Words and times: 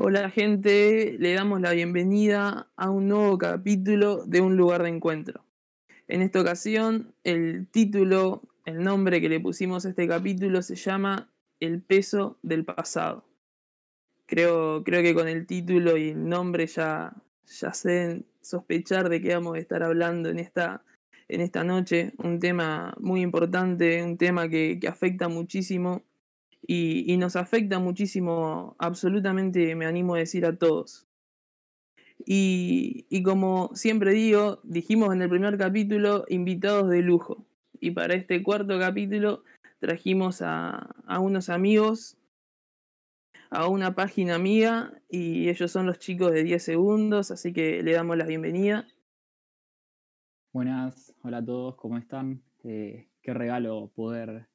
Hola 0.00 0.30
gente, 0.30 1.16
le 1.18 1.32
damos 1.32 1.60
la 1.60 1.72
bienvenida 1.72 2.68
a 2.76 2.88
un 2.88 3.08
nuevo 3.08 3.36
capítulo 3.36 4.24
de 4.26 4.40
Un 4.40 4.56
lugar 4.56 4.84
de 4.84 4.90
encuentro. 4.90 5.44
En 6.06 6.22
esta 6.22 6.40
ocasión, 6.40 7.12
el 7.24 7.66
título, 7.66 8.42
el 8.64 8.84
nombre 8.84 9.20
que 9.20 9.28
le 9.28 9.40
pusimos 9.40 9.84
a 9.84 9.88
este 9.88 10.06
capítulo 10.06 10.62
se 10.62 10.76
llama 10.76 11.32
El 11.58 11.82
peso 11.82 12.38
del 12.42 12.64
pasado. 12.64 13.24
Creo, 14.26 14.84
creo 14.84 15.02
que 15.02 15.14
con 15.16 15.26
el 15.26 15.48
título 15.48 15.96
y 15.96 16.10
el 16.10 16.28
nombre 16.28 16.68
ya, 16.68 17.12
ya 17.46 17.74
sé 17.74 18.22
sospechar 18.40 19.08
de 19.08 19.20
qué 19.20 19.34
vamos 19.34 19.56
a 19.56 19.58
estar 19.58 19.82
hablando 19.82 20.28
en 20.28 20.38
esta, 20.38 20.84
en 21.26 21.40
esta 21.40 21.64
noche. 21.64 22.12
Un 22.18 22.38
tema 22.38 22.94
muy 23.00 23.20
importante, 23.20 24.00
un 24.04 24.16
tema 24.16 24.48
que, 24.48 24.78
que 24.80 24.86
afecta 24.86 25.26
muchísimo 25.28 26.04
y, 26.66 27.16
nos 27.16 27.36
afecta 27.36 27.78
muchísimo, 27.78 28.76
absolutamente 28.78 29.74
me 29.74 29.86
animo 29.86 30.14
a 30.14 30.18
decir 30.18 30.44
a 30.44 30.56
todos. 30.56 31.06
Y, 32.24 33.22
como 33.22 33.70
siempre 33.74 34.12
digo, 34.12 34.60
dijimos 34.64 35.14
en 35.14 35.22
el 35.22 35.28
primer 35.28 35.56
capítulo, 35.56 36.24
invitados 36.28 36.90
de 36.90 37.02
lujo. 37.02 37.46
Y 37.80 37.92
para 37.92 38.14
este 38.14 38.42
cuarto 38.42 38.78
capítulo 38.78 39.44
trajimos 39.78 40.42
a, 40.42 40.94
a 41.06 41.20
unos 41.20 41.48
amigos, 41.48 42.18
a 43.50 43.68
una 43.68 43.94
página 43.94 44.34
amiga, 44.34 45.00
y 45.08 45.48
ellos 45.48 45.70
son 45.70 45.86
los 45.86 45.98
chicos 45.98 46.32
de 46.32 46.42
10 46.42 46.62
segundos, 46.62 47.30
así 47.30 47.52
que 47.52 47.82
le 47.82 47.92
damos 47.92 48.16
la 48.16 48.26
bienvenida. 48.26 48.86
Buenas, 50.52 51.14
hola 51.22 51.38
a 51.38 51.44
todos, 51.44 51.76
¿cómo 51.76 51.98
están? 51.98 52.42
Eh, 52.64 53.08
qué 53.22 53.32
regalo 53.32 53.92
poder 53.94 54.47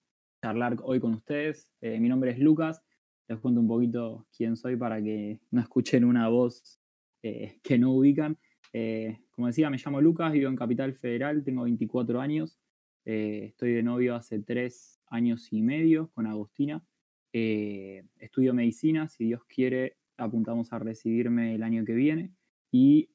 charlar 0.43 0.75
hoy 0.83 0.99
con 0.99 1.13
ustedes. 1.13 1.71
Eh, 1.79 2.01
mi 2.01 2.09
nombre 2.09 2.31
es 2.31 2.37
Lucas, 2.37 2.83
les 3.29 3.39
cuento 3.39 3.61
un 3.61 3.67
poquito 3.69 4.27
quién 4.35 4.57
soy 4.57 4.75
para 4.75 5.01
que 5.01 5.39
no 5.51 5.61
escuchen 5.61 6.03
una 6.03 6.27
voz 6.27 6.81
eh, 7.21 7.61
que 7.63 7.77
no 7.77 7.93
ubican. 7.93 8.37
Eh, 8.73 9.19
como 9.31 9.47
decía, 9.47 9.69
me 9.69 9.77
llamo 9.77 10.01
Lucas, 10.01 10.33
vivo 10.33 10.49
en 10.49 10.57
Capital 10.57 10.95
Federal, 10.95 11.45
tengo 11.45 11.63
24 11.63 12.19
años, 12.19 12.59
estoy 13.05 13.71
de 13.71 13.83
novio 13.83 14.15
hace 14.15 14.39
3 14.39 14.99
años 15.07 15.47
y 15.53 15.61
medio 15.61 16.09
con 16.09 16.27
Agustina. 16.27 16.83
estudio 17.31 18.53
medicina, 18.53 19.07
si 19.07 19.23
Dios 19.23 19.45
quiere, 19.45 19.95
apuntamos 20.17 20.73
a 20.73 20.79
recibirme 20.79 21.55
el 21.55 21.63
año 21.63 21.85
que 21.85 21.93
viene 21.93 22.33
y 22.69 23.07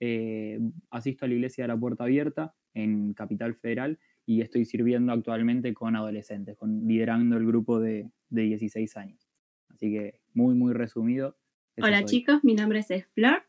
asisto 0.88 1.26
a 1.26 1.28
la 1.28 1.34
iglesia 1.34 1.64
de 1.64 1.68
la 1.68 1.76
Puerta 1.76 2.04
Abierta 2.04 2.54
en 2.72 3.12
Capital 3.12 3.54
Federal 3.54 3.98
y 4.28 4.42
estoy 4.42 4.66
sirviendo 4.66 5.10
actualmente 5.10 5.72
con 5.72 5.96
adolescentes, 5.96 6.54
con, 6.58 6.86
liderando 6.86 7.38
el 7.38 7.46
grupo 7.46 7.80
de, 7.80 8.10
de 8.28 8.42
16 8.42 8.94
años. 8.98 9.26
Así 9.70 9.90
que 9.90 10.20
muy, 10.34 10.54
muy 10.54 10.74
resumido. 10.74 11.38
Hola 11.80 12.04
chicos, 12.04 12.44
mi 12.44 12.54
nombre 12.54 12.80
es 12.80 13.06
Flor. 13.14 13.42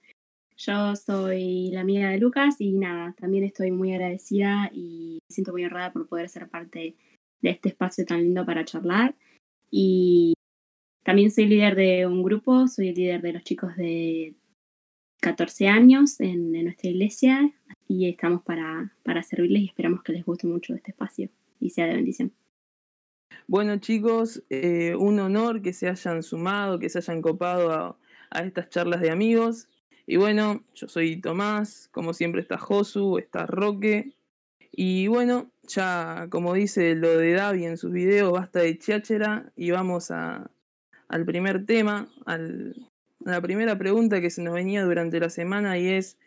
Yo 0.56 0.96
soy 0.96 1.70
la 1.72 1.82
amiga 1.82 2.10
de 2.10 2.18
Lucas 2.18 2.62
y 2.62 2.72
nada, 2.72 3.14
también 3.20 3.44
estoy 3.44 3.72
muy 3.72 3.92
agradecida 3.92 4.72
y 4.74 5.20
me 5.28 5.34
siento 5.34 5.52
muy 5.52 5.66
honrada 5.66 5.92
por 5.92 6.08
poder 6.08 6.30
ser 6.30 6.48
parte 6.48 6.96
de 7.42 7.50
este 7.50 7.68
espacio 7.68 8.06
tan 8.06 8.22
lindo 8.22 8.46
para 8.46 8.64
charlar. 8.64 9.16
Y 9.70 10.34
también 11.04 11.30
soy 11.30 11.48
líder 11.48 11.76
de 11.76 12.08
un 12.08 12.24
grupo, 12.24 12.70
soy 12.70 12.96
líder 12.96 13.22
de 13.22 13.34
los 13.34 13.44
chicos 13.44 13.76
de 13.76 14.34
14 15.20 15.68
años 15.68 16.22
en, 16.22 16.54
nuestra 16.54 16.90
iglesia 16.90 17.54
y 17.90 18.08
estamos 18.08 18.44
para, 18.44 18.94
para 19.04 19.24
servirles 19.24 19.64
y 19.64 19.66
esperamos 19.66 20.04
que 20.04 20.14
les 20.14 20.24
guste 20.24 20.48
mucho 20.48 20.76
este 20.76 20.92
espacio 20.92 21.30
y 21.60 21.72
sea 21.72 21.88
de 21.88 21.96
bendición. 21.96 22.32
Bueno 23.48 23.78
chicos, 23.78 24.44
eh, 24.52 24.96
un 24.96 25.20
honor 25.20 25.64
que 25.64 25.74
se 25.74 25.90
hayan 25.90 26.22
sumado, 26.22 26.78
que 26.78 26.88
se 26.88 27.00
hayan 27.00 27.22
copado 27.22 27.72
a, 27.72 27.98
a, 28.30 28.44
estas 28.44 28.70
charlas 28.70 29.02
de 29.02 29.10
amigos. 29.10 29.68
Y 30.06 30.18
bueno, 30.18 30.64
yo 30.76 30.88
soy 30.88 31.20
Tomás, 31.20 31.90
como 31.92 32.14
siempre 32.14 32.42
está 32.42 32.60
Josu, 32.60 33.18
está 33.18 33.48
Roque. 33.48 34.14
Y 34.72 35.08
bueno, 35.08 35.52
ya 35.68 36.28
como 36.30 36.54
dice 36.54 36.94
lo 36.94 37.18
de 37.18 37.34
Davi 37.34 37.66
en 37.66 37.78
sus 37.78 37.92
videos, 37.92 38.32
basta 38.32 38.60
de 38.60 38.78
cháchera 38.78 39.52
y 39.56 39.72
vamos 39.72 40.12
a, 40.12 40.52
al 41.08 41.26
primer 41.26 41.66
tema, 41.66 42.08
al, 42.28 42.76
la 43.20 43.42
primera 43.42 43.78
pregunta 43.78 44.22
que 44.22 44.30
se 44.30 44.44
nos 44.44 44.54
venía 44.54 44.84
durante 44.84 45.20
la 45.20 45.30
semana 45.30 45.78
y 45.80 45.90
es, 45.90 46.18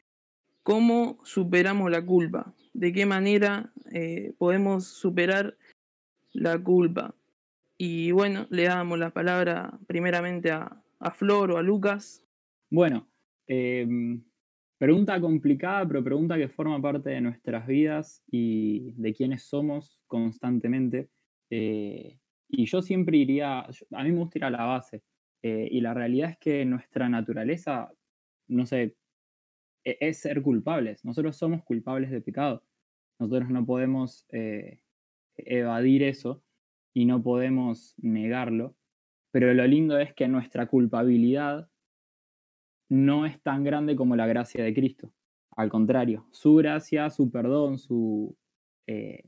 ¿cómo 0.63 1.19
superamos 1.25 1.91
la 1.91 2.05
culpa? 2.05 2.55
¿De 2.73 2.93
qué 2.93 3.07
manera 3.07 3.73
eh, 3.93 4.33
podemos 4.39 4.87
superar 4.87 5.57
la 6.33 6.59
culpa? 6.59 7.15
Y 7.77 8.13
bueno, 8.13 8.47
le 8.51 8.65
damos 8.65 8.99
la 8.99 9.11
palabra 9.11 9.79
primeramente 9.87 10.51
a, 10.51 10.79
Flor 11.15 11.51
o 11.51 11.59
a 11.59 11.63
Lucas. 11.63 12.25
Bueno, 12.71 13.09
em, 13.49 14.23
pregunta 14.79 15.21
complicada, 15.21 15.87
pero 15.89 16.05
pregunta 16.05 16.37
que 16.37 16.49
forma 16.49 16.81
parte 16.81 17.11
de 17.11 17.21
nuestras 17.21 17.67
vidas 17.67 18.23
y 18.31 18.93
de 18.93 19.13
quienes 19.13 19.43
somos 19.43 20.05
constantemente. 20.07 21.09
Eh, 21.51 22.21
y 22.49 22.67
yo 22.67 22.83
siempre 22.83 23.17
iría, 23.17 23.61
a 23.63 24.05
mí 24.05 24.13
me 24.13 24.19
gusta 24.19 24.39
ir 24.39 24.45
a 24.45 24.51
la 24.51 24.65
base. 24.65 25.03
Eh, 25.43 25.67
y 25.73 25.81
la 25.81 25.93
realidad 25.93 26.31
es 26.31 26.39
que 26.39 26.65
nuestra 26.65 27.09
naturaleza, 27.09 27.91
no 28.47 28.65
sé, 28.65 28.95
es 29.85 30.19
ser 30.19 30.43
culpables. 30.43 31.05
Nosotros 31.05 31.37
somos 31.37 31.63
culpables 31.65 32.11
de 32.11 32.21
pecado. 32.21 32.63
Nosotros 33.19 33.51
no 33.51 33.65
podemos 33.65 34.27
eh, 34.31 34.81
evadir 35.37 36.03
eso 36.03 36.43
y 36.93 37.07
no 37.07 37.23
podemos 37.23 37.95
negarlo. 37.99 38.75
Pero 39.31 39.53
lo 39.55 39.67
lindo 39.67 39.99
es 39.99 40.13
que 40.15 40.29
nuestra 40.29 40.67
culpabilidad 40.67 41.69
no 42.89 43.25
es 43.25 43.41
tan 43.41 43.65
grande 43.65 43.97
como 43.97 44.17
la 44.17 44.27
gracia 44.27 44.63
de 44.63 44.75
Cristo. 44.75 45.13
Al 45.57 45.69
contrario, 45.69 46.27
su 46.31 46.55
gracia, 46.57 47.11
su 47.11 47.31
perdón, 47.31 47.79
su 47.79 48.37
eh, 48.87 49.25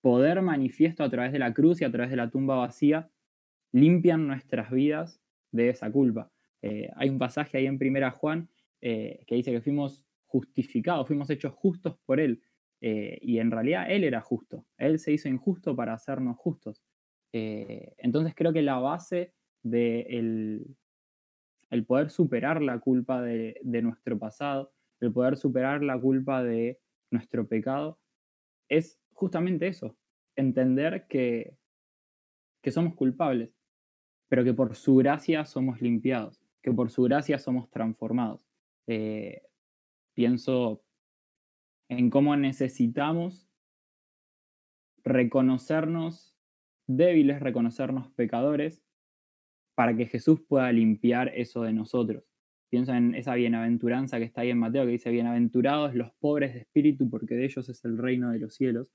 poder 0.00 0.42
manifiesto 0.42 1.02
a 1.02 1.10
través 1.10 1.32
de 1.32 1.38
la 1.38 1.52
cruz 1.52 1.80
y 1.80 1.84
a 1.84 1.90
través 1.90 2.10
de 2.10 2.16
la 2.16 2.30
tumba 2.30 2.56
vacía 2.56 3.10
limpian 3.72 4.26
nuestras 4.26 4.70
vidas 4.70 5.20
de 5.50 5.70
esa 5.70 5.90
culpa. 5.90 6.30
Eh, 6.60 6.90
hay 6.96 7.08
un 7.08 7.18
pasaje 7.18 7.58
ahí 7.58 7.66
en 7.66 7.78
Primera 7.78 8.10
Juan 8.10 8.48
eh, 8.82 9.24
que 9.26 9.36
dice 9.36 9.50
que 9.50 9.62
fuimos 9.62 10.04
justificados, 10.26 11.06
fuimos 11.06 11.30
hechos 11.30 11.54
justos 11.54 11.96
por 12.04 12.20
Él. 12.20 12.42
Eh, 12.80 13.18
y 13.22 13.38
en 13.38 13.50
realidad 13.50 13.90
Él 13.90 14.04
era 14.04 14.20
justo. 14.20 14.66
Él 14.76 14.98
se 14.98 15.12
hizo 15.12 15.28
injusto 15.28 15.74
para 15.74 15.94
hacernos 15.94 16.36
justos. 16.36 16.82
entonces 17.32 18.34
creo 18.34 18.52
que 18.52 18.60
la 18.60 18.78
base 18.78 19.32
de 19.62 20.00
el, 21.70 21.86
poder 21.86 22.10
superar 22.10 22.60
la 22.60 22.78
culpa 22.78 23.22
de, 23.22 23.58
nuestro 23.82 24.18
pasado, 24.18 24.72
el 25.00 25.12
poder 25.12 25.36
superar 25.36 25.82
la 25.82 25.98
culpa 25.98 26.42
de 26.42 26.78
nuestro 27.10 27.46
pecado, 27.46 27.98
es 28.68 28.98
justamente 29.12 29.68
eso, 29.68 29.96
entender 30.36 31.06
que, 31.08 31.56
que 32.60 32.70
somos 32.70 32.94
culpables 32.94 33.50
pero 34.32 34.44
que 34.44 34.54
por 34.54 34.74
su 34.74 34.96
gracia 34.96 35.44
somos 35.44 35.82
limpiados, 35.82 36.40
que 36.62 36.72
por 36.72 36.90
su 36.90 37.02
gracia 37.02 37.38
somos 37.38 37.68
transformados. 37.68 38.48
Eh, 38.86 39.42
pienso 40.14 40.82
en 41.88 42.10
cómo 42.10 42.36
necesitamos 42.36 43.48
reconocernos 45.04 46.34
débiles, 46.86 47.40
reconocernos 47.40 48.08
pecadores, 48.12 48.82
para 49.74 49.96
que 49.96 50.06
Jesús 50.06 50.40
pueda 50.46 50.70
limpiar 50.72 51.32
eso 51.34 51.62
de 51.62 51.72
nosotros. 51.72 52.24
Pienso 52.70 52.94
en 52.94 53.14
esa 53.14 53.34
bienaventuranza 53.34 54.18
que 54.18 54.24
está 54.24 54.42
ahí 54.42 54.50
en 54.50 54.58
Mateo, 54.58 54.84
que 54.84 54.92
dice, 54.92 55.10
bienaventurados 55.10 55.94
los 55.94 56.12
pobres 56.14 56.54
de 56.54 56.60
espíritu, 56.60 57.08
porque 57.10 57.34
de 57.34 57.44
ellos 57.44 57.68
es 57.68 57.84
el 57.84 57.98
reino 57.98 58.30
de 58.30 58.38
los 58.38 58.54
cielos. 58.54 58.92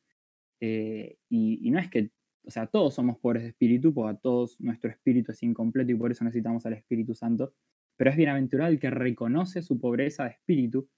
Eh, 0.60 1.18
y, 1.30 1.70
no 1.70 1.80
es 1.80 1.90
que 1.90 2.12
o 2.48 2.52
sea, 2.52 2.66
todos 2.66 2.94
somos 2.96 3.20
pobres 3.20 3.44
de 3.44 3.50
espíritu, 3.50 3.94
porque 3.94 4.18
a 4.18 4.20
todos 4.20 4.60
nuestro 4.62 4.90
espíritu 4.90 5.34
es 5.34 5.44
incompleto 5.44 5.92
y 5.92 5.96
por 5.96 6.12
eso 6.12 6.24
necesitamos 6.24 6.66
al 6.66 6.74
Espíritu 6.74 7.14
Santo, 7.14 7.54
pero 7.98 8.10
es 8.10 8.18
bienaventurado 8.18 8.72
el 8.72 8.80
que 8.80 8.90
reconoce 8.90 9.62
su 9.62 9.80
pobreza 9.80 10.24
de 10.24 10.32
espíritu 10.32 10.90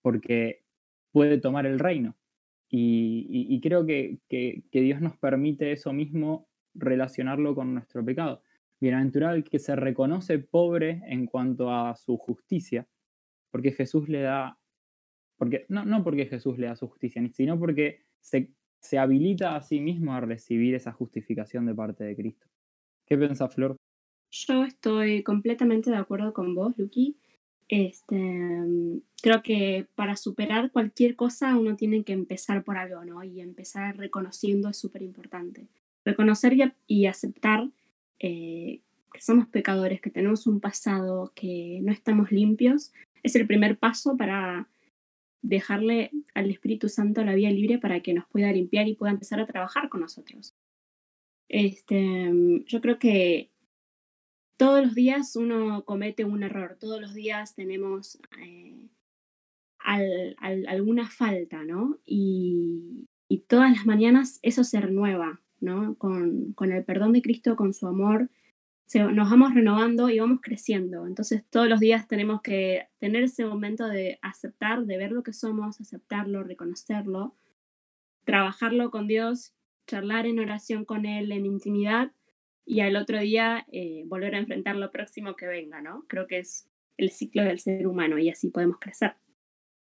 porque 0.00 0.64
puede 1.10 1.38
tomar 1.38 1.66
el 1.66 1.78
reino. 1.78 2.16
Y, 2.74 3.60
creo 3.60 3.84
que, 3.84 4.20
que, 4.30 4.62
Dios 4.72 5.02
nos 5.02 5.18
permite 5.18 5.72
eso 5.72 5.92
mismo 5.92 6.48
relacionarlo 6.74 7.54
con 7.54 7.74
nuestro 7.74 8.02
pecado. 8.02 8.42
Bienaventurado 8.80 9.34
el 9.34 9.44
que 9.44 9.58
se 9.58 9.76
reconoce 9.76 10.38
pobre 10.38 11.02
en 11.06 11.26
cuanto 11.26 11.70
a 11.70 11.94
su 11.96 12.16
justicia, 12.16 12.88
porque 13.50 13.72
Jesús 13.72 14.08
le 14.08 14.22
da, 14.22 14.58
porque, 15.36 15.66
no, 15.68 15.84
no 15.84 16.02
porque 16.02 16.24
Jesús 16.24 16.58
le 16.58 16.68
da 16.68 16.76
su 16.76 16.88
justicia, 16.88 17.22
sino 17.34 17.58
porque 17.58 18.06
se 18.22 18.50
se 18.82 18.98
habilita 18.98 19.54
a 19.56 19.62
sí 19.62 19.80
mismo 19.80 20.12
a 20.12 20.20
recibir 20.20 20.74
esa 20.74 20.92
justificación 20.92 21.64
de 21.66 21.74
parte 21.74 22.04
de 22.04 22.16
Cristo. 22.16 22.48
¿Qué 23.06 23.16
piensa 23.16 23.48
Flor? 23.48 23.76
Yo 24.32 24.64
estoy 24.64 25.22
completamente 25.22 25.90
de 25.90 25.96
acuerdo 25.96 26.32
con 26.32 26.54
vos, 26.54 26.72
Luqui. 26.78 27.16
Este, 27.68 28.16
creo 29.22 29.42
que 29.42 29.86
para 29.94 30.16
superar 30.16 30.72
cualquier 30.72 31.16
cosa 31.16 31.54
uno 31.56 31.76
tiene 31.76 32.02
que 32.02 32.14
empezar 32.14 32.64
por 32.64 32.78
algo, 32.78 33.04
¿no? 33.04 33.22
Y 33.22 33.42
empezar 33.42 33.98
reconociendo 33.98 34.70
es 34.70 34.78
súper 34.78 35.02
importante. 35.02 35.68
Reconocer 36.06 36.74
y, 36.86 37.06
aceptar 37.06 37.68
eh, 38.20 38.80
que 39.12 39.20
somos 39.20 39.48
pecadores, 39.48 40.00
que 40.00 40.10
tenemos 40.10 40.46
un 40.46 40.60
pasado, 40.60 41.32
que 41.34 41.80
no 41.82 41.92
estamos 41.92 42.32
limpios, 42.32 42.92
es 43.22 43.36
el 43.36 43.46
primer 43.46 43.78
paso 43.78 44.16
para 44.16 44.66
dejarle 45.42 46.10
al 46.34 46.50
Espíritu 46.50 46.88
Santo 46.88 47.22
la 47.22 47.34
vía 47.34 47.50
libre 47.50 47.78
para 47.78 48.00
que 48.00 48.14
nos 48.14 48.26
pueda 48.28 48.50
limpiar 48.50 48.88
y 48.88 48.94
pueda 48.94 49.12
empezar 49.12 49.40
a 49.40 49.46
trabajar 49.46 49.90
con 49.90 50.00
nosotros. 50.00 50.54
Este, 51.48 52.30
yo 52.66 52.80
creo 52.80 52.98
que 52.98 53.51
todos 54.62 54.84
los 54.84 54.94
días 54.94 55.34
uno 55.34 55.84
comete 55.84 56.24
un 56.24 56.44
error, 56.44 56.76
todos 56.78 57.00
los 57.00 57.14
días 57.14 57.56
tenemos 57.56 58.20
eh, 58.40 58.88
alguna 59.80 61.10
falta, 61.10 61.64
¿no? 61.64 61.98
Y, 62.06 63.08
todas 63.48 63.72
las 63.72 63.86
mañanas 63.86 64.38
eso 64.42 64.62
se 64.62 64.80
renueva, 64.80 65.40
¿no? 65.58 65.96
Con, 65.96 66.52
con 66.52 66.70
el 66.70 66.84
perdón 66.84 67.12
de 67.12 67.22
Cristo, 67.22 67.56
con 67.56 67.74
su 67.74 67.88
amor, 67.88 68.30
nos 68.94 69.30
vamos 69.30 69.52
renovando 69.52 70.10
y 70.10 70.20
vamos 70.20 70.40
creciendo. 70.40 71.06
Entonces 71.06 71.42
todos 71.50 71.68
los 71.68 71.80
días 71.80 72.06
tenemos 72.06 72.40
que 72.40 72.86
tener 72.98 73.24
ese 73.24 73.44
momento 73.44 73.88
de 73.88 74.18
aceptar, 74.22 74.84
de 74.84 74.96
ver 74.96 75.10
lo 75.10 75.24
que 75.24 75.32
somos, 75.32 75.80
aceptarlo, 75.80 76.44
reconocerlo, 76.44 77.34
trabajarlo 78.24 78.90
con 78.90 79.08
Dios, 79.08 79.54
charlar 79.86 80.26
en 80.26 80.38
oración 80.38 80.84
con 80.84 81.04
Él, 81.04 81.32
en 81.32 81.46
intimidad, 81.46 82.12
y 82.64 82.80
al 82.80 82.96
otro 82.96 83.20
día 83.20 83.66
eh, 83.72 84.04
volver 84.06 84.34
a 84.34 84.38
enfrentar 84.38 84.76
lo 84.76 84.90
próximo 84.90 85.34
que 85.36 85.46
venga, 85.46 85.80
¿no? 85.80 86.04
Creo 86.08 86.26
que 86.26 86.38
es 86.38 86.68
el 86.96 87.10
ciclo 87.10 87.42
del 87.42 87.58
ser 87.58 87.86
humano 87.86 88.18
y 88.18 88.28
así 88.28 88.50
podemos 88.50 88.78
crecer. 88.78 89.14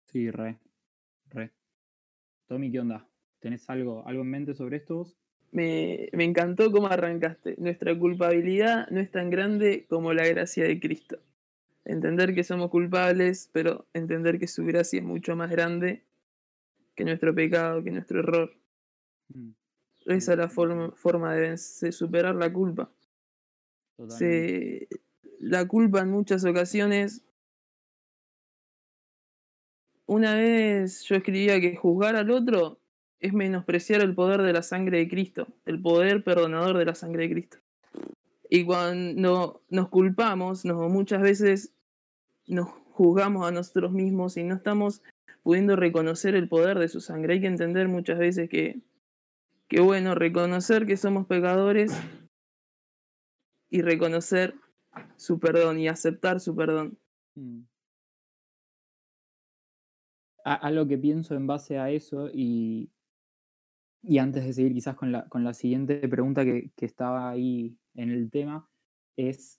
Sí, 0.07 0.31
re, 0.31 0.59
re. 1.31 1.51
Tommy, 2.47 2.71
¿qué 2.71 2.81
onda? 2.81 3.09
¿Tenés 3.41 3.69
algo, 3.69 4.07
algo 4.07 4.23
en 4.23 4.31
mente 4.31 4.55
sobre 4.55 4.77
esto 4.77 4.97
vos? 4.97 5.17
Me, 5.53 6.09
encantó 6.13 6.73
cómo 6.73 6.87
arrancaste. 6.87 7.57
Nuestra 7.59 7.97
culpabilidad 7.99 8.89
no 8.91 9.01
es 9.01 9.11
tan 9.11 9.29
grande 9.29 9.87
como 9.89 10.15
la 10.15 10.27
gracia 10.27 10.65
de 10.65 10.81
Cristo. 10.81 11.19
Entender 11.85 12.35
que 12.35 12.43
somos 12.43 12.71
culpables, 12.71 13.51
pero 13.53 13.87
entender 13.93 14.39
que 14.39 14.47
su 14.47 14.65
gracia 14.65 15.01
es 15.01 15.05
mucho 15.05 15.37
más 15.37 15.51
grande 15.51 16.05
que 16.95 17.05
nuestro 17.05 17.35
pecado, 17.35 17.85
que 17.85 17.91
nuestro 17.91 18.21
error. 18.21 18.55
Mm. 19.29 19.51
Esa 20.07 20.33
es 20.33 20.39
la 20.39 20.49
forma, 20.49 20.91
forma 20.93 21.35
de, 21.35 21.57
superar 21.57 22.35
la 22.35 22.53
culpa. 22.53 22.91
la 25.39 25.69
culpa 25.69 26.01
en 26.01 26.11
muchas 26.11 26.45
ocasiones. 26.45 27.23
Una 30.07 30.35
vez 30.35 31.03
yo 31.05 31.17
escribía 31.17 31.61
que 31.61 31.77
juzgar 31.77 32.17
al 32.17 32.31
otro 32.31 32.79
es 33.21 33.33
menospreciar 33.33 34.03
el 34.03 34.15
poder 34.15 34.43
de 34.43 34.53
la 34.53 34.63
sangre 34.63 34.99
de 34.99 35.09
Cristo, 35.09 35.47
el 35.65 35.81
poder 35.81 36.25
perdonador 36.25 36.77
de 36.77 36.85
la 36.85 36.95
sangre 36.95 37.23
de 37.23 37.31
Cristo. 37.31 37.59
Y 38.51 38.65
cuando 38.65 39.63
nos 39.71 39.89
culpamos, 39.89 40.65
muchas 40.65 41.23
veces 41.23 41.73
nos 42.47 42.69
juzgamos 42.91 43.47
a 43.47 43.53
nosotros 43.53 43.93
mismos 43.93 44.37
y 44.37 44.43
no 44.43 44.57
estamos 44.57 45.03
pudiendo 45.43 45.77
reconocer 45.77 46.35
el 46.35 46.49
poder 46.49 46.79
de 46.79 46.89
su 46.89 47.01
sangre. 47.01 47.35
Hay 47.35 47.41
que 47.41 47.47
entender 47.47 47.89
muchas 47.89 48.19
veces 48.19 48.51
que, 48.51 48.81
que 49.73 49.81
bueno, 49.81 50.15
reconocer 50.15 50.85
que 50.85 50.99
somos 50.99 51.27
pecadores 51.27 51.99
y 53.71 53.81
reconocer 53.81 54.55
su 55.17 55.41
perdón 55.41 55.81
y 55.81 55.89
aceptar 55.89 56.41
su 56.41 56.55
perdón. 56.55 56.99
Mm. 57.35 57.63
A, 60.45 60.71
lo 60.73 60.87
que 60.87 60.99
pienso 60.99 61.35
en 61.37 61.47
base 61.47 61.79
a 61.79 61.89
eso 61.89 62.29
y, 62.35 62.91
y 64.03 64.19
antes 64.19 64.45
de 64.45 64.53
seguir 64.53 64.75
quizás 64.75 64.95
con 64.95 65.11
la, 65.11 65.27
con 65.31 65.43
la 65.43 65.55
siguiente 65.55 66.07
pregunta 66.07 66.45
que, 66.45 66.71
estaba 66.77 67.31
ahí 67.31 67.79
en 67.95 68.11
el 68.11 68.31
tema, 68.31 68.69
es 69.17 69.59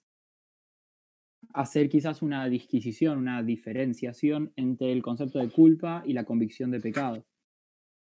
hacer 1.55 1.89
quizás 1.89 2.21
una 2.21 2.47
disquisición, 2.49 3.17
una 3.17 3.41
diferenciación 3.41 4.53
entre 4.57 4.91
el 4.91 5.01
concepto 5.01 5.39
de 5.39 5.49
culpa 5.49 6.03
y 6.05 6.13
la 6.13 6.25
convicción 6.25 6.69
de 6.69 6.81
pecado. 6.81 7.25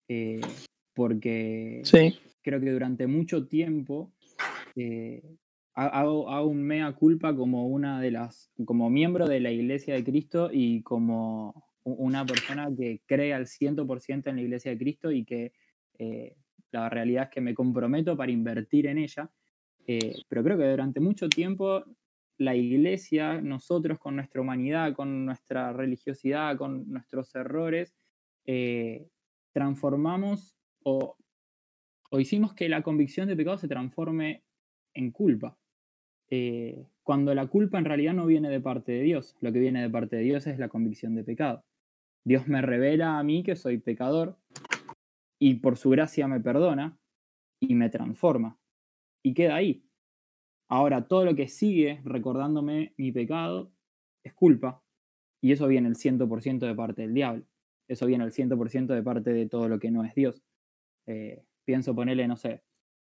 Eh, 0.07 0.41
porque 0.93 1.81
creo 2.41 2.59
que 2.59 2.71
durante 2.71 3.07
mucho 3.07 3.47
tiempo 3.47 4.11
eh, 4.75 5.21
hago, 5.73 6.29
hago, 6.29 6.47
un 6.47 6.61
mea 6.63 6.91
culpa 6.93 7.35
como 7.35 7.67
una 7.67 8.01
de 8.01 8.11
las, 8.11 8.51
como 8.65 8.89
miembro 8.89 9.27
de 9.27 9.39
la 9.39 9.51
Iglesia 9.51 9.93
de 9.93 10.03
Cristo 10.03 10.49
y 10.51 10.81
como 10.81 11.71
una 11.83 12.25
persona 12.25 12.69
que 12.77 13.01
cree 13.05 13.33
al 13.33 13.47
100% 13.47 14.27
en 14.27 14.35
la 14.35 14.41
Iglesia 14.41 14.71
de 14.71 14.77
Cristo 14.77 15.11
y 15.11 15.25
que 15.25 15.53
eh, 15.97 16.35
la 16.71 16.89
realidad 16.89 17.25
es 17.25 17.29
que 17.29 17.41
me 17.41 17.53
comprometo 17.53 18.15
para 18.15 18.31
invertir 18.31 18.87
en 18.87 18.97
ella, 18.97 19.29
eh, 19.87 20.13
pero 20.27 20.43
creo 20.43 20.57
que 20.57 20.69
durante 20.69 20.99
mucho 20.99 21.27
tiempo 21.27 21.83
la 22.37 22.55
iglesia, 22.55 23.39
nosotros 23.41 23.99
con 23.99 24.15
nuestra 24.15 24.41
humanidad, 24.41 24.93
con 24.93 25.25
nuestra 25.25 25.73
religiosidad, 25.73 26.57
con 26.57 26.89
nuestros 26.89 27.35
errores, 27.35 27.93
eh, 28.45 29.07
transformamos 29.51 30.55
o, 30.83 31.15
o, 32.09 32.19
hicimos 32.19 32.53
que 32.53 32.69
la 32.69 32.81
convicción 32.81 33.27
de 33.27 33.35
pecado 33.35 33.57
se 33.57 33.67
transforme 33.67 34.43
en 34.93 35.11
culpa. 35.11 35.57
cuando 37.03 37.35
la 37.35 37.47
culpa 37.47 37.77
en 37.77 37.85
realidad 37.85 38.13
no 38.13 38.25
viene 38.25 38.49
de 38.49 38.61
parte 38.61 38.93
de 38.93 39.01
Dios, 39.01 39.35
lo 39.41 39.51
que 39.51 39.59
viene 39.59 39.81
de 39.81 39.89
parte 39.89 40.15
de 40.15 40.23
Dios 40.23 40.47
es 40.47 40.59
la 40.59 40.69
convicción 40.69 41.15
de 41.15 41.23
pecado. 41.23 41.63
Dios 42.23 42.47
me 42.47 42.61
revela 42.61 43.19
a 43.19 43.23
mí 43.23 43.43
que 43.43 43.55
soy 43.55 43.79
pecador, 43.79 44.37
y 45.41 45.55
por 45.55 45.75
su 45.75 45.89
gracia 45.89 46.27
me 46.27 46.39
perdona 46.39 46.99
y 47.59 47.73
me 47.73 47.89
transforma. 47.89 48.59
Y 49.23 49.33
queda 49.33 49.55
ahí. 49.55 49.83
Ahora, 50.69 51.07
todo 51.07 51.25
lo 51.25 51.35
que 51.35 51.47
sigue 51.47 51.99
recordándome 52.03 52.93
mi 52.95 53.11
pecado 53.11 53.71
es 54.23 54.35
culpa. 54.35 54.83
Y 55.41 55.51
eso 55.51 55.67
viene 55.67 55.87
el 55.87 55.95
100% 55.95 56.59
de 56.59 56.75
parte 56.75 57.01
del 57.01 57.15
diablo. 57.15 57.43
Eso 57.87 58.05
viene 58.05 58.23
el 58.23 58.31
100% 58.31 58.93
de 58.93 59.01
parte 59.01 59.33
de 59.33 59.49
todo 59.49 59.67
lo 59.67 59.79
que 59.79 59.89
no 59.89 60.03
es 60.03 60.13
Dios. 60.13 60.43
Eh, 61.05 61.43
pienso 61.63 61.95
ponerle, 61.95 62.27
no 62.27 62.35
sé, 62.35 62.63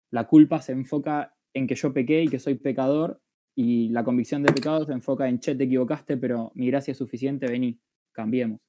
la 0.10 0.28
culpa 0.28 0.62
se 0.62 0.72
enfoca 0.72 1.36
en 1.54 1.68
que 1.68 1.76
yo 1.76 1.94
pequé 1.94 2.24
y 2.24 2.28
que 2.28 2.40
soy 2.40 2.56
pecador 2.56 3.22
y 3.56 3.90
la 3.90 4.04
convicción 4.04 4.44
de 4.44 4.54
pecado 4.54 4.86
se 4.86 4.94
enfoca 4.94 5.28
en, 5.28 5.40
che, 5.40 5.56
te 5.56 5.66
equivocaste, 5.66 6.18
pero 6.18 6.52
mi 6.56 6.68
gracia 6.68 6.92
es 6.92 6.98
suficiente, 6.98 7.48
vení, 7.48 7.80
cambiemos. 8.12 8.60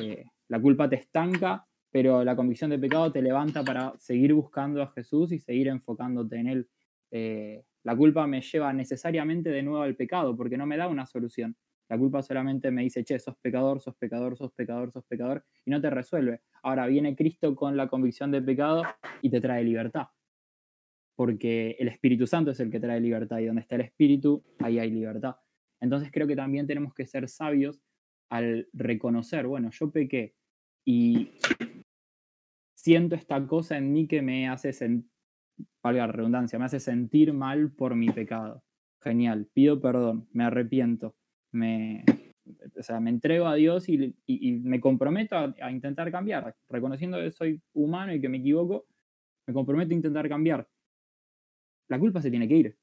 Eh, 0.00 0.24
la 0.48 0.60
culpa 0.60 0.88
te 0.88 0.96
estanca 0.96 1.66
pero 1.94 2.24
la 2.24 2.34
convicción 2.34 2.70
de 2.70 2.78
pecado 2.80 3.12
te 3.12 3.22
levanta 3.22 3.62
para 3.62 3.96
seguir 4.00 4.34
buscando 4.34 4.82
a 4.82 4.88
Jesús 4.88 5.30
y 5.30 5.38
seguir 5.38 5.68
enfocándote 5.68 6.34
en 6.34 6.48
Él. 6.48 6.68
Eh, 7.12 7.62
la 7.84 7.96
culpa 7.96 8.26
me 8.26 8.40
lleva 8.40 8.72
necesariamente 8.72 9.50
de 9.50 9.62
nuevo 9.62 9.84
al 9.84 9.94
pecado, 9.94 10.36
porque 10.36 10.56
no 10.56 10.66
me 10.66 10.76
da 10.76 10.88
una 10.88 11.06
solución. 11.06 11.56
La 11.88 11.98
culpa 11.98 12.22
solamente 12.22 12.70
me 12.70 12.82
dice, 12.82 13.04
che, 13.04 13.18
sos 13.18 13.36
pecador, 13.36 13.80
sos 13.80 13.94
pecador, 13.96 14.36
sos 14.36 14.52
pecador, 14.52 14.90
sos 14.90 15.04
pecador, 15.04 15.44
y 15.64 15.70
no 15.70 15.80
te 15.80 15.90
resuelve. 15.90 16.40
Ahora 16.62 16.86
viene 16.86 17.14
Cristo 17.14 17.54
con 17.54 17.76
la 17.76 17.88
convicción 17.88 18.30
de 18.30 18.40
pecado 18.40 18.82
y 19.20 19.30
te 19.30 19.40
trae 19.40 19.62
libertad. 19.64 20.08
Porque 21.16 21.76
el 21.78 21.88
Espíritu 21.88 22.26
Santo 22.26 22.50
es 22.52 22.60
el 22.60 22.70
que 22.70 22.80
trae 22.80 23.00
libertad, 23.00 23.38
y 23.38 23.46
donde 23.46 23.62
está 23.62 23.74
el 23.74 23.82
Espíritu, 23.82 24.42
ahí 24.60 24.78
hay 24.78 24.90
libertad. 24.90 25.36
Entonces 25.80 26.10
creo 26.10 26.26
que 26.26 26.36
también 26.36 26.66
tenemos 26.66 26.94
que 26.94 27.04
ser 27.06 27.28
sabios 27.28 27.80
al 28.30 28.68
reconocer, 28.72 29.46
bueno, 29.46 29.70
yo 29.70 29.90
pequé, 29.90 30.34
y 30.84 31.32
siento 32.74 33.14
esta 33.14 33.46
cosa 33.46 33.76
en 33.78 33.92
mí 33.92 34.06
que 34.06 34.22
me 34.22 34.48
hace, 34.48 34.70
valga 35.82 36.06
la 36.06 36.12
redundancia, 36.12 36.58
me 36.58 36.64
hace 36.64 36.80
sentir 36.80 37.32
mal 37.32 37.72
por 37.72 37.94
mi 37.94 38.10
pecado. 38.10 38.62
Genial, 39.00 39.46
pido 39.52 39.80
perdón, 39.80 40.28
me 40.32 40.44
arrepiento, 40.44 41.14
me, 41.54 42.04
o 42.78 42.82
sea, 42.82 43.00
me 43.00 43.10
entrego 43.10 43.46
a 43.46 43.54
Dios 43.54 43.88
y, 43.88 44.14
me 44.62 44.80
comprometo 44.80 45.36
a, 45.36 45.70
intentar 45.70 46.10
cambiar, 46.10 46.54
reconociendo 46.68 47.18
que 47.18 47.30
soy 47.30 47.60
humano 47.72 48.14
y 48.14 48.20
que 48.20 48.28
me 48.28 48.38
equivoco, 48.38 48.86
me 49.46 49.54
comprometo 49.54 49.92
a 49.92 49.94
intentar 49.94 50.28
cambiar. 50.28 50.68
La 51.88 51.98
culpa 51.98 52.20
se 52.20 52.30
tiene 52.30 52.48
que 52.48 52.56
ir, 52.56 52.78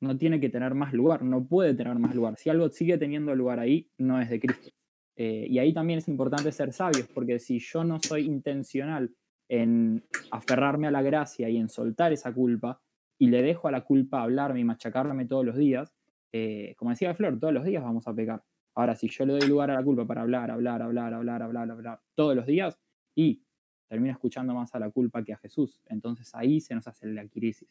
no 0.00 0.16
tiene 0.16 0.40
que 0.40 0.48
tener 0.48 0.74
más 0.74 0.92
lugar, 0.92 1.22
no 1.22 1.46
puede 1.46 1.74
tener 1.74 1.98
más 1.98 2.14
lugar. 2.14 2.36
Si 2.36 2.50
algo 2.50 2.68
sigue 2.70 2.98
teniendo 2.98 3.34
lugar 3.34 3.60
ahí, 3.60 3.90
no 3.98 4.20
es 4.20 4.30
de 4.30 4.40
Cristo. 4.40 4.70
Eh, 5.16 5.46
y 5.48 5.58
ahí 5.58 5.72
también 5.72 5.98
es 5.98 6.08
importante 6.08 6.52
ser 6.52 6.72
sabios, 6.72 7.08
porque 7.14 7.38
si 7.38 7.58
yo 7.58 7.84
no 7.84 7.98
soy 8.00 8.24
intencional 8.24 9.14
en 9.48 10.04
aferrarme 10.30 10.86
a 10.86 10.90
la 10.90 11.02
gracia 11.02 11.48
y 11.48 11.56
en 11.56 11.68
soltar 11.68 12.12
esa 12.12 12.32
culpa, 12.32 12.80
y 13.20 13.28
le 13.28 13.42
dejo 13.42 13.66
a 13.66 13.72
la 13.72 13.82
culpa 13.82 14.22
hablarme 14.22 14.60
y 14.60 14.64
machacarme 14.64 15.26
todos 15.26 15.44
los 15.44 15.56
días, 15.56 15.92
eh, 16.32 16.74
como 16.76 16.90
decía 16.90 17.14
Flor, 17.14 17.38
todos 17.38 17.54
los 17.54 17.64
días 17.64 17.82
vamos 17.82 18.06
a 18.06 18.14
pecar. 18.14 18.42
Ahora, 18.74 18.94
si 18.94 19.08
yo 19.08 19.26
le 19.26 19.34
doy 19.34 19.48
lugar 19.48 19.70
a 19.70 19.74
la 19.74 19.82
culpa 19.82 20.06
para 20.06 20.22
hablar, 20.22 20.50
hablar, 20.50 20.82
hablar, 20.82 21.14
hablar, 21.14 21.42
hablar, 21.42 21.70
hablar, 21.70 22.00
todos 22.14 22.36
los 22.36 22.46
días, 22.46 22.78
y 23.14 23.42
termino 23.88 24.12
escuchando 24.12 24.54
más 24.54 24.74
a 24.74 24.78
la 24.78 24.90
culpa 24.90 25.24
que 25.24 25.32
a 25.32 25.38
Jesús, 25.38 25.80
entonces 25.86 26.32
ahí 26.34 26.60
se 26.60 26.74
nos 26.74 26.86
hace 26.86 27.06
la 27.06 27.26
crisis, 27.26 27.68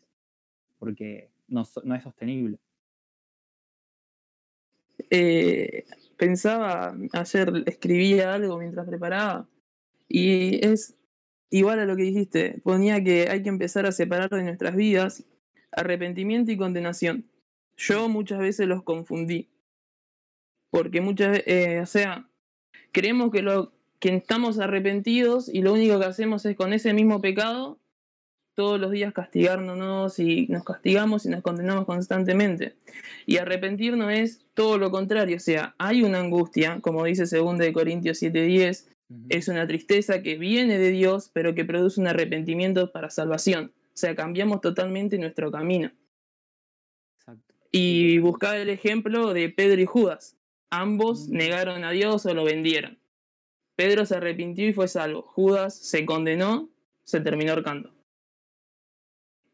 porque 0.80 1.32
no, 1.48 1.64
no 1.84 1.96
es 1.96 2.04
sostenible. 2.04 2.60
Eh, 5.10 5.86
pensaba, 6.18 6.98
ayer 7.14 7.64
escribía 7.68 8.34
algo 8.34 8.58
mientras 8.58 8.86
preparaba, 8.88 9.48
y 10.10 10.66
es 10.66 10.98
igual 11.50 11.80
a 11.80 11.86
lo 11.86 11.96
que 11.96 12.04
dijiste, 12.04 12.60
ponía 12.64 13.02
que 13.02 13.30
hay 13.30 13.44
que 13.44 13.50
empezar 13.50 13.86
a 13.86 13.92
separar 13.92 14.30
de 14.30 14.44
nuestras 14.44 14.76
vidas 14.76 15.26
arrepentimiento 15.72 16.52
y 16.52 16.58
condenación. 16.58 17.26
Yo 17.78 18.10
muchas 18.10 18.40
veces 18.40 18.68
los 18.68 18.84
confundí. 18.84 19.50
Porque 20.70 21.00
muchas 21.00 21.30
veces, 21.30 21.48
eh, 21.48 21.80
o 21.82 21.86
sea, 21.86 22.28
creemos 22.92 23.32
que, 23.32 23.42
lo, 23.42 23.72
que 24.00 24.16
estamos 24.16 24.60
arrepentidos 24.60 25.48
y 25.48 25.62
lo 25.62 25.74
único 25.74 26.00
que 26.00 26.06
hacemos 26.06 26.46
es 26.46 26.56
con 26.56 26.74
ese 26.74 26.94
mismo 26.94 27.22
pecado 27.22 27.80
todos 28.58 28.80
los 28.80 28.90
días 28.90 29.14
castigarnos 29.14 30.18
y 30.18 30.48
nos 30.48 30.64
castigamos 30.64 31.28
y 31.28 31.30
nos 31.30 31.44
condenamos 31.44 31.86
constantemente. 31.86 32.76
Y 33.28 33.38
arrepentirnos 33.38 34.12
es 34.12 34.42
todo 34.56 34.80
lo 34.80 34.90
contrario, 34.90 35.38
o 35.38 35.40
sea, 35.40 35.76
hay 35.78 36.02
una 36.02 36.20
angustia, 36.20 36.80
como 36.82 37.04
dice 37.04 37.26
2 37.26 37.60
de 37.60 37.72
Corintios 37.72 38.20
7:10, 38.20 38.88
es 39.30 39.48
una 39.48 39.68
tristeza 39.68 40.24
que 40.24 40.38
viene 40.38 40.80
de 40.80 40.90
Dios, 40.90 41.30
pero 41.32 41.54
que 41.54 41.66
produce 41.66 42.02
un 42.02 42.08
arrepentimiento 42.08 42.92
para 42.92 43.12
salvación. 43.12 43.72
O 43.76 43.98
sea, 44.00 44.16
cambiamos 44.16 44.60
totalmente 44.62 45.20
nuestro 45.20 45.52
camino. 45.52 45.92
Y 47.72 48.20
buscar 48.20 48.58
el 48.58 48.70
ejemplo 48.70 49.34
de 49.34 49.50
Pedro 49.50 49.82
y 49.82 49.86
Judas. 49.86 50.38
Ambos 50.70 51.30
negaron 51.30 51.84
a 51.84 51.92
Dios 51.92 52.26
o 52.26 52.34
lo 52.34 52.44
vendieron. 52.44 52.98
Pedro 53.76 54.06
se 54.06 54.16
arrepintió 54.16 54.68
y 54.68 54.74
fue 54.74 54.88
salvo. 54.88 55.22
Judas 55.22 55.78
se 55.78 56.06
condenó, 56.06 56.70
se 57.04 57.22
terminó 57.22 57.54
ahorcando. 57.54 57.92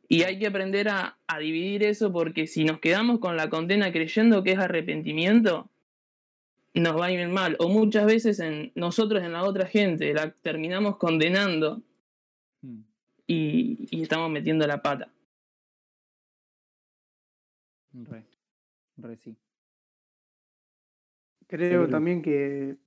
Y 0.08 0.24
hay 0.24 0.38
que 0.38 0.48
aprender 0.48 0.90
a, 0.90 1.18
dividir 1.40 1.84
eso 1.84 2.14
porque 2.14 2.46
si 2.46 2.64
nos 2.64 2.80
quedamos 2.80 3.20
con 3.20 3.36
la 3.36 3.50
condena 3.50 3.92
creyendo 3.92 4.44
que 4.44 4.52
es 4.52 4.60
arrepentimiento, 4.60 5.70
nos 6.76 7.00
va 7.00 7.08
a 7.08 7.12
ir 7.12 7.28
mal. 7.28 7.56
O 7.60 7.68
muchas 7.68 8.06
veces 8.06 8.40
en 8.40 8.72
nosotros, 8.76 9.24
en 9.24 9.34
la 9.34 9.44
otra 9.44 9.66
gente, 9.66 10.14
la 10.14 10.30
terminamos 10.30 10.98
condenando 10.98 11.82
hmm. 12.62 12.80
y, 13.26 14.02
estamos 14.04 14.30
metiendo 14.30 14.68
la 14.68 14.82
pata. 14.82 15.10
Re, 17.94 18.26
re 18.98 19.16
sí. 19.16 19.38
Creo 21.48 21.88
también 21.88 22.22
que, 22.22 22.78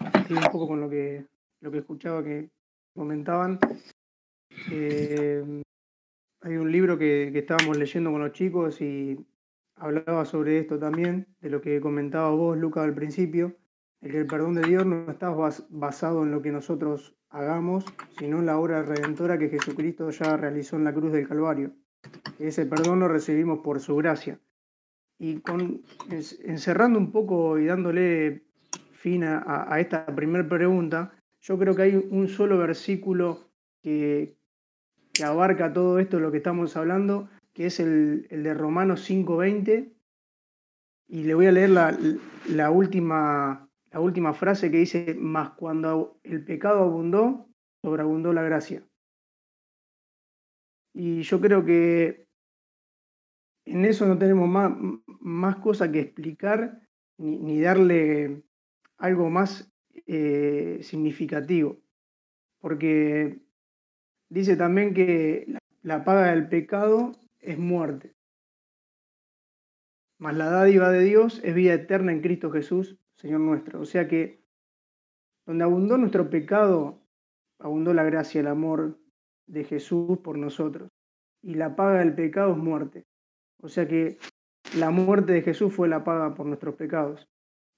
un 0.00 0.52
poco 0.52 0.68
con 0.68 0.80
lo 0.80 0.90
que, 0.90 1.26
lo 1.60 1.70
que 1.70 1.78
escuchaba 1.78 2.22
que 2.22 2.50
comentaban, 2.94 3.58
eh, 4.70 5.62
hay 6.42 6.56
un 6.56 6.70
libro 6.70 6.98
que, 6.98 7.28
estábamos 7.38 7.78
leyendo 7.78 8.10
con 8.10 8.20
los 8.20 8.32
chicos 8.32 8.80
y 8.82 9.16
hablaba 9.76 10.26
sobre 10.26 10.58
esto 10.58 10.78
también, 10.78 11.26
de 11.40 11.48
lo 11.48 11.62
que 11.62 11.80
comentaba 11.80 12.30
vos, 12.30 12.58
Lucas, 12.58 12.84
al 12.84 12.94
principio, 12.94 13.56
el 14.02 14.12
que 14.12 14.18
el 14.18 14.26
perdón 14.26 14.54
de 14.54 14.68
Dios 14.68 14.84
no 14.84 15.10
está 15.10 15.30
basado 15.30 16.24
en 16.24 16.30
lo 16.30 16.42
que 16.42 16.52
nosotros 16.52 17.16
hagamos, 17.30 17.84
sino 18.18 18.40
en 18.40 18.46
la 18.46 18.58
obra 18.58 18.82
redentora 18.82 19.38
que 19.38 19.48
Jesucristo 19.48 20.10
ya 20.10 20.36
realizó 20.36 20.76
en 20.76 20.84
la 20.84 20.92
cruz 20.92 21.12
del 21.12 21.26
Calvario. 21.26 21.72
Ese 22.38 22.66
perdón 22.66 23.00
lo 23.00 23.08
recibimos 23.08 23.60
por 23.60 23.80
su 23.80 23.96
gracia. 23.96 24.38
Y 25.18 25.40
con, 25.40 25.82
encerrando 26.44 26.98
un 26.98 27.10
poco 27.10 27.58
y 27.58 27.66
dándole 27.66 28.44
fin 28.92 29.24
a, 29.24 29.80
esta 29.80 30.06
primera 30.06 30.48
pregunta, 30.48 31.12
yo 31.40 31.58
creo 31.58 31.74
que 31.74 31.82
hay 31.82 32.08
un 32.10 32.28
solo 32.28 32.58
versículo 32.58 33.50
que, 33.82 34.36
abarca 35.24 35.72
todo 35.72 35.98
esto, 35.98 36.20
lo 36.20 36.30
que 36.30 36.36
estamos 36.36 36.76
hablando, 36.76 37.28
que 37.52 37.66
es 37.66 37.80
el, 37.80 38.28
de 38.30 38.54
Romanos 38.54 39.08
5.20. 39.10 39.92
Y 41.08 41.24
le 41.24 41.34
voy 41.34 41.46
a 41.46 41.52
leer 41.52 41.70
la, 41.70 42.70
última, 42.70 43.68
la 43.90 44.00
última 44.00 44.34
frase 44.34 44.70
que 44.70 44.78
dice, 44.78 45.16
más 45.18 45.50
cuando 45.50 46.20
el 46.22 46.44
pecado 46.44 46.84
abundó, 46.84 47.48
sobreabundó 47.82 48.32
la 48.32 48.42
gracia. 48.42 48.87
Y 50.98 51.22
yo 51.22 51.40
creo 51.40 51.64
que 51.64 52.26
en 53.64 53.84
eso 53.84 54.06
no 54.06 54.18
tenemos 54.18 54.48
más, 54.48 54.72
más 55.20 55.56
cosa 55.56 55.92
que 55.92 56.00
explicar 56.00 56.80
ni, 57.18 57.60
darle 57.60 58.42
algo 58.96 59.30
más 59.30 59.70
eh, 60.06 60.78
significativo. 60.82 61.80
Porque 62.60 63.40
Dice 64.30 64.56
también 64.56 64.92
que 64.92 65.46
la 65.82 66.04
paga 66.04 66.30
del 66.30 66.48
pecado 66.48 67.12
es 67.40 67.58
muerte. 67.58 68.14
Mas 70.18 70.36
la 70.36 70.50
dádiva 70.50 70.90
de 70.90 71.02
Dios 71.02 71.40
es 71.44 71.54
vida 71.54 71.74
eterna 71.74 72.12
en 72.12 72.20
Cristo 72.20 72.50
Jesús, 72.50 72.98
Señor 73.16 73.40
nuestro. 73.40 73.80
O 73.80 73.84
sea 73.84 74.06
que 74.06 74.44
donde 75.46 75.64
abundó 75.64 75.96
nuestro 75.96 76.28
pecado, 76.28 77.02
abundó 77.58 77.94
la 77.94 78.04
gracia 78.04 78.40
el 78.40 78.48
amor 78.48 79.00
de 79.46 79.64
Jesús 79.64 80.18
por 80.18 80.36
nosotros. 80.36 80.87
Y 81.42 81.54
la 81.54 81.76
paga 81.76 82.00
del 82.00 82.14
pecado 82.14 82.52
es 82.52 82.58
muerte. 82.58 83.04
O 83.60 83.68
sea 83.68 83.86
que 83.86 84.18
la 84.76 84.90
muerte 84.90 85.32
de 85.32 85.42
Jesús 85.42 85.74
fue 85.74 85.88
la 85.88 86.04
paga 86.04 86.34
por 86.34 86.46
nuestros 86.46 86.74
pecados. 86.74 87.28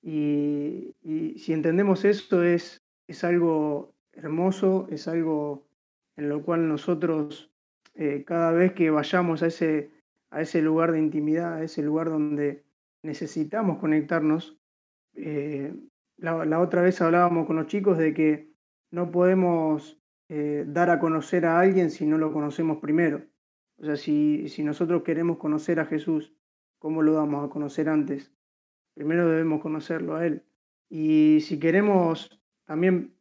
Y, 0.02 0.94
si 1.36 1.52
entendemos 1.52 2.04
esto 2.04 2.42
es, 2.42 2.82
es 3.06 3.24
algo 3.24 3.94
hermoso, 4.12 4.86
es 4.90 5.08
algo 5.08 5.66
en 6.16 6.28
lo 6.28 6.42
cual 6.42 6.68
nosotros 6.68 7.50
eh, 7.94 8.24
cada 8.26 8.52
vez 8.52 8.72
que 8.72 8.90
vayamos 8.90 9.42
a 9.42 9.46
ese, 9.46 9.90
a 10.30 10.40
ese 10.40 10.62
lugar 10.62 10.92
de 10.92 10.98
intimidad, 10.98 11.54
a 11.54 11.62
ese 11.62 11.82
lugar 11.82 12.08
donde 12.08 12.64
necesitamos 13.02 13.78
conectarnos, 13.78 14.58
eh, 15.14 15.74
la, 16.18 16.60
otra 16.60 16.82
vez 16.82 17.00
hablábamos 17.00 17.46
con 17.46 17.56
los 17.56 17.66
chicos 17.66 17.98
de 17.98 18.12
que 18.14 18.52
no 18.90 19.10
podemos 19.10 19.98
eh, 20.28 20.64
dar 20.66 20.90
a 20.90 20.98
conocer 20.98 21.46
a 21.46 21.58
alguien 21.60 21.90
si 21.90 22.06
no 22.06 22.18
lo 22.18 22.32
conocemos 22.32 22.78
primero. 22.78 23.22
O 23.80 23.84
sea, 23.84 23.96
si, 23.96 24.48
si 24.48 24.62
nosotros 24.62 25.02
queremos 25.02 25.38
conocer 25.38 25.80
a 25.80 25.86
Jesús, 25.86 26.34
¿cómo 26.78 27.02
lo 27.02 27.14
damos 27.14 27.46
a 27.46 27.50
conocer 27.50 27.88
antes? 27.88 28.30
Primero 28.94 29.28
debemos 29.28 29.62
conocerlo 29.62 30.16
a 30.16 30.26
Él. 30.26 30.44
Y 30.90 31.40
si 31.40 31.58
queremos 31.58 32.40
también 32.66 33.14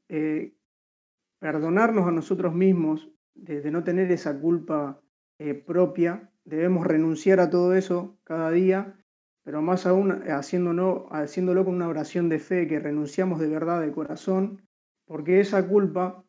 perdonarnos 1.39 2.07
a 2.07 2.11
nosotros 2.11 2.53
mismos 2.53 3.09
de, 3.35 3.71
no 3.71 3.83
tener 3.83 4.11
esa 4.11 4.39
culpa 4.39 5.01
eh, 5.37 5.53
propia, 5.53 6.29
debemos 6.43 6.85
renunciar 6.85 7.39
a 7.39 7.49
todo 7.49 7.73
eso 7.73 8.17
cada 8.23 8.51
día, 8.51 8.97
pero 9.43 9.61
más 9.61 9.85
aún 9.85 10.11
haciéndolo, 10.29 11.07
haciéndolo 11.11 11.63
con 11.63 11.75
una 11.75 11.87
oración 11.87 12.27
de 12.27 12.39
fe, 12.39 12.67
que 12.67 12.79
renunciamos 12.79 13.39
de 13.39 13.47
verdad 13.47 13.81
de 13.81 13.91
corazón, 13.91 14.61
porque 15.05 15.39
esa 15.39 15.67
culpa, 15.67 16.25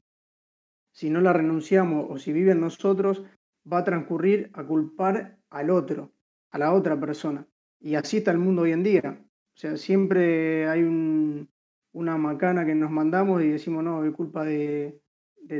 si 0.92 1.10
no 1.10 1.20
la 1.20 1.32
renunciamos 1.32 2.06
o 2.08 2.18
si 2.18 2.32
vive 2.32 2.52
en 2.52 2.60
nosotros, 2.60 3.24
va 3.70 3.78
a 3.78 3.84
transcurrir 3.84 4.50
a 4.52 4.64
culpar 4.64 5.38
al 5.50 5.70
otro, 5.70 6.12
a 6.50 6.58
la 6.58 6.72
otra 6.72 6.98
persona. 6.98 7.46
Y 7.80 7.94
así 7.94 8.18
está 8.18 8.30
el 8.30 8.38
mundo 8.38 8.62
hoy 8.62 8.72
en 8.72 8.82
día. 8.82 9.24
O 9.54 9.58
sea, 9.58 9.76
siempre 9.76 10.68
hay 10.68 10.82
un, 10.82 11.48
una 11.92 12.16
macana 12.16 12.64
que 12.64 12.74
nos 12.74 12.90
mandamos 12.90 13.42
y 13.42 13.48
decimos, 13.48 13.82
no, 13.82 14.04
es 14.04 14.12
culpa 14.12 14.44
de, 14.44 15.00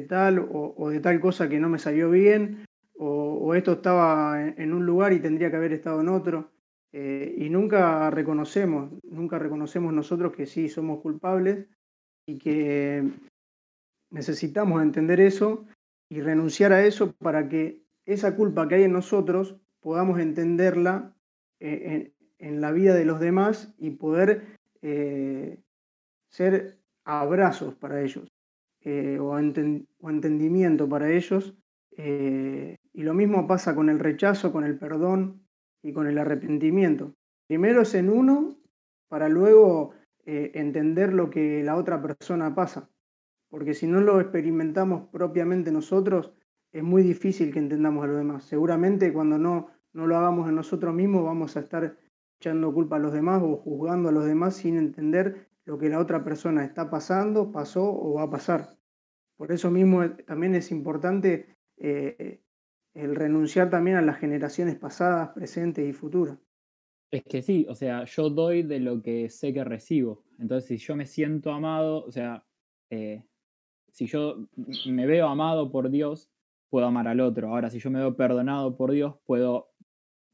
tal 0.09 0.47
o, 0.51 0.91
de 0.91 1.01
tal 1.01 1.21
cosa 1.21 1.49
que 1.49 1.59
no 1.59 1.69
me 1.69 1.79
salió 1.79 2.11
bien, 2.11 2.65
o, 2.97 3.55
esto 3.55 3.73
estaba 3.73 4.41
en, 4.47 4.73
un 4.73 4.87
lugar 4.87 5.13
y 5.13 5.21
tendría 5.21 5.51
que 5.51 5.57
haber 5.57 5.73
estado 5.73 6.01
en 6.01 6.09
otro. 6.09 6.51
Eh, 6.93 7.35
y 7.39 7.51
nunca 7.51 8.11
reconocemos, 8.11 8.93
nunca 9.05 9.39
reconocemos 9.39 9.93
nosotros 9.93 10.33
que 10.33 10.47
sí 10.47 10.69
somos 10.69 11.01
culpables 11.01 11.67
y 12.27 12.39
que 12.39 13.09
necesitamos 14.11 14.83
entender 14.83 15.21
eso 15.21 15.67
y 16.09 16.21
renunciar 16.21 16.73
a 16.73 16.85
eso 16.85 17.13
para 17.13 17.49
que 17.49 17.85
esa 18.13 18.35
culpa 18.35 18.67
que 18.69 18.77
hay 18.77 18.83
en 18.85 18.93
nosotros 18.93 19.57
podamos 19.81 20.19
entenderla 20.19 21.15
eh, 21.61 22.13
en, 22.39 22.61
la 22.61 22.73
vida 22.73 22.95
de 22.95 23.05
los 23.05 23.21
demás 23.21 23.75
y 23.79 23.91
poder 23.91 24.59
eh, 24.83 25.59
ser 26.29 26.79
abrazos 27.05 27.75
para 27.75 28.03
ellos 28.03 28.33
eh, 28.83 29.19
o, 29.21 29.39
entendimiento 29.39 30.89
para 30.89 31.11
ellos. 31.11 31.55
Y 32.93 33.03
lo 33.03 33.13
mismo 33.13 33.47
pasa 33.47 33.75
con 33.75 33.91
el 33.91 33.99
rechazo, 33.99 34.53
con 34.53 34.65
el 34.65 34.79
perdón 34.79 35.47
y 35.83 35.93
con 35.93 36.07
el 36.07 36.17
arrepentimiento. 36.17 37.15
Primero 37.47 37.83
es 37.83 37.95
en 37.95 38.09
uno 38.09 38.57
para 39.09 39.29
luego 39.29 39.93
entender 40.25 41.13
lo 41.13 41.29
que 41.29 41.63
la 41.63 41.77
otra 41.77 42.01
persona 42.01 42.55
pasa. 42.55 42.89
Porque 43.51 43.75
si 43.75 43.87
no 43.87 44.01
lo 44.01 44.19
experimentamos 44.19 45.09
propiamente 45.11 45.73
nosotros, 45.73 46.33
es 46.73 46.83
muy 46.83 47.03
difícil 47.03 47.53
que 47.53 47.59
entendamos 47.59 48.05
a 48.05 48.07
los 48.07 48.17
demás. 48.19 48.45
Seguramente 48.45 49.13
cuando 49.13 49.39
no, 49.39 49.69
no 49.93 50.07
lo 50.07 50.17
hagamos 50.17 50.49
en 50.49 50.55
nosotros 50.55 50.95
mismos 50.95 51.25
vamos 51.25 51.57
a 51.57 51.61
estar 51.61 51.97
echando 52.39 52.73
culpa 52.73 52.97
a 52.97 53.01
los 53.01 53.13
demás 53.13 53.43
o 53.43 53.57
juzgando 53.57 54.09
a 54.09 54.13
los 54.13 54.25
demás 54.25 54.57
sin 54.57 54.77
entender 54.77 55.49
lo 55.65 55.79
que 55.79 55.89
la 55.89 55.99
otra 55.99 56.25
persona 56.25 56.65
está 56.65 56.91
pasando, 56.91 57.53
pasó 57.53 57.85
o 57.85 58.15
va 58.15 58.25
a 58.25 58.31
pasar. 58.31 58.77
Por 59.37 59.53
eso 59.53 59.71
mismo 59.71 60.03
eh, 60.03 60.11
también 60.27 60.55
es 60.55 60.71
importante 60.71 61.57
eh, 61.77 62.41
el 62.95 63.15
renunciar 63.15 63.71
también 63.71 63.97
a 63.97 64.03
las 64.03 64.19
generaciones 64.19 64.77
pasadas, 64.77 65.31
presentes 65.31 65.89
y 65.89 65.93
futuras. 65.93 66.39
Es 67.11 67.25
que 67.25 67.43
sí, 67.43 67.67
o 67.69 67.75
sea, 67.75 68.05
yo 68.05 68.31
doy 68.31 68.63
de 68.63 68.79
lo 68.79 69.03
que 69.03 69.29
sé 69.29 69.53
que 69.53 69.65
recibo. 69.65 70.25
Entonces, 70.39 70.69
si 70.69 70.77
yo 70.77 70.95
me 70.95 71.07
siento 71.07 71.53
amado, 71.53 72.05
o 72.05 72.13
sea, 72.13 72.45
eh, 72.91 73.25
si 73.91 74.07
yo 74.07 74.47
me 74.87 75.07
veo 75.07 75.27
amado 75.27 75.73
por 75.73 75.91
Dios, 75.91 76.31
puedo 76.71 76.87
amar 76.87 77.09
al 77.09 77.21
otro. 77.21 77.49
Ahora, 77.49 77.69
si 77.69 77.81
yo 77.81 77.91
me 77.91 77.99
veo 77.99 78.17
perdonado 78.17 78.77
por 78.77 78.93
Dios, 78.93 79.17
puedo 79.27 79.73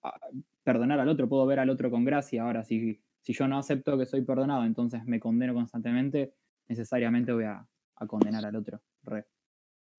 ah, 0.03 0.21
perdonar 0.63 1.01
al 1.01 1.09
otro, 1.09 1.29
puedo 1.29 1.47
ver 1.47 1.59
al 1.59 1.71
otro 1.71 1.91
con 1.91 2.05
gracia. 2.05 2.43
Ahora, 2.43 2.63
si, 2.63 3.01
si 3.23 3.33
yo 3.33 3.49
no 3.49 3.59
acepto 3.59 3.99
que 3.99 4.07
soy 4.07 4.23
perdonado, 4.23 4.65
entonces 4.65 5.05
me 5.07 5.19
condeno 5.19 5.55
constantemente, 5.55 6.35
necesariamente 6.69 7.33
voy 7.33 7.45
a, 7.45 7.67
condenar 8.07 8.45
al 8.45 8.55
otro. 8.55 8.81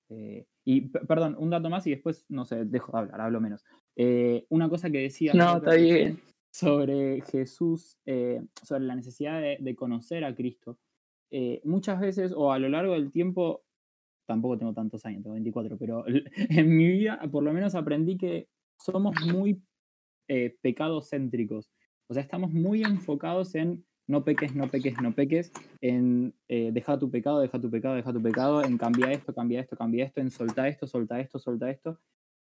Eh, 0.10 0.46
y 0.64 0.82
perdón, 0.82 1.36
un 1.40 1.50
dato 1.50 1.70
más 1.70 1.88
y 1.88 1.90
después, 1.90 2.26
no 2.30 2.46
sé, 2.46 2.64
dejo 2.66 2.92
de 2.92 3.00
hablar, 3.00 3.22
hablo 3.22 3.42
menos. 3.42 3.66
Eh, 3.96 4.46
una 4.50 4.70
cosa 4.70 4.92
que 4.92 5.00
decía 5.00 5.34
no, 5.34 5.58
está 5.58 5.74
bien. 5.74 6.22
sobre 6.52 7.22
Jesús, 7.22 7.98
eh, 8.06 8.46
sobre 8.64 8.84
la 8.84 8.96
necesidad 8.96 9.42
de, 9.42 9.76
conocer 9.76 10.24
a 10.24 10.36
Cristo. 10.36 10.78
muchas 11.64 12.00
veces, 12.00 12.34
o 12.36 12.54
a 12.54 12.60
lo 12.60 12.70
largo 12.70 12.94
del 12.94 13.12
tiempo, 13.12 13.64
tampoco 14.28 14.58
tengo 14.58 14.74
tantos 14.74 15.06
años, 15.06 15.24
tengo 15.24 15.34
24, 15.34 15.78
pero 15.78 16.06
en 16.36 16.78
mi 16.78 16.88
vida 16.88 17.20
por 17.32 17.44
lo 17.44 17.54
menos 17.54 17.74
aprendí 17.74 18.18
que 18.18 18.48
somos 18.80 19.16
muy 19.34 19.64
pecados 20.62 21.10
céntricos. 21.10 21.72
O 22.10 22.14
sea, 22.14 22.22
estamos 22.22 22.52
muy 22.52 22.84
enfocados 22.84 23.56
en 23.56 23.86
no 24.08 24.24
peques, 24.24 24.56
no 24.56 24.70
peques, 24.70 25.02
no 25.02 25.14
peques, 25.14 25.52
en 25.82 26.34
eh, 26.48 26.72
deja 26.74 26.98
tu 26.98 27.12
pecado, 27.12 27.42
deja 27.42 27.60
tu 27.60 27.70
pecado, 27.70 27.96
deja 27.96 28.14
tu 28.14 28.22
pecado, 28.22 28.64
en 28.64 28.78
cambia 28.78 29.12
esto, 29.12 29.34
cambia 29.34 29.60
esto, 29.60 29.76
cambia 29.76 30.06
esto, 30.06 30.22
en 30.22 30.32
solta 30.32 30.68
esto, 30.68 30.88
solta 30.88 31.20
esto, 31.20 31.40
solta 31.40 31.70
esto. 31.70 32.00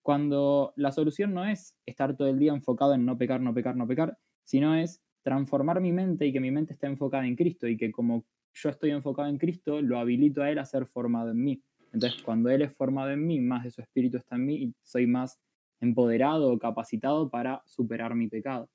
Cuando 0.02 0.74
la 0.76 0.92
solución 0.92 1.32
no 1.32 1.44
es 1.44 1.78
estar 1.86 2.16
todo 2.16 2.28
el 2.28 2.38
día 2.38 2.52
enfocado 2.52 2.94
en 2.94 3.06
no 3.06 3.16
pecar, 3.16 3.40
no 3.40 3.54
pecar, 3.54 3.76
no 3.76 3.86
pecar, 3.86 4.18
sino 4.42 4.74
es 4.74 5.00
transformar 5.22 5.80
mi 5.80 5.92
mente 5.92 6.26
y 6.26 6.32
que 6.32 6.40
mi 6.40 6.50
mente 6.50 6.74
esté 6.74 6.86
enfocada 6.86 7.26
en 7.26 7.36
Cristo 7.36 7.68
y 7.68 7.76
que 7.76 7.92
como 7.92 8.26
yo 8.54 8.68
estoy 8.68 8.90
enfocado 8.90 9.28
en 9.28 9.38
Cristo, 9.38 9.82
lo 9.82 9.98
habilito 9.98 10.42
a 10.42 10.50
Él 10.50 10.58
a 10.58 10.64
ser 10.64 10.86
formado 10.86 11.30
en 11.30 11.42
mí. 11.42 11.62
Entonces, 11.92 12.22
cuando 12.22 12.50
Él 12.50 12.62
es 12.62 12.72
formado 12.74 13.10
en 13.10 13.26
mí, 13.26 13.40
más 13.40 13.64
de 13.64 13.70
su 13.70 13.80
espíritu 13.80 14.16
está 14.16 14.36
en 14.36 14.46
mí 14.46 14.54
y 14.56 14.74
soy 14.82 15.06
más 15.06 15.38
empoderado 15.80 16.52
o 16.52 16.58
capacitado 16.58 17.30
para 17.30 17.62
superar 17.66 18.14
mi 18.14 18.28
pecado. 18.28 18.68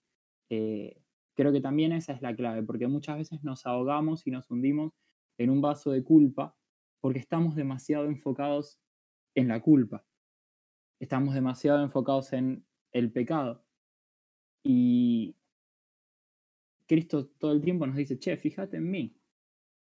Eh, 0.50 1.02
Creo 1.40 1.54
que 1.54 1.62
también 1.62 1.94
esa 1.94 2.12
es 2.12 2.22
la 2.22 2.36
clave, 2.36 2.64
porque 2.64 2.90
muchas 2.90 3.18
veces 3.18 3.46
nos 3.46 3.66
ahogamos 3.66 4.28
y 4.28 4.30
nos 4.30 4.52
hundimos 4.52 4.92
en 5.38 5.50
un 5.50 5.62
vaso 5.62 5.90
de 5.90 6.04
culpa 6.04 6.54
porque 7.00 7.20
estamos 7.20 7.56
demasiado 7.56 8.08
enfocados 8.08 8.82
en 9.36 9.48
la 9.48 9.62
culpa. 9.62 10.06
Estamos 11.00 11.34
demasiado 11.34 11.82
enfocados 11.82 12.34
en 12.34 12.66
el 12.92 13.14
pecado. 13.14 13.64
Y 14.66 15.38
Cristo 16.86 17.28
todo 17.28 17.54
el 17.54 17.62
tiempo 17.62 17.88
nos 17.88 17.96
dice, 17.96 18.20
che, 18.20 18.36
fíjate 18.36 18.76
en 18.76 18.92
mí. 18.92 19.16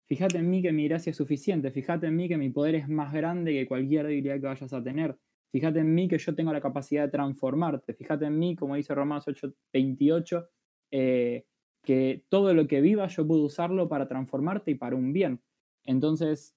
Fíjate 0.08 0.38
en 0.38 0.48
mí 0.48 0.62
que 0.62 0.72
mi 0.72 0.88
gracia 0.88 1.10
es 1.10 1.16
suficiente. 1.16 1.70
Fíjate 1.70 2.06
en 2.06 2.16
mí 2.16 2.28
que 2.28 2.38
mi 2.38 2.48
poder 2.48 2.76
es 2.76 2.88
más 2.88 3.12
grande 3.12 3.52
que 3.52 3.66
cualquier 3.66 4.06
debilidad 4.06 4.40
que 4.40 4.46
vayas 4.46 4.72
a 4.72 4.82
tener. 4.82 5.18
Fíjate 5.50 5.80
en 5.80 5.94
mí 5.94 6.08
que 6.08 6.18
yo 6.18 6.34
tengo 6.34 6.52
la 6.52 6.60
capacidad 6.60 7.04
de 7.04 7.10
transformarte. 7.10 7.94
Fíjate 7.94 8.24
en 8.24 8.38
mí, 8.38 8.56
como 8.56 8.74
dice 8.74 8.94
Romanos 8.94 9.28
8, 9.28 9.52
28, 9.72 10.48
eh, 10.92 11.44
que 11.82 12.24
todo 12.30 12.54
lo 12.54 12.66
que 12.66 12.80
viva 12.80 13.06
yo 13.06 13.26
puedo 13.26 13.44
usarlo 13.44 13.88
para 13.88 14.08
transformarte 14.08 14.70
y 14.70 14.74
para 14.76 14.96
un 14.96 15.12
bien. 15.12 15.42
Entonces, 15.84 16.54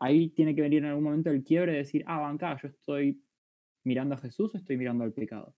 ahí 0.00 0.30
tiene 0.30 0.54
que 0.54 0.62
venir 0.62 0.80
en 0.80 0.86
algún 0.86 1.04
momento 1.04 1.30
el 1.30 1.44
quiebre 1.44 1.72
de 1.72 1.78
decir, 1.78 2.02
ah, 2.06 2.20
banca, 2.20 2.56
yo 2.60 2.68
estoy 2.68 3.22
mirando 3.84 4.16
a 4.16 4.18
Jesús 4.18 4.54
o 4.54 4.58
estoy 4.58 4.76
mirando 4.76 5.04
al 5.04 5.12
pecado. 5.12 5.54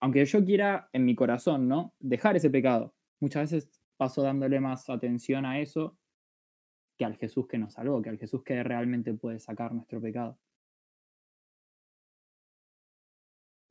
Aunque 0.00 0.24
yo 0.24 0.44
quiera 0.44 0.88
en 0.92 1.04
mi 1.04 1.14
corazón, 1.14 1.68
¿no? 1.68 1.94
Dejar 1.98 2.36
ese 2.36 2.50
pecado. 2.50 2.94
Muchas 3.20 3.50
veces 3.52 3.79
paso 4.00 4.22
dándole 4.22 4.60
más 4.60 4.88
atención 4.88 5.44
a 5.44 5.60
eso 5.60 5.94
que 6.96 7.04
al 7.04 7.18
Jesús 7.18 7.46
que 7.46 7.58
nos 7.58 7.74
salvó, 7.74 8.00
que 8.00 8.08
al 8.08 8.16
Jesús 8.16 8.42
que 8.42 8.62
realmente 8.62 9.12
puede 9.12 9.38
sacar 9.38 9.74
nuestro 9.74 10.00
pecado. 10.00 10.38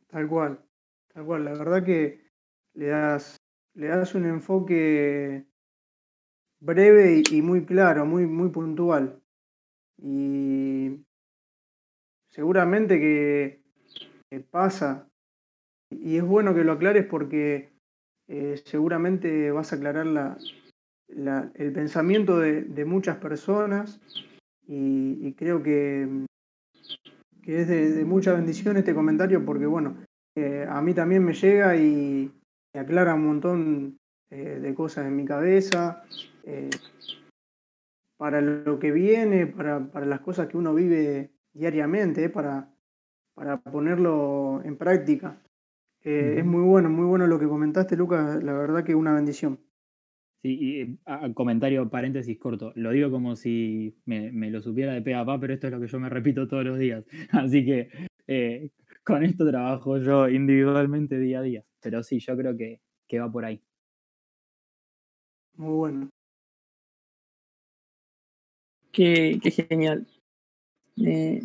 Tal 0.06 0.28
cual, 0.28 0.64
tal 1.12 1.26
cual. 1.26 1.46
La 1.46 1.54
verdad 1.54 1.84
que 1.84 2.30
le 2.76 2.90
das, 2.90 3.38
le 3.74 3.88
das 3.88 4.14
un 4.14 4.28
enfoque 4.28 5.48
breve 6.60 7.24
y, 7.32 7.42
muy 7.42 7.66
claro, 7.66 8.06
muy, 8.06 8.28
muy 8.28 8.50
puntual. 8.50 9.24
Y 9.98 11.04
seguramente 12.30 13.00
que, 13.00 13.64
pasa. 14.52 15.10
Y 15.90 16.18
es 16.18 16.24
bueno 16.24 16.54
que 16.54 16.64
lo 16.64 16.74
aclares 16.74 17.08
porque 17.08 17.69
eh, 18.32 18.62
seguramente 18.64 19.50
vas 19.50 19.74
a 19.74 19.78
aclarar 19.78 20.06
la, 20.06 20.38
el 21.08 21.74
pensamiento 21.74 22.38
de, 22.38 22.86
muchas 22.86 23.18
personas 23.18 24.00
y, 24.68 25.34
creo 25.34 25.64
que, 25.64 26.08
que 27.42 27.62
es 27.62 27.68
de, 27.68 28.06
mucha 28.06 28.34
bendición 28.34 28.78
este 28.78 28.94
comentario 28.94 29.44
porque, 29.44 29.66
bueno, 29.66 29.98
eh, 30.36 30.64
a 30.70 30.80
mí 30.80 30.94
también 30.94 31.26
me 31.26 31.34
llega 31.34 31.76
y, 31.76 32.32
me 32.72 32.80
aclara 32.80 33.16
un 33.16 33.26
montón 33.26 33.98
eh, 34.30 34.60
de 34.62 34.76
cosas 34.76 35.08
en 35.08 35.16
mi 35.16 35.26
cabeza, 35.26 36.04
para 38.18 38.42
lo 38.42 38.78
que 38.78 38.92
viene, 38.92 39.48
para, 39.48 39.80
las 40.06 40.20
cosas 40.20 40.48
que 40.48 40.58
uno 40.58 40.76
vive 40.76 41.32
diariamente, 41.52 42.30
para, 42.30 42.72
para 43.34 43.58
ponerlo 43.58 44.62
en 44.64 44.78
práctica. 44.78 45.42
Es 46.04 46.46
muy 46.46 46.62
bueno, 46.62 46.90
muy 46.90 47.06
bueno 47.06 47.28
lo 47.28 47.40
que 47.40 47.48
comentaste, 47.48 47.98
Lucas, 47.98 48.42
la 48.44 48.54
verdad 48.54 48.84
que 48.84 48.94
es 48.94 48.98
una 48.98 49.14
bendición. 49.14 49.60
Sí, 50.42 50.58
y 50.62 51.34
comentario, 51.34 51.90
paréntesis 51.90 52.40
corto. 52.40 52.72
Lo 52.76 52.92
digo 52.92 53.12
como 53.12 53.36
si 53.36 53.98
me, 54.06 54.32
lo 54.50 54.62
supiera 54.62 54.94
de 54.94 55.02
pe 55.02 55.14
a 55.14 55.26
pa, 55.26 55.38
pero 55.40 55.54
esto 55.54 55.68
es 55.68 55.74
lo 55.74 55.82
que 55.82 55.88
yo 55.88 56.00
me 56.00 56.08
repito 56.10 56.48
todos 56.48 56.64
los 56.64 56.80
días. 56.80 57.04
Así 57.32 57.66
que 57.66 57.90
con 59.04 59.24
esto 59.24 59.46
trabajo 59.50 59.98
yo 59.98 60.30
individualmente 60.30 61.20
día 61.20 61.40
a 61.40 61.42
día. 61.42 61.64
Pero 61.82 62.04
sí, 62.04 62.20
yo 62.20 62.38
creo 62.38 62.56
que, 62.56 62.80
que 63.08 63.20
va 63.20 63.30
por 63.32 63.44
ahí. 63.44 63.60
Muy 65.58 65.74
bueno. 65.76 66.10
Qué, 68.92 69.40
qué 69.42 69.52
genial. 69.52 70.08
Eh, 70.98 71.42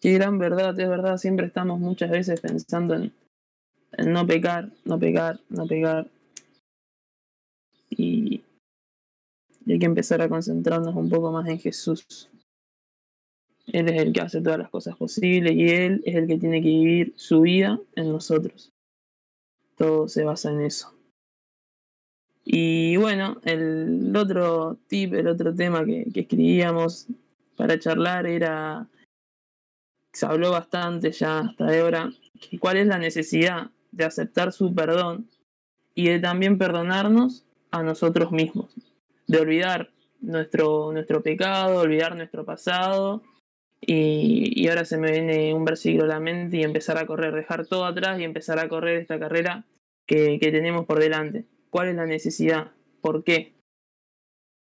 qué 0.00 0.12
gran 0.14 0.38
verdad, 0.38 0.78
es 0.78 0.88
verdad. 0.88 1.16
Siempre 1.16 1.46
estamos 1.46 1.78
muchas 1.78 2.10
veces 2.10 2.40
pensando 2.40 2.94
en, 2.94 3.12
no 4.06 4.26
pecar, 4.26 4.70
no 4.84 4.98
pecar, 4.98 5.40
no 5.48 5.66
pecar. 5.66 6.08
Y, 7.90 8.42
y 9.66 9.72
hay 9.72 9.78
que 9.78 9.86
empezar 9.86 10.22
a 10.22 10.28
concentrarnos 10.28 10.94
un 10.94 11.08
poco 11.08 11.32
más 11.32 11.48
en 11.48 11.58
Jesús. 11.58 12.30
Él 13.66 13.88
es 13.88 14.02
el 14.02 14.12
que 14.12 14.20
hace 14.20 14.40
todas 14.40 14.58
las 14.58 14.70
cosas 14.70 14.96
posibles 14.96 15.52
y 15.54 15.68
Él 15.68 16.02
es 16.04 16.16
el 16.16 16.26
que 16.26 16.38
tiene 16.38 16.62
que 16.62 16.68
vivir 16.68 17.12
su 17.16 17.42
vida 17.42 17.78
en 17.94 18.10
nosotros. 18.10 18.72
Todo 19.76 20.08
se 20.08 20.24
basa 20.24 20.50
en 20.50 20.62
eso. 20.62 20.92
Y 22.44 22.96
bueno, 22.96 23.40
el 23.44 24.12
otro 24.16 24.78
tip, 24.88 25.14
el 25.14 25.28
otro 25.28 25.54
tema 25.54 25.84
que, 25.84 26.10
escribíamos 26.14 27.06
para 27.56 27.78
charlar 27.78 28.26
era, 28.26 28.88
se 30.12 30.26
habló 30.26 30.50
bastante 30.50 31.12
ya 31.12 31.40
hasta 31.40 31.66
ahora, 31.66 32.10
cuál 32.58 32.76
es 32.76 32.86
la 32.86 32.98
necesidad 32.98 33.70
de 33.92 34.04
aceptar 34.04 34.52
su 34.52 34.74
perdón 34.74 35.28
y 35.94 36.08
de 36.08 36.18
también 36.18 36.58
perdonarnos 36.58 37.44
a 37.70 37.82
nosotros 37.82 38.32
mismos, 38.32 38.74
de 39.26 39.38
olvidar 39.38 39.90
nuestro, 40.20 40.92
nuestro 40.92 41.22
pecado, 41.22 41.80
olvidar 41.80 42.16
nuestro 42.16 42.44
pasado 42.44 43.22
y, 43.80 44.68
ahora 44.68 44.84
se 44.84 44.98
me 44.98 45.10
viene 45.10 45.54
un 45.54 45.64
versículo 45.64 46.04
a 46.04 46.08
la 46.08 46.20
mente 46.20 46.58
y 46.58 46.62
empezar 46.62 46.98
a 46.98 47.06
correr, 47.06 47.34
dejar 47.34 47.66
todo 47.66 47.86
atrás 47.86 48.20
y 48.20 48.24
empezar 48.24 48.58
a 48.58 48.68
correr 48.68 48.98
esta 48.98 49.18
carrera 49.18 49.64
que, 50.06 50.38
tenemos 50.40 50.86
por 50.86 50.98
delante. 50.98 51.46
¿Cuál 51.70 51.88
es 51.88 51.94
la 51.96 52.06
necesidad? 52.06 52.72
¿Por 53.00 53.24
qué? 53.24 53.54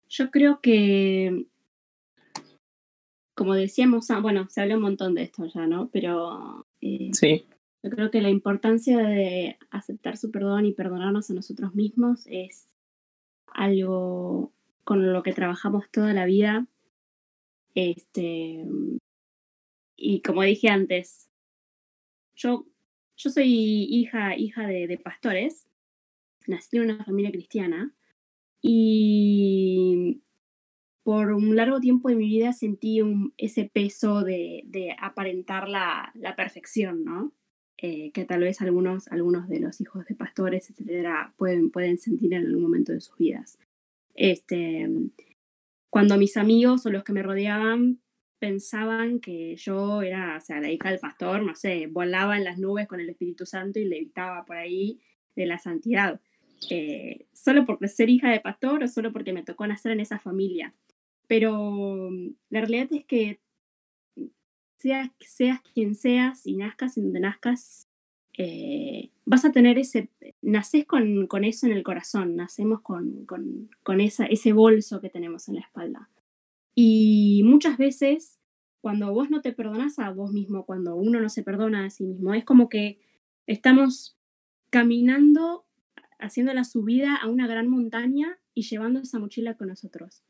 Yo 0.09 0.31
creo 0.31 0.61
que, 0.61 1.47
como 3.35 3.55
decíamos, 3.55 4.11
ah, 4.11 4.21
bueno, 4.21 4.49
se 4.49 4.61
habla 4.61 4.77
un 4.77 4.83
montón 4.83 5.15
de 5.15 5.23
esto 5.23 5.47
ya, 5.47 5.67
¿no? 5.67 5.89
Pero 5.93 6.67
eh, 6.81 7.11
sí. 7.13 7.47
yo 7.83 7.91
creo 7.91 8.11
que 8.11 8.23
la 8.23 8.31
importancia 8.31 8.99
de 8.99 9.59
aceptar 9.71 10.17
su 10.17 10.31
perdón 10.31 10.67
y 10.67 10.73
perdonarnos 10.73 11.31
a 11.31 11.35
nosotros 11.35 11.75
mismos 11.75 12.27
es 12.27 12.69
algo 13.47 14.53
con 14.85 15.13
lo 15.13 15.23
que 15.23 15.33
trabajamos 15.33 15.91
toda 15.91 16.13
la 16.13 16.27
vida 16.27 16.67
este, 17.75 18.65
y 19.97 20.23
como 20.23 20.43
dije 20.43 20.69
antes, 20.69 21.29
yo, 22.35 22.67
yo 23.17 23.31
soy 23.31 23.87
hija, 23.91 24.37
hija 24.37 24.67
de, 24.67 25.01
pastores, 25.03 25.67
nací 26.47 26.77
en 26.77 26.85
una 26.85 27.05
familia 27.05 27.33
cristiana 27.33 27.93
y 28.63 30.23
por 31.05 31.33
un 31.33 31.55
largo 31.55 31.81
tiempo 31.81 32.09
de 32.09 32.17
mi 32.17 32.27
vida 32.27 32.53
sentí 32.55 33.01
ese 33.37 33.71
peso 33.73 34.23
de, 34.23 34.63
de 34.67 34.97
aparentar 34.99 35.69
la, 35.69 36.11
la, 36.15 36.35
perfección, 36.35 37.05
¿no? 37.05 37.33
Eh, 37.77 38.11
que 38.13 38.25
tal 38.25 38.41
vez 38.41 38.63
algunos, 38.63 39.09
algunos 39.09 39.47
de 39.49 39.61
los 39.61 39.81
hijos 39.83 40.07
de 40.07 40.15
pastores, 40.15 40.71
etcétera, 40.71 41.35
pueden, 41.37 41.71
pueden 41.71 41.99
sentir 41.99 42.33
en 42.33 42.47
algún 42.47 42.63
momento 42.63 42.93
de 42.93 43.03
sus 43.03 43.17
vidas. 43.19 43.59
Este, 44.15 44.89
cuando 45.91 46.17
mis 46.17 46.39
amigos 46.39 46.87
o 46.87 46.91
los 46.91 47.05
que 47.05 47.13
me 47.13 47.23
rodeaban 47.23 48.01
pensaban 48.39 49.21
que 49.21 49.57
yo 49.57 50.01
era, 50.01 50.39
o 50.39 50.41
sea, 50.41 50.61
la 50.61 50.71
hija 50.71 50.91
del 50.91 51.01
pastor, 51.01 51.43
no 51.43 51.55
sé, 51.55 51.87
volaba 51.87 52.39
en 52.39 52.45
las 52.45 52.59
nubes 52.59 52.89
con 52.89 53.01
el 53.01 53.11
Espíritu 53.11 53.45
Santo 53.45 53.79
y 53.79 53.85
levitaba 53.85 54.47
por 54.47 54.57
ahí 54.57 55.01
de 55.37 55.45
la 55.45 55.59
santidad. 55.59 56.21
Eh, 56.71 57.27
solo 57.35 57.67
por 57.67 57.87
ser 57.89 58.09
hija 58.09 58.31
de 58.31 58.41
pastor 58.41 58.83
o 58.83 58.89
solo 58.89 59.13
porque 59.13 59.35
me 59.35 59.43
tocó 59.43 59.67
nacer 59.67 59.93
en 59.93 60.01
esa 60.01 60.19
familia. 60.19 60.73
Pero 61.27 62.11
mm, 62.11 62.35
la 62.51 62.61
realidad 62.61 62.89
es 62.93 63.05
que 63.05 63.41
seas, 64.77 65.11
seas 65.21 65.61
quien 65.63 65.95
seas 65.95 66.47
y 66.47 66.57
nazcas 66.57 66.97
en 66.97 67.05
donde 67.05 67.21
nazcas, 67.21 67.89
eh, 68.37 69.11
vas 69.25 69.45
a 69.45 69.53
tener 69.53 69.79
ese, 69.79 70.11
naces 70.43 70.85
con, 70.87 71.27
con, 71.27 71.45
eso 71.45 71.67
en 71.67 71.73
el 71.73 71.83
corazón, 71.83 72.37
nacemos 72.37 72.81
con, 72.83 73.25
con, 73.27 73.71
con 73.83 74.01
esa, 74.01 74.27
ese 74.27 74.53
bolso 74.53 75.01
que 75.01 75.09
tenemos 75.09 75.49
en 75.49 75.55
la 75.55 75.61
espalda. 75.63 76.11
Y 76.75 77.43
muchas 77.45 77.79
veces, 77.79 78.41
cuando 78.81 79.13
vos 79.13 79.31
no 79.31 79.41
te 79.41 79.53
perdonas 79.53 79.99
a 79.99 80.11
vos 80.11 80.33
mismo, 80.33 80.67
cuando 80.67 80.97
uno 80.97 81.21
no 81.21 81.29
se 81.29 81.45
perdona 81.45 81.87
a 81.87 81.91
sí 81.91 82.05
mismo, 82.05 82.35
es 82.35 82.45
como 82.45 82.69
que 82.69 82.99
estamos 83.47 84.19
caminando, 84.71 85.65
haciendo 86.19 86.53
la 86.53 86.65
subida 86.65 87.17
a 87.17 87.29
una 87.29 87.47
gran 87.47 87.69
montaña 87.69 88.39
y 88.53 88.63
llevando 88.63 89.01
esa 89.01 89.19
mochila 89.19 89.57
con 89.57 89.69
nosotros. 89.69 90.25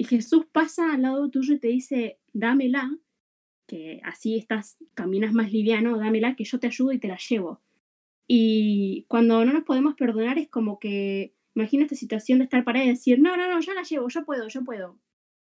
Y 0.00 0.04
Jesús 0.04 0.46
pasa 0.50 0.94
al 0.94 1.02
lado 1.02 1.28
tuyo 1.28 1.52
y 1.52 1.58
te 1.58 1.68
dice, 1.68 2.18
dámela, 2.32 2.90
que 3.66 4.00
así 4.02 4.38
estás, 4.38 4.78
caminas 4.94 5.34
más 5.34 5.52
liviano, 5.52 5.98
dámela, 5.98 6.36
que 6.36 6.44
yo 6.44 6.58
te 6.58 6.68
ayudo 6.68 6.92
y 6.92 6.98
te 6.98 7.06
la 7.06 7.18
llevo. 7.18 7.60
Y 8.26 9.04
cuando 9.08 9.44
no 9.44 9.52
nos 9.52 9.64
podemos 9.64 9.96
perdonar 9.96 10.38
es 10.38 10.48
como 10.48 10.78
que, 10.78 11.34
imagina 11.54 11.84
esta 11.84 11.96
situación 11.96 12.38
de 12.38 12.44
estar 12.44 12.64
para 12.64 12.82
y 12.82 12.88
decir, 12.88 13.20
no, 13.20 13.36
no, 13.36 13.46
no, 13.46 13.60
yo 13.60 13.74
la 13.74 13.82
llevo, 13.82 14.08
yo 14.08 14.24
puedo, 14.24 14.48
yo 14.48 14.64
puedo 14.64 14.98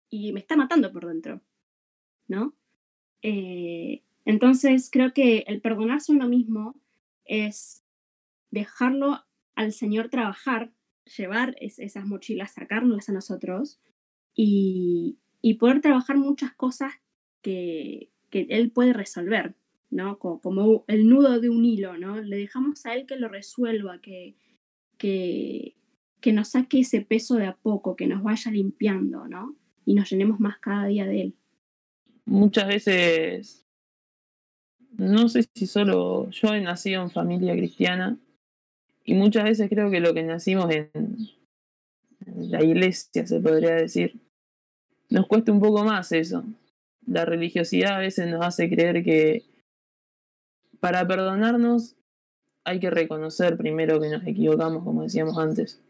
y 0.09 0.31
me 0.31 0.39
está 0.39 0.55
matando 0.55 0.93
por 0.93 1.07
dentro, 1.07 1.41
¿no? 2.29 2.55
Eh, 3.23 4.01
entonces 4.23 4.87
creo 4.89 5.11
que 5.11 5.39
el 5.39 5.59
perdonarse 5.59 6.13
a 6.13 6.15
uno 6.15 6.29
mismo 6.29 6.79
es 7.25 7.83
dejarlo 8.51 9.25
al 9.55 9.73
Señor 9.73 10.07
trabajar, 10.07 10.71
llevar 11.17 11.57
esas 11.59 12.05
mochilas, 12.05 12.53
sacárnoslas 12.53 13.09
a 13.09 13.11
nosotros 13.11 13.81
y, 14.37 15.17
poder 15.59 15.81
trabajar 15.81 16.17
muchas 16.17 16.53
cosas 16.53 16.93
que, 17.41 18.09
Él 18.31 18.71
puede 18.71 18.93
resolver, 18.93 19.55
¿no? 19.89 20.19
Como, 20.19 20.85
el 20.87 21.09
nudo 21.09 21.41
de 21.41 21.49
un 21.49 21.65
hilo, 21.65 21.97
¿no? 21.97 22.21
Le 22.21 22.37
dejamos 22.37 22.85
a 22.85 22.95
Él 22.95 23.05
que 23.05 23.17
lo 23.17 23.27
resuelva, 23.27 23.99
que, 23.99 24.35
que, 24.97 25.75
que 26.21 26.31
nos 26.31 26.49
saque 26.49 26.79
ese 26.79 27.01
peso 27.01 27.35
de 27.35 27.47
a 27.47 27.55
poco, 27.55 27.95
que 27.95 28.07
nos 28.07 28.23
vaya 28.23 28.51
limpiando, 28.51 29.27
¿no? 29.27 29.57
y 29.87 29.93
nos 29.93 30.09
llenemos 30.11 30.39
más 30.39 30.59
cada 30.59 30.85
día 30.85 31.05
de 31.05 31.21
Él. 31.21 31.35
Muchas 32.25 32.67
veces, 32.67 33.65
no 34.91 35.29
sé 35.29 35.45
si 35.55 35.65
solo 35.65 36.29
yo 36.29 36.53
he 36.53 36.59
nacido 36.59 37.01
en 37.01 37.09
familia 37.09 37.53
cristiana 37.53 38.19
y 39.05 39.13
muchas 39.13 39.45
veces 39.45 39.69
creo 39.69 39.89
que 39.89 40.01
lo 40.01 40.13
que 40.13 40.23
nacimos 40.23 40.69
en, 40.69 41.15
la 42.35 42.61
iglesia, 42.61 43.25
se 43.25 43.39
podría 43.39 43.75
decir, 43.75 44.19
nos 45.09 45.27
cuesta 45.27 45.51
un 45.51 45.59
poco 45.59 45.83
más 45.83 46.11
eso. 46.11 46.43
La 47.05 47.25
religiosidad 47.25 47.95
a 47.95 47.99
veces 47.99 48.27
nos 48.27 48.45
hace 48.45 48.69
creer 48.69 49.03
que 49.03 49.45
para 50.79 51.07
perdonarnos 51.07 51.95
hay 52.63 52.79
que 52.79 52.89
reconocer 52.89 53.57
primero 53.57 53.99
que 53.99 54.09
nos 54.09 54.25
equivocamos, 54.27 54.83
como 54.83 55.03
decíamos 55.03 55.37
antes. 55.37 55.81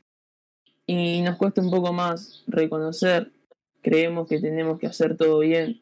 Y 0.86 1.22
nos 1.22 1.38
cuesta 1.38 1.62
un 1.62 1.72
poco 1.72 1.92
más 1.92 2.44
reconocer 2.48 3.32
creemos 3.88 4.28
que 4.28 4.40
tenemos 4.40 4.80
que 4.80 4.88
hacer 4.88 5.16
todo 5.16 5.40
bien. 5.40 5.82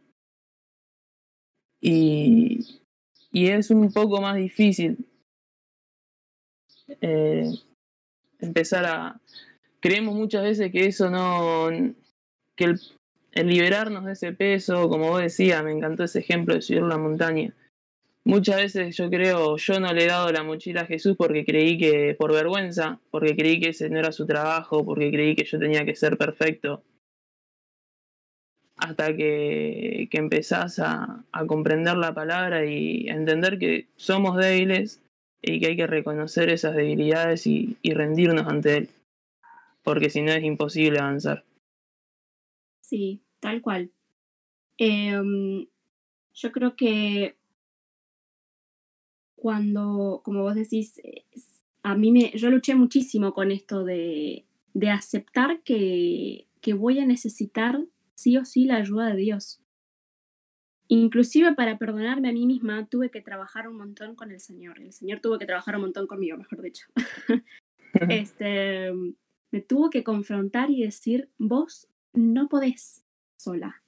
Y, 1.81 2.59
y 3.31 3.47
es 3.47 3.71
un 3.71 3.91
poco 3.91 4.21
más 4.21 4.35
difícil 4.35 5.07
eh, 7.01 7.51
empezar 8.39 8.85
a... 8.85 9.21
Creemos 9.79 10.13
muchas 10.15 10.43
veces 10.43 10.71
que 10.71 10.85
eso 10.85 11.09
no... 11.09 11.69
que 12.55 12.65
el, 12.65 12.79
el 13.35 13.47
liberarnos 13.47 14.05
de 14.05 14.13
ese 14.13 14.31
peso, 14.31 14.89
como 14.89 15.09
vos 15.09 15.21
decías, 15.21 15.63
me 15.63 15.71
encantó 15.71 16.05
ese 16.05 16.19
ejemplo 16.19 16.55
de 16.55 16.61
subir 16.61 16.83
la 16.83 16.97
montaña. 16.97 17.53
Muchas 18.23 18.55
veces 18.55 18.95
yo 18.97 19.09
creo, 19.09 19.57
yo 19.57 19.79
no 19.79 19.93
le 19.93 20.05
he 20.05 20.07
dado 20.07 20.31
la 20.31 20.41
mochila 20.41 20.81
a 20.81 20.85
Jesús 20.85 21.15
porque 21.17 21.45
creí 21.45 21.77
que, 21.77 22.15
por 22.17 22.33
vergüenza, 22.33 22.99
porque 23.11 23.35
creí 23.35 23.59
que 23.59 23.69
ese 23.69 23.89
no 23.89 23.99
era 23.99 24.11
su 24.11 24.25
trabajo, 24.25 24.83
porque 24.83 25.11
creí 25.11 25.35
que 25.35 25.45
yo 25.45 25.59
tenía 25.59 25.85
que 25.85 25.95
ser 25.95 26.17
perfecto 26.17 26.83
hasta 28.77 29.15
que, 29.15 30.07
que 30.09 30.17
empezás 30.17 30.79
a, 30.79 31.23
a, 31.31 31.45
comprender 31.45 31.95
la 31.97 32.13
palabra 32.13 32.65
y 32.65 33.09
a 33.09 33.13
entender 33.13 33.57
que 33.57 33.87
somos 33.95 34.37
débiles 34.37 35.01
y 35.41 35.59
que 35.59 35.67
hay 35.67 35.77
que 35.77 35.87
reconocer 35.87 36.49
esas 36.49 36.75
debilidades 36.75 37.47
y, 37.47 37.77
y 37.81 37.93
rendirnos 37.93 38.47
ante 38.47 38.77
Él, 38.77 38.89
porque 39.83 40.09
si 40.09 40.21
no 40.21 40.31
es 40.31 40.43
imposible 40.43 40.99
avanzar. 40.99 41.45
Sí, 42.81 43.24
tal 43.39 43.61
cual. 43.61 43.91
Eh, 44.77 45.21
yo 46.33 46.51
creo 46.51 46.75
que 46.75 47.37
cuando, 49.35 50.21
como 50.23 50.41
vos 50.41 50.55
decís, 50.55 51.01
a 51.83 51.95
mí 51.95 52.11
me, 52.11 52.31
yo 52.31 52.49
luché 52.49 52.75
muchísimo 52.75 53.33
con 53.33 53.51
esto 53.51 53.83
de, 53.83 54.45
de 54.73 54.89
aceptar 54.89 55.61
que, 55.61 56.47
que 56.61 56.73
voy 56.73 56.99
a 56.99 57.05
necesitar 57.05 57.79
sí 58.15 58.37
o 58.37 58.45
sí 58.45 58.65
la 58.65 58.77
ayuda 58.77 59.07
de 59.07 59.17
Dios. 59.17 59.61
Inclusive 60.87 61.53
para 61.55 61.77
perdonarme 61.77 62.29
a 62.29 62.33
mí 62.33 62.45
misma 62.45 62.87
tuve 62.87 63.09
que 63.09 63.21
trabajar 63.21 63.67
un 63.67 63.77
montón 63.77 64.15
con 64.15 64.31
el 64.31 64.39
Señor. 64.39 64.81
El 64.81 64.93
Señor 64.93 65.19
tuvo 65.21 65.39
que 65.39 65.45
trabajar 65.45 65.75
un 65.75 65.81
montón 65.83 66.07
conmigo, 66.07 66.37
mejor 66.37 66.61
dicho. 66.61 66.85
este, 68.09 68.91
me 69.51 69.61
tuvo 69.61 69.89
que 69.89 70.03
confrontar 70.03 70.69
y 70.71 70.83
decir, 70.83 71.29
vos 71.37 71.87
no 72.13 72.49
podés 72.49 73.04
sola. 73.45 73.83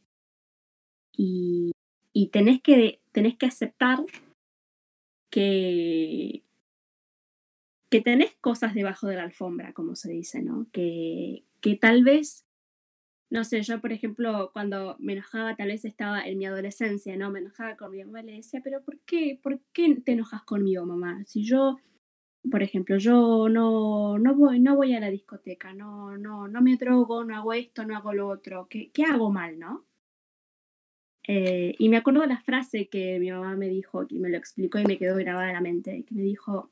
Y, 1.12 1.72
y 2.14 2.28
tenés, 2.28 2.62
que, 2.62 3.02
tenés 3.12 3.38
que 3.38 3.48
aceptar 3.48 4.00
que, 5.32 6.44
que 7.90 8.02
tenés 8.02 8.36
cosas 8.40 8.76
debajo 8.76 9.08
de 9.08 9.16
la 9.16 9.24
alfombra, 9.24 9.74
como 9.74 9.96
se 9.96 10.12
dice, 10.12 10.44
¿no? 10.44 10.68
Que, 10.72 11.44
que 11.60 11.76
tal 11.76 12.04
vez 12.04 12.48
no 13.30 13.44
sé, 13.44 13.62
yo 13.62 13.82
por 13.82 13.92
ejemplo, 13.92 14.52
cuando 14.54 14.96
me 15.00 15.14
enojaba, 15.14 15.56
tal 15.56 15.68
vez 15.68 15.84
estaba 15.84 16.26
en 16.26 16.38
mi 16.38 16.46
adolescencia, 16.46 17.18
¿no? 17.18 17.30
Me 17.30 17.40
enojaba 17.40 17.76
con 17.76 17.92
mi 17.92 18.04
mamá 18.04 18.22
y 18.22 18.26
le 18.26 18.32
decía, 18.34 18.62
pero 18.64 18.82
¿por 18.82 19.00
qué? 19.02 19.38
¿Por 19.42 19.60
qué 19.74 19.96
te 19.96 20.14
enojas 20.14 20.44
conmigo, 20.44 20.86
mamá? 20.86 21.26
Si 21.26 21.44
yo, 21.44 21.78
por 22.50 22.64
ejemplo, 22.64 22.98
yo 22.98 23.50
no, 23.50 24.18
no, 24.18 24.36
voy, 24.36 24.60
no 24.60 24.76
voy 24.76 24.94
a 24.94 25.00
la 25.00 25.10
discoteca, 25.10 25.74
no, 25.74 26.18
no, 26.18 26.48
no 26.48 26.62
me 26.62 26.78
drogo, 26.78 27.24
no 27.24 27.36
hago 27.36 27.54
esto, 27.54 27.86
no 27.86 27.96
hago 27.96 28.14
lo 28.14 28.28
otro, 28.30 28.68
¿qué, 28.70 28.90
qué 28.92 29.04
hago 29.04 29.32
mal, 29.32 29.60
no? 29.60 29.86
Eh, 31.28 31.76
y 31.78 31.90
me 31.90 31.98
acuerdo 31.98 32.22
de 32.22 32.28
la 32.28 32.40
frase 32.40 32.88
que 32.88 33.20
mi 33.20 33.32
mamá 33.32 33.56
me 33.56 33.68
dijo, 33.68 34.06
y 34.10 34.20
me 34.20 34.30
lo 34.30 34.38
explicó 34.38 34.80
y 34.80 34.86
me 34.86 34.98
quedó 34.98 35.18
grabada 35.18 35.50
en 35.50 35.54
la 35.56 35.62
mente, 35.62 36.04
que 36.08 36.16
me 36.16 36.24
dijo, 36.24 36.72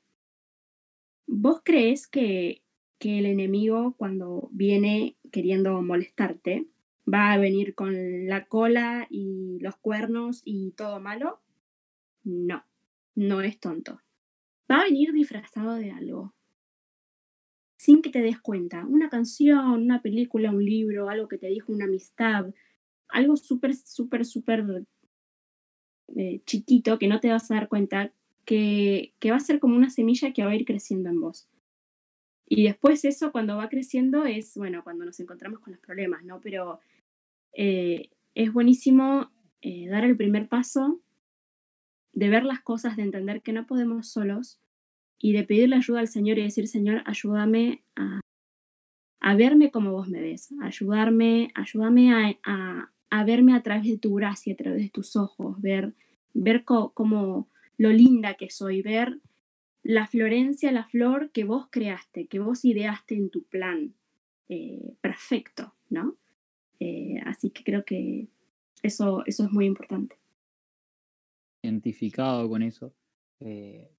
¿vos 1.27 1.61
crees 1.63 2.07
que 2.07 2.61
que 2.99 3.19
el 3.19 3.25
enemigo 3.25 3.93
cuando 3.97 4.49
viene 4.51 5.17
queriendo 5.31 5.81
molestarte 5.81 6.65
va 7.11 7.33
a 7.33 7.37
venir 7.37 7.75
con 7.75 8.27
la 8.27 8.45
cola 8.45 9.07
y 9.09 9.59
los 9.59 9.75
cuernos 9.77 10.41
y 10.45 10.71
todo 10.71 10.99
malo? 10.99 11.39
No, 12.23 12.65
no 13.15 13.41
es 13.41 13.59
tonto. 13.59 14.01
Va 14.69 14.77
a 14.77 14.83
venir 14.83 15.13
disfrazado 15.13 15.75
de 15.75 15.91
algo. 15.91 16.33
Sin 17.77 18.01
que 18.01 18.09
te 18.09 18.21
des 18.21 18.39
cuenta. 18.39 18.85
Una 18.85 19.09
canción, 19.09 19.83
una 19.83 20.01
película, 20.01 20.51
un 20.51 20.65
libro, 20.65 21.09
algo 21.09 21.27
que 21.27 21.37
te 21.37 21.47
dijo 21.47 21.71
una 21.71 21.85
amistad, 21.85 22.53
algo 23.09 23.37
súper, 23.37 23.75
súper, 23.75 24.25
súper 24.25 24.65
eh, 26.15 26.41
chiquito 26.45 26.97
que 26.97 27.07
no 27.07 27.19
te 27.19 27.29
vas 27.29 27.49
a 27.51 27.55
dar 27.55 27.67
cuenta 27.67 28.11
que, 28.45 29.13
que 29.19 29.31
va 29.31 29.37
a 29.37 29.41
ser 29.41 29.59
como 29.59 29.75
una 29.75 29.89
semilla 29.89 30.33
que 30.33 30.43
va 30.43 30.51
a 30.51 30.55
ir 30.55 30.65
creciendo 30.65 31.09
en 31.09 31.19
vos. 31.19 31.47
Y 32.47 32.63
después 32.63 33.03
eso 33.05 33.31
cuando 33.31 33.57
va 33.57 33.69
creciendo 33.69 34.25
es, 34.25 34.55
bueno, 34.55 34.83
cuando 34.83 35.05
nos 35.05 35.19
encontramos 35.19 35.59
con 35.59 35.73
los 35.73 35.81
problemas, 35.81 36.23
¿no? 36.23 36.39
Pero 36.41 36.79
eh, 37.53 38.09
es 38.35 38.53
buenísimo 38.53 39.31
eh, 39.61 39.87
dar 39.87 40.03
el 40.03 40.15
primer 40.15 40.47
paso, 40.47 41.01
de 42.15 42.29
ver 42.29 42.43
las 42.43 42.61
cosas, 42.61 42.95
de 42.95 43.03
entender 43.03 43.41
que 43.41 43.53
no 43.53 43.67
podemos 43.67 44.07
solos 44.07 44.59
y 45.19 45.33
de 45.33 45.43
pedirle 45.43 45.75
ayuda 45.75 45.99
al 45.99 46.07
Señor 46.07 46.39
y 46.39 46.43
decir, 46.43 46.67
Señor, 46.67 47.03
ayúdame 47.05 47.83
a, 47.95 48.21
a 49.19 49.35
verme 49.35 49.69
como 49.69 49.91
vos 49.91 50.07
me 50.07 50.21
ves, 50.21 50.49
ayudarme, 50.61 51.51
ayúdame 51.55 52.13
a, 52.13 52.39
a, 52.43 52.91
a, 53.09 53.23
verme 53.25 53.53
a 53.53 53.61
través 53.61 53.85
de 53.85 53.97
tu 53.97 54.15
gracia, 54.15 54.53
a 54.53 54.57
través 54.57 54.81
de 54.81 54.89
tus 54.89 55.15
ojos, 55.15 55.61
ver, 55.61 55.93
ver 56.33 56.63
como 56.63 57.49
lo 57.77 57.89
linda 57.91 58.35
que 58.35 58.49
soy, 58.49 58.81
ver 58.81 59.19
la 59.83 60.07
Florencia, 60.07 60.71
la 60.71 60.85
flor 60.85 61.29
que 61.31 61.43
vos 61.43 61.67
creaste, 61.69 62.25
que 62.27 62.39
vos 62.39 62.65
ideaste 62.65 63.15
en 63.15 63.29
tu 63.29 63.43
plan 63.43 63.93
eh, 64.49 64.95
perfecto, 65.01 65.73
¿no? 65.89 66.15
Eh, 66.79 67.19
así 67.25 67.51
que 67.51 67.63
creo 67.63 67.85
que 67.85 68.27
eso, 68.83 69.23
eso 69.25 69.45
es 69.45 69.51
muy 69.51 69.65
importante. 69.65 70.17
Identificado 71.65 72.47
con 72.47 72.61
eso. 72.61 72.93
Eh, 73.39 73.89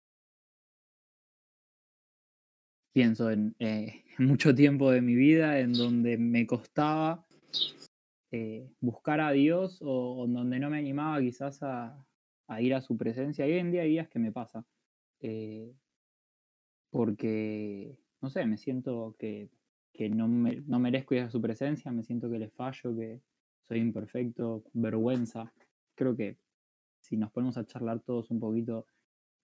pienso 2.92 3.28
en 3.28 3.56
eh, 3.58 4.04
mucho 4.18 4.54
tiempo 4.54 4.90
de 4.92 5.00
mi 5.02 5.16
vida 5.16 5.58
en 5.58 5.72
donde 5.72 6.16
me 6.16 6.46
costaba 6.46 7.26
eh, 8.30 8.70
buscar 8.80 9.20
a 9.20 9.32
Dios 9.32 9.80
o, 9.82 10.24
en 10.26 10.34
donde 10.34 10.60
no 10.60 10.70
me 10.70 10.78
animaba 10.78 11.20
quizás 11.20 11.60
a, 11.62 12.06
ir 12.60 12.72
a 12.72 12.80
su 12.80 12.96
presencia. 12.96 13.46
Y 13.46 13.52
hoy 13.52 13.58
en 13.58 13.72
día 13.72 13.82
hay 13.82 13.90
días 13.90 14.08
que 14.08 14.20
me 14.20 14.30
pasa. 14.30 14.64
porque, 16.90 17.98
no 18.22 18.30
sé, 18.30 18.46
me 18.46 18.58
siento 18.58 19.16
que, 19.18 19.50
no, 20.10 20.28
no 20.28 20.78
merezco 20.78 21.14
ir 21.16 21.22
a 21.22 21.30
su 21.30 21.40
presencia, 21.40 21.90
me 21.90 22.04
siento 22.04 22.30
que 22.30 22.38
le 22.38 22.48
fallo, 22.48 22.94
que 22.96 23.20
soy 23.66 23.80
imperfecto, 23.80 24.62
vergüenza. 24.72 25.52
Creo 25.96 26.14
que 26.16 26.36
si 27.06 27.16
nos 27.16 27.30
ponemos 27.30 27.56
a 27.56 27.64
charlar 27.64 28.00
todos 28.00 28.30
un 28.30 28.40
poquito, 28.40 28.86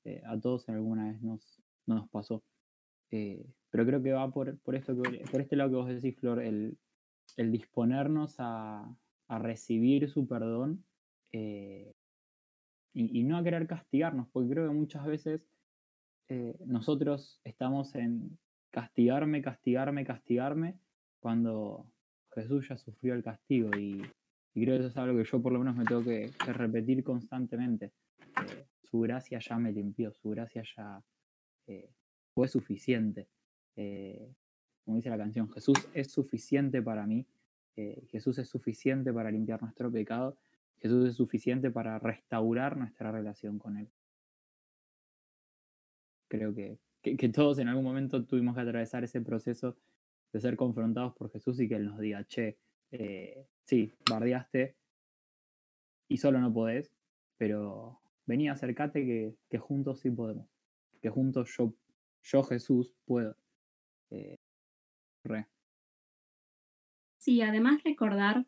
eh, 0.04 0.20
a 0.26 0.38
todos 0.38 0.68
en 0.68 0.74
alguna 0.74 1.12
vez 1.12 1.22
nos, 1.22 1.62
nos 1.86 2.08
pasó. 2.08 2.42
Eh, 3.10 3.46
pero 3.70 3.86
creo 3.86 4.02
que 4.02 4.12
va 4.12 4.30
por, 4.30 4.58
por, 4.58 4.74
esto 4.74 4.96
por 5.30 5.40
este 5.40 5.56
lado 5.56 5.70
que 5.70 5.76
vos 5.76 5.88
decís, 5.88 6.18
Flor, 6.18 6.42
el, 6.42 6.76
el 7.36 7.52
disponernos 7.52 8.36
a, 8.38 8.96
a, 9.28 9.38
recibir 9.38 10.08
su 10.08 10.26
perdón 10.26 10.84
eh, 11.30 11.94
y, 12.92 13.20
y, 13.20 13.22
no 13.22 13.36
a 13.36 13.44
querer 13.44 13.66
castigarnos, 13.66 14.28
porque 14.32 14.50
creo 14.50 14.68
que 14.68 14.74
muchas 14.74 15.06
veces 15.06 15.48
nosotros 16.64 17.42
estamos 17.44 17.94
en 17.94 18.38
castigarme, 18.70 19.42
castigarme, 19.42 20.06
castigarme, 20.06 20.78
cuando 21.20 21.84
Jesús 22.30 22.66
ya 22.70 22.78
sufrió 22.78 23.12
el 23.12 23.22
castigo 23.22 23.68
y, 23.76 24.02
creo 24.54 24.76
que 24.76 24.84
eso 24.84 24.88
es 24.88 24.96
algo 24.96 25.16
que 25.16 25.24
yo 25.24 25.40
por 25.40 25.52
lo 25.52 25.58
menos 25.58 25.76
me 25.76 25.84
tengo 25.84 26.04
que, 26.04 26.30
repetir 26.52 27.02
constantemente. 27.02 27.92
Eh, 28.18 28.66
su 28.82 29.00
gracia 29.00 29.38
ya 29.38 29.58
me 29.58 29.72
limpió, 29.72 30.12
su 30.12 30.30
gracia 30.30 30.62
ya 30.76 31.02
eh, 31.66 31.90
fue 32.34 32.48
suficiente. 32.48 33.28
Eh, 33.76 34.34
como 34.84 34.96
dice 34.96 35.08
la 35.10 35.16
canción, 35.18 35.50
Jesús 35.50 35.78
es 35.94 36.10
suficiente 36.10 36.82
para 36.82 37.06
mí, 37.06 37.26
Jesús 38.10 38.36
es 38.38 38.48
suficiente 38.50 39.14
para 39.14 39.30
limpiar 39.30 39.62
nuestro 39.62 39.90
pecado, 39.90 40.36
Jesús 40.78 41.08
es 41.08 41.14
suficiente 41.16 41.70
para 41.70 41.98
restaurar 41.98 42.76
nuestra 42.76 43.10
relación 43.10 43.58
con 43.58 43.78
Él. 43.78 43.88
Creo 46.28 46.52
que, 46.52 46.78
que 47.00 47.28
todos 47.30 47.58
en 47.60 47.68
algún 47.68 47.84
momento 47.84 48.24
tuvimos 48.26 48.56
que 48.56 48.60
atravesar 48.60 49.04
ese 49.04 49.22
proceso 49.22 49.76
de 50.32 50.40
ser 50.40 50.56
confrontados 50.56 51.14
por 51.14 51.30
Jesús 51.30 51.60
y 51.60 51.68
que 51.68 51.76
Él 51.76 51.86
nos 51.86 51.98
diga, 51.98 52.24
che, 52.24 52.58
eh, 52.92 53.46
sí, 53.64 53.90
bardeaste 54.08 54.76
y 56.08 56.18
solo 56.18 56.38
no 56.40 56.52
podés, 56.52 56.92
pero 57.38 58.00
vení, 58.26 58.48
acércate 58.48 59.34
que, 59.48 59.58
juntos 59.58 60.00
sí 60.00 60.10
podemos, 60.10 60.46
que 61.00 61.08
juntos 61.08 61.50
yo, 61.56 61.74
yo 62.22 62.42
Jesús, 62.42 62.94
puedo. 63.06 63.34
Eh, 64.10 64.36
re. 65.24 65.46
Sí, 67.16 67.40
además 67.40 67.82
recordar, 67.82 68.44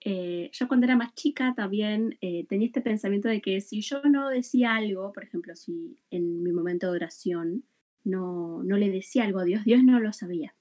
eh, 0.00 0.50
yo 0.52 0.68
cuando 0.68 0.84
era 0.84 0.96
más 0.96 1.14
chica 1.14 1.54
también 1.56 2.18
tenía 2.20 2.66
este 2.66 2.82
pensamiento 2.82 3.28
de 3.28 3.40
que 3.40 3.62
si 3.62 3.80
yo 3.80 4.02
no 4.02 4.28
decía 4.28 4.74
algo, 4.74 5.12
por 5.12 5.24
ejemplo, 5.24 5.56
si 5.56 5.98
en 6.10 6.42
mi 6.42 6.52
momento 6.52 6.90
de 6.90 6.96
oración 6.96 7.64
no, 8.04 8.62
no 8.62 8.76
le 8.76 8.90
decía 8.90 9.24
algo 9.24 9.38
a 9.38 9.44
Dios, 9.44 9.64
Dios 9.64 9.82
no 9.82 10.00
lo 10.00 10.12
sabía. 10.12 10.54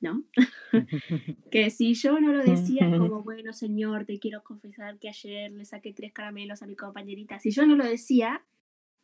¿No? 0.00 0.24
que 1.50 1.70
si 1.70 1.94
yo 1.94 2.20
no 2.20 2.32
lo 2.32 2.42
decía 2.42 2.90
como, 2.90 3.22
bueno, 3.24 3.52
señor, 3.52 4.04
te 4.04 4.18
quiero 4.18 4.42
confesar 4.42 4.98
que 4.98 5.08
ayer 5.08 5.52
le 5.52 5.64
saqué 5.64 5.92
tres 5.92 6.12
caramelos 6.12 6.62
a 6.62 6.66
mi 6.66 6.76
compañerita, 6.76 7.38
si 7.38 7.50
yo 7.50 7.66
no 7.66 7.76
lo 7.76 7.84
decía, 7.84 8.44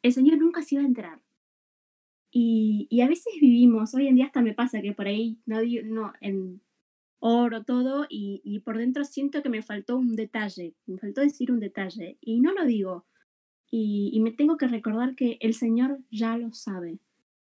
el 0.02 0.12
señor 0.12 0.38
nunca 0.38 0.62
se 0.62 0.76
iba 0.76 0.84
a 0.84 0.86
enterar. 0.86 1.20
Y, 2.30 2.86
y 2.90 3.02
a 3.02 3.08
veces 3.08 3.34
vivimos, 3.40 3.94
hoy 3.94 4.08
en 4.08 4.14
día 4.14 4.26
hasta 4.26 4.40
me 4.40 4.54
pasa 4.54 4.80
que 4.80 4.94
por 4.94 5.06
ahí 5.06 5.38
no, 5.44 5.58
no 5.84 6.12
en 6.20 6.62
oro 7.24 7.62
todo 7.62 8.06
y, 8.08 8.40
y 8.42 8.60
por 8.60 8.78
dentro 8.78 9.04
siento 9.04 9.42
que 9.42 9.48
me 9.48 9.62
faltó 9.62 9.96
un 9.96 10.16
detalle, 10.16 10.74
me 10.86 10.98
faltó 10.98 11.20
decir 11.20 11.52
un 11.52 11.60
detalle 11.60 12.16
y 12.20 12.40
no 12.40 12.52
lo 12.52 12.64
digo. 12.64 13.06
Y, 13.70 14.10
y 14.12 14.20
me 14.20 14.32
tengo 14.32 14.56
que 14.56 14.66
recordar 14.66 15.14
que 15.14 15.38
el 15.40 15.54
Señor 15.54 16.00
ya 16.10 16.36
lo 16.36 16.52
sabe. 16.52 16.98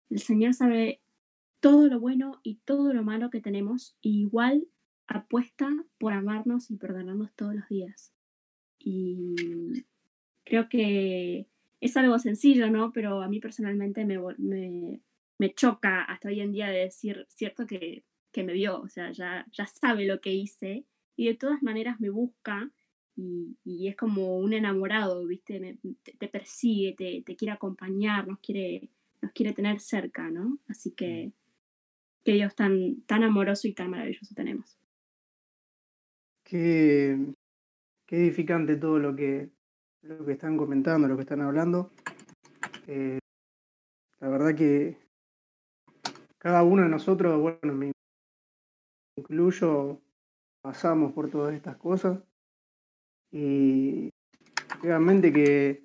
El 0.09 0.19
Señor 0.19 0.53
sabe 0.53 1.01
todo 1.59 1.87
lo 1.87 1.99
bueno 1.99 2.39
y 2.43 2.55
todo 2.65 2.93
lo 2.93 3.03
malo 3.03 3.29
que 3.29 3.41
tenemos, 3.41 3.97
igual 4.01 4.67
apuesta 5.07 5.69
por 5.97 6.13
amarnos 6.13 6.69
y 6.69 6.77
perdonarnos 6.77 7.33
todos 7.33 7.55
los 7.55 7.67
días. 7.69 8.13
Y 8.79 9.35
creo 10.43 10.69
que 10.69 11.47
es 11.81 11.97
algo 11.97 12.19
sencillo, 12.19 12.69
¿no? 12.69 12.91
Pero 12.91 13.21
a 13.21 13.27
mí 13.27 13.39
personalmente 13.39 14.05
me, 14.05 14.19
me, 14.37 15.01
me 15.37 15.53
choca 15.53 16.03
hasta 16.03 16.29
hoy 16.29 16.41
en 16.41 16.51
día 16.51 16.67
de 16.67 16.79
decir, 16.79 17.25
cierto 17.29 17.65
que, 17.65 18.03
que, 18.31 18.43
me 18.43 18.53
vio, 18.53 18.81
o 18.81 18.89
sea, 18.89 19.11
ya, 19.11 19.45
ya 19.51 19.65
sabe 19.65 20.05
lo 20.05 20.19
que 20.21 20.33
hice 20.33 20.85
y 21.15 21.27
de 21.27 21.35
todas 21.35 21.63
maneras 21.63 21.99
me 21.99 22.09
busca 22.09 22.71
y, 23.15 23.57
y 23.63 23.87
es 23.87 23.95
como 23.95 24.37
un 24.37 24.53
enamorado, 24.53 25.25
¿viste? 25.25 25.79
te, 26.19 26.27
persigue, 26.27 26.93
te, 26.93 27.23
te, 27.23 27.35
quiere 27.35 27.53
acompañar, 27.53 28.27
nos 28.27 28.39
quiere, 28.39 28.89
nos 29.21 29.31
quiere 29.31 29.53
tener 29.53 29.79
cerca, 29.79 30.29
¿no? 30.29 30.59
Así 30.67 30.91
que 30.91 31.31
qué 32.27 32.33
Dios 32.33 32.55
tan, 32.55 33.03
tan 33.05 33.23
amoroso 33.23 33.69
y 33.69 33.73
tan 33.73 33.89
maravilloso 33.89 34.35
tenemos. 34.35 34.77
Qué, 36.43 37.17
qué 38.05 38.17
edificante 38.17 38.75
todo 38.75 38.99
lo 38.99 39.15
que, 39.15 39.49
lo 40.01 40.25
que 40.25 40.33
están 40.33 40.57
comentando, 40.57 41.07
lo 41.07 41.15
que 41.15 41.21
están 41.21 41.39
hablando. 41.39 41.89
Eh, 42.85 43.19
la 44.19 44.27
verdad 44.27 44.53
que 44.55 44.97
cada 46.37 46.63
uno 46.63 46.83
de 46.83 46.89
nosotros, 46.89 47.39
bueno, 47.39 47.73
me 47.73 47.93
incluyo, 49.15 50.01
pasamos 50.61 51.13
por 51.13 51.29
todas 51.29 51.55
estas 51.55 51.77
cosas 51.77 52.19
y 53.31 54.09
realmente 54.81 55.31
que 55.31 55.81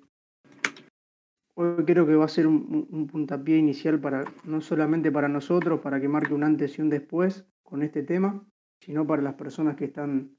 Hoy 1.55 1.85
creo 1.85 2.07
que 2.07 2.15
va 2.15 2.25
a 2.25 2.29
ser 2.29 2.47
un, 2.47 3.07
puntapié 3.11 3.57
inicial 3.57 3.99
para 3.99 4.25
no 4.43 4.59
solamente 4.61 5.11
para 5.11 5.27
nosotros, 5.27 5.81
para 5.81 6.01
que 6.01 6.07
marque 6.07 6.33
un 6.33 6.43
antes 6.43 6.79
y 6.79 6.81
un 6.81 6.89
después 6.89 7.45
con 7.61 7.83
este 7.83 8.01
tema, 8.01 8.43
sino 8.79 9.05
para 9.05 9.21
las 9.21 9.35
personas 9.35 9.75
que 9.75 9.85
están, 9.85 10.35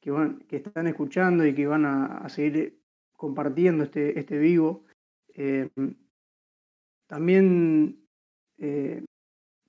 que 0.00 0.10
van, 0.10 0.40
que 0.48 0.56
están 0.56 0.88
escuchando 0.88 1.46
y 1.46 1.54
que 1.54 1.68
van 1.68 1.84
a, 1.86 2.28
seguir 2.28 2.80
compartiendo 3.12 3.84
este, 3.84 4.18
este 4.18 4.38
vivo. 4.38 4.84
Eh, 5.34 5.70
también 7.06 8.08
eh, 8.58 9.04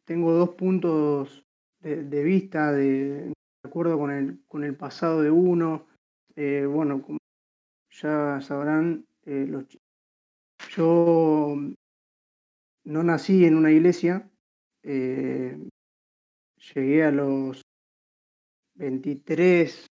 tengo 0.05 0.33
dos 0.33 0.49
puntos 0.55 1.45
de, 1.79 2.23
vista 2.23 2.71
de, 2.71 3.33
acuerdo 3.63 3.99
con 3.99 4.09
el, 4.09 4.43
con 4.47 4.63
el 4.63 4.75
pasado 4.75 5.21
de 5.21 5.29
uno. 5.29 5.85
Eh, 6.35 6.65
bueno, 6.65 7.03
como 7.03 7.19
ya 7.91 8.41
sabrán, 8.41 9.05
los, 9.25 9.65
yo 10.75 11.57
no 12.85 13.03
nací 13.03 13.45
en 13.45 13.57
una 13.57 13.71
iglesia, 13.71 14.31
eh, 14.83 15.57
llegué 16.73 17.03
a 17.03 17.11
los 17.11 17.61
23, 18.75 19.87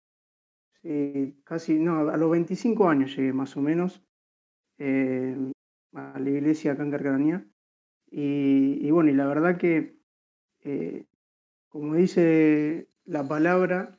casi, 1.45 1.79
no, 1.79 2.09
a 2.09 2.17
los 2.17 2.31
25 2.31 2.89
años 2.89 3.17
llegué 3.17 3.33
más 3.33 3.57
o 3.57 3.61
menos 3.61 4.03
eh, 4.79 5.37
a 5.95 6.19
la 6.19 6.31
iglesia 6.31 6.73
acá 6.73 6.85
en 6.85 6.91
Carcaranía. 6.91 7.47
Y, 8.11 8.91
bueno, 8.91 9.11
y 9.11 9.15
la 9.15 9.27
verdad 9.27 9.59
que, 9.59 9.99
eh, 10.61 11.07
como 11.69 11.95
dice 11.95 12.89
la 13.05 13.27
palabra, 13.27 13.99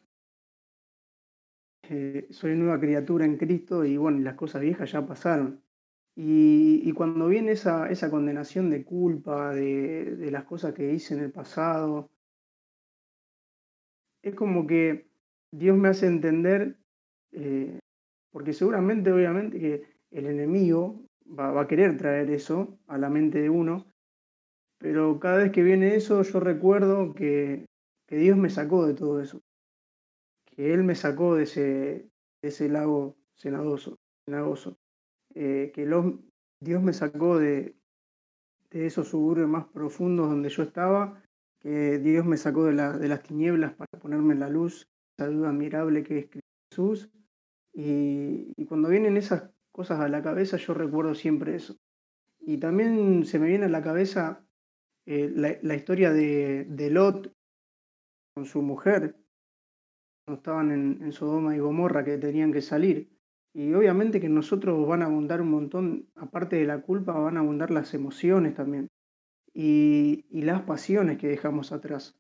soy 2.30 2.56
nueva 2.56 2.80
criatura 2.80 3.26
en 3.26 3.38
Cristo 3.38 3.84
y 3.84 3.98
bueno, 3.98 4.20
las 4.20 4.36
cosas 4.36 4.62
viejas 4.62 4.92
ya 4.92 5.06
pasaron. 5.06 5.64
Y, 6.22 6.92
cuando 6.92 7.30
viene 7.30 7.54
esa, 7.54 7.88
condenación 8.12 8.70
de 8.70 8.84
culpa, 8.84 9.54
de, 9.56 10.30
las 10.30 10.44
cosas 10.44 10.74
que 10.74 10.92
hice 10.92 11.14
en 11.14 11.22
el 11.22 11.32
pasado, 11.32 12.10
es 14.22 14.36
como 14.36 14.68
que 14.68 15.08
Dios 15.50 15.78
me 15.78 15.88
hace 15.88 16.08
entender, 16.08 16.76
eh, 17.32 17.80
porque 18.32 18.52
seguramente, 18.52 19.14
obviamente, 19.14 19.60
que 19.60 19.84
el 20.12 20.26
enemigo 20.26 21.02
va, 21.26 21.58
a 21.58 21.68
querer 21.68 21.96
traer 21.96 22.30
eso 22.32 22.78
a 22.88 22.98
la 22.98 23.10
mente 23.10 23.40
de 23.40 23.50
uno, 23.50 23.86
pero 24.78 25.22
cada 25.22 25.38
vez 25.38 25.54
que 25.54 25.64
viene 25.64 25.96
eso, 25.96 26.22
yo 26.22 26.42
recuerdo 26.42 27.14
que, 27.14 27.66
Dios 28.10 28.38
me 28.38 28.50
sacó 28.50 28.86
de 28.86 28.94
todo 28.94 29.22
eso, 29.22 29.40
que 30.48 30.74
Él 30.74 30.84
me 30.84 30.96
sacó 30.96 31.36
de 31.36 31.44
ese, 31.44 31.62
de 31.62 32.50
ese 32.50 32.68
lago 32.68 33.16
cenagoso. 33.38 33.98
cenagoso. 34.26 34.79
Eh, 35.42 35.72
que 35.74 35.88
Dios 36.60 36.84
me 36.84 36.92
sacó 36.92 37.40
de, 37.40 37.74
esos 38.72 39.08
suburbios 39.08 39.48
más 39.48 39.68
profundos 39.68 40.30
donde 40.30 40.50
yo 40.50 40.64
estaba, 40.64 41.24
que 41.62 41.98
Dios 41.98 42.26
me 42.26 42.36
sacó 42.36 42.66
de, 42.66 42.74
la, 42.74 42.98
de 42.98 43.08
las 43.08 43.24
tinieblas 43.24 43.74
para 43.74 44.02
ponerme 44.02 44.34
en 44.34 44.42
la 44.42 44.50
luz, 44.50 44.90
esa 45.18 45.30
luz 45.30 45.48
admirable 45.48 46.04
que 46.04 46.20
es 46.20 46.28
Jesús, 46.70 47.10
Y, 47.74 48.54
cuando 48.66 48.90
vienen 48.90 49.16
esas 49.16 49.50
cosas 49.72 50.02
a 50.02 50.10
la 50.10 50.22
cabeza, 50.22 50.58
yo 50.58 50.74
recuerdo 50.74 51.16
siempre 51.16 51.56
eso. 51.56 51.78
Y 52.42 52.58
también 52.58 53.24
se 53.24 53.40
me 53.40 53.48
viene 53.48 53.68
a 53.68 53.70
la 53.70 53.82
cabeza 53.82 54.46
eh, 55.06 55.32
la, 55.34 55.74
historia 55.74 56.12
de, 56.12 56.66
de, 56.66 56.90
Lot 56.90 57.34
con 58.34 58.44
su 58.44 58.62
mujer, 58.62 59.16
cuando 60.26 60.40
estaban 60.40 60.72
en 60.72 61.12
Sodoma 61.14 61.56
y 61.56 61.60
Gomorra, 61.60 62.04
que 62.04 62.18
tenían 62.18 62.52
que 62.52 62.62
salir. 62.62 63.19
Y 63.54 63.74
obviamente 63.74 64.22
que 64.22 64.30
nosotros 64.30 64.88
van 64.88 65.02
a 65.02 65.06
abundar 65.06 65.42
un 65.42 65.50
montón, 65.50 66.08
aparte 66.16 66.58
de 66.58 66.66
la 66.66 66.82
culpa, 66.82 67.14
van 67.14 67.38
a 67.38 67.40
abundar 67.40 67.72
las 67.72 67.94
emociones 67.94 68.54
también 68.54 68.90
y, 69.54 70.26
las 70.32 70.62
pasiones 70.62 71.18
que 71.18 71.28
dejamos 71.28 71.72
atrás. 71.72 72.18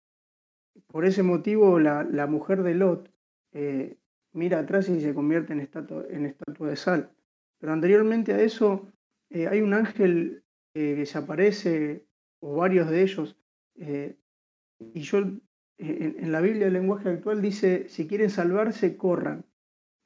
Por 0.87 1.05
ese 1.05 1.23
motivo, 1.23 1.79
la, 1.79 2.27
mujer 2.27 2.63
de 2.63 2.75
Lot 2.75 3.11
eh, 3.53 3.97
mira 4.33 4.59
atrás 4.59 4.89
y 4.89 4.99
se 5.01 5.13
convierte 5.13 5.53
en 5.53 5.59
estatua, 5.59 6.05
en 6.09 6.25
estatua 6.25 6.69
de 6.69 6.75
sal. 6.75 7.11
Pero 7.59 7.73
anteriormente 7.73 8.33
a 8.33 8.41
eso, 8.41 8.87
eh, 9.29 9.47
hay 9.47 9.61
un 9.61 9.73
ángel 9.73 10.43
eh, 10.73 10.95
que 10.95 11.05
se 11.05 11.17
aparece, 11.17 12.05
o 12.39 12.55
varios 12.55 12.89
de 12.89 13.03
ellos, 13.03 13.35
y 13.75 15.01
yo 15.01 15.19
en, 15.19 15.41
en 15.77 16.31
la 16.31 16.41
Biblia, 16.41 16.67
el 16.67 16.73
lenguaje 16.73 17.09
actual, 17.09 17.41
dice, 17.41 17.87
si 17.87 18.07
quieren 18.07 18.29
salvarse, 18.29 18.97
corran, 18.97 19.45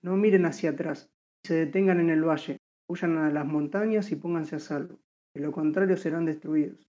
no 0.01 0.15
miren 0.17 0.45
hacia 0.45 0.71
atrás, 0.71 1.12
se 1.43 1.55
detengan 1.55 1.99
en 1.99 2.09
el 2.09 2.23
valle, 2.23 2.59
huyan 2.87 3.17
a 3.17 3.29
las 3.29 3.45
montañas 3.45 4.11
y 4.11 4.15
pónganse 4.15 4.55
a 4.55 4.59
salvo. 4.59 4.99
De 5.33 5.41
lo 5.41 5.51
contrario 5.51 5.97
serán 5.97 6.25
destruidos. 6.25 6.87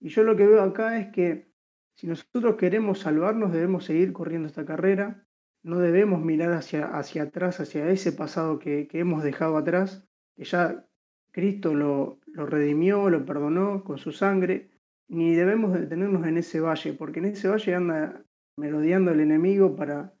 Y 0.00 0.08
yo 0.10 0.22
lo 0.22 0.36
que 0.36 0.46
veo 0.46 0.62
acá 0.62 0.98
es 0.98 1.08
que 1.08 1.48
si 1.94 2.06
nosotros 2.06 2.56
queremos 2.56 3.00
salvarnos, 3.00 3.52
debemos 3.52 3.84
seguir 3.84 4.12
corriendo 4.12 4.46
esta 4.46 4.64
carrera, 4.64 5.26
no 5.64 5.78
debemos 5.78 6.22
mirar 6.22 6.52
hacia, 6.52 6.86
hacia 6.86 7.24
atrás, 7.24 7.60
hacia 7.60 7.90
ese 7.90 8.12
pasado 8.12 8.58
que, 8.58 8.88
hemos 8.92 9.24
dejado 9.24 9.56
atrás, 9.56 10.06
que 10.36 10.44
ya 10.44 10.86
Cristo 11.32 11.74
lo, 11.74 12.20
lo 12.26 12.46
redimió, 12.46 13.10
lo 13.10 13.24
perdonó 13.24 13.82
con 13.82 13.98
su 13.98 14.12
sangre, 14.12 14.70
ni 15.08 15.34
debemos 15.34 15.72
detenernos 15.72 16.26
en 16.26 16.36
ese 16.36 16.60
valle, 16.60 16.92
porque 16.92 17.18
en 17.18 17.26
ese 17.26 17.48
valle 17.48 17.74
anda 17.74 18.24
merodeando 18.56 19.10
el 19.10 19.20
enemigo 19.20 19.74
para 19.74 20.12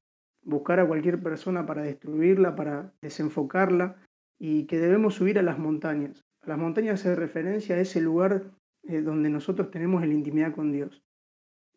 buscar 0.42 0.80
a 0.80 0.86
cualquier 0.86 1.22
persona 1.22 1.66
para 1.66 1.82
destruirla, 1.82 2.56
para 2.56 2.92
desenfocarla, 3.00 3.96
y 4.38 4.66
que 4.66 4.78
debemos 4.78 5.14
subir 5.14 5.38
a 5.38 5.42
las 5.42 5.58
montañas. 5.58 6.24
las 6.46 6.58
montañas 6.58 7.00
se 7.00 7.14
referencia 7.14 7.74
a 7.74 7.80
ese 7.80 8.00
lugar 8.00 8.50
eh, 8.84 9.02
donde 9.02 9.28
nosotros 9.28 9.70
tenemos 9.70 10.00
la 10.00 10.14
intimidad 10.14 10.54
con 10.54 10.72
Dios. 10.72 11.02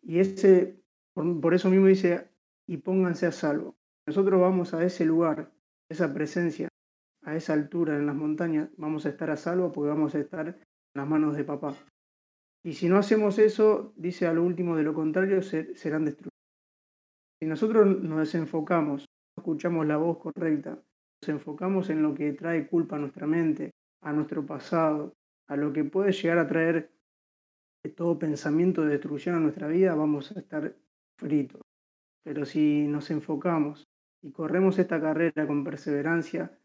Y 0.02 0.20
ese, 0.20 0.80
por, 1.14 1.54
eso 1.54 1.70
mismo 1.70 1.88
dice, 1.88 2.30
y 2.68 2.78
pónganse 2.78 3.26
a 3.26 3.32
salvo. 3.32 3.76
Nosotros 4.08 4.40
vamos 4.40 4.74
a 4.74 4.84
ese 4.84 5.06
lugar, 5.06 5.52
esa 5.90 6.14
presencia, 6.14 6.70
a 7.24 7.36
esa 7.36 7.54
altura 7.54 7.98
en 7.98 8.06
las 8.06 8.16
montañas, 8.16 8.70
vamos 8.78 9.06
a 9.06 9.10
estar 9.10 9.30
a 9.30 9.38
salvo 9.38 9.72
porque 9.72 9.90
vamos 9.90 10.16
a 10.16 10.20
estar 10.20 10.48
en 10.48 10.56
las 10.94 11.08
manos 11.08 11.36
de 11.36 11.44
papá. 11.44 11.76
Y 12.64 12.74
si 12.74 12.88
no 12.88 12.98
hacemos 12.98 13.40
eso, 13.40 13.94
dice 13.96 14.28
a 14.28 14.34
lo 14.34 14.44
último, 14.44 14.76
de 14.78 14.84
lo 14.84 14.94
contrario, 14.94 15.42
serán 15.42 16.06
destruidos. 16.06 16.31
Si 17.42 17.48
nosotros 17.48 18.00
nos 18.04 18.20
desenfocamos, 18.20 19.10
escuchamos 19.36 19.88
la 19.88 19.98
voz 19.98 20.20
correcta, 20.20 20.80
nos 21.22 21.30
enfocamos 21.30 21.90
en 21.90 22.04
lo 22.04 22.14
que 22.14 22.34
trae 22.34 22.68
culpa 22.68 22.98
a 22.98 23.00
nuestra 23.00 23.26
mente, 23.26 23.72
a 24.02 24.14
nuestro 24.14 24.46
pasado, 24.46 25.16
a 25.48 25.56
lo 25.56 25.74
que 25.74 25.84
puede 25.84 26.12
llegar 26.12 26.38
a 26.38 26.46
traer 26.46 26.92
todo 27.96 28.20
pensamiento 28.20 28.84
de 28.84 28.92
destrucción 28.92 29.34
a 29.34 29.40
nuestra 29.40 29.68
vida, 29.68 29.96
vamos 29.96 30.32
a 30.32 30.40
estar 30.40 30.76
fritos. 31.18 31.62
Pero 32.24 32.46
si 32.46 32.86
nos 32.88 33.10
enfocamos 33.10 33.88
y 34.22 34.32
corremos 34.32 34.78
esta 34.78 35.02
carrera 35.02 35.48
con 35.48 35.64
perseverancia, 35.64 36.56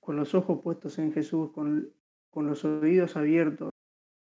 con 0.00 0.16
los 0.16 0.34
ojos 0.34 0.62
puestos 0.64 0.98
en 0.98 1.12
Jesús, 1.12 1.52
con, 1.52 1.92
con 2.30 2.48
los 2.48 2.64
oídos 2.64 3.16
abiertos, 3.16 3.70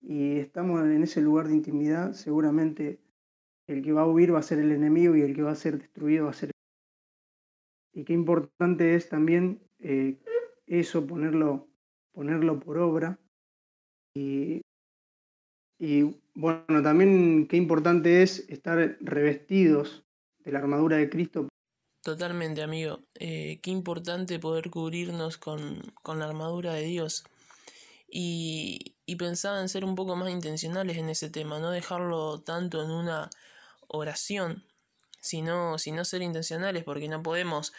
y 0.02 0.36
estamos 0.40 0.82
en 0.82 1.02
ese 1.02 1.22
lugar 1.22 1.48
de 1.48 1.54
intimidad, 1.54 2.12
seguramente 2.12 3.00
el 3.66 3.82
que 3.82 3.92
va 3.92 4.02
a 4.02 4.06
huir 4.06 4.34
va 4.34 4.40
a 4.40 4.42
ser 4.42 4.58
el 4.58 4.72
enemigo 4.72 5.16
y 5.16 5.22
el 5.22 5.34
que 5.34 5.42
va 5.42 5.52
a 5.52 5.56
ser 5.56 5.78
destruido 5.78 6.26
va 6.26 6.30
a 6.30 6.34
ser 6.34 6.50
el 6.50 8.00
Y 8.00 8.04
qué 8.04 8.12
importante 8.12 8.94
es 8.94 9.08
también 9.08 9.60
eh, 9.78 10.18
eso, 10.66 11.06
ponerlo, 11.06 11.68
ponerlo 12.12 12.60
por 12.60 12.78
obra. 12.78 13.18
Y 14.14 14.62
y 15.78 16.16
bueno, 16.34 16.82
también 16.82 17.46
qué 17.48 17.56
importante 17.56 18.22
es 18.22 18.48
estar 18.48 18.96
revestidos 19.00 20.04
de 20.38 20.52
la 20.52 20.60
armadura 20.60 20.96
de 20.96 21.10
Cristo. 21.10 21.48
Totalmente, 22.02 22.62
amigo. 22.62 23.00
Eh, 23.14 23.60
qué 23.62 23.70
importante 23.70 24.38
poder 24.38 24.70
cubrirnos 24.70 25.38
con, 25.38 25.82
la 26.06 26.24
armadura 26.24 26.74
de 26.74 26.84
Dios. 26.84 27.24
Y, 28.08 28.94
y 29.06 29.16
pensaba 29.16 29.60
en 29.60 29.68
ser 29.68 29.84
un 29.84 29.94
poco 29.94 30.14
más 30.14 30.30
intencionales 30.30 30.98
en 30.98 31.08
ese 31.08 31.30
tema, 31.30 31.58
no 31.58 31.70
dejarlo 31.70 32.40
tanto 32.40 32.82
en 32.84 32.90
una 32.90 33.28
oración, 33.94 34.64
sino, 35.20 35.78
sino 35.78 36.04
ser 36.04 36.22
intencionales, 36.22 36.84
porque 36.84 37.08
no 37.08 37.22
podemos 37.22 37.72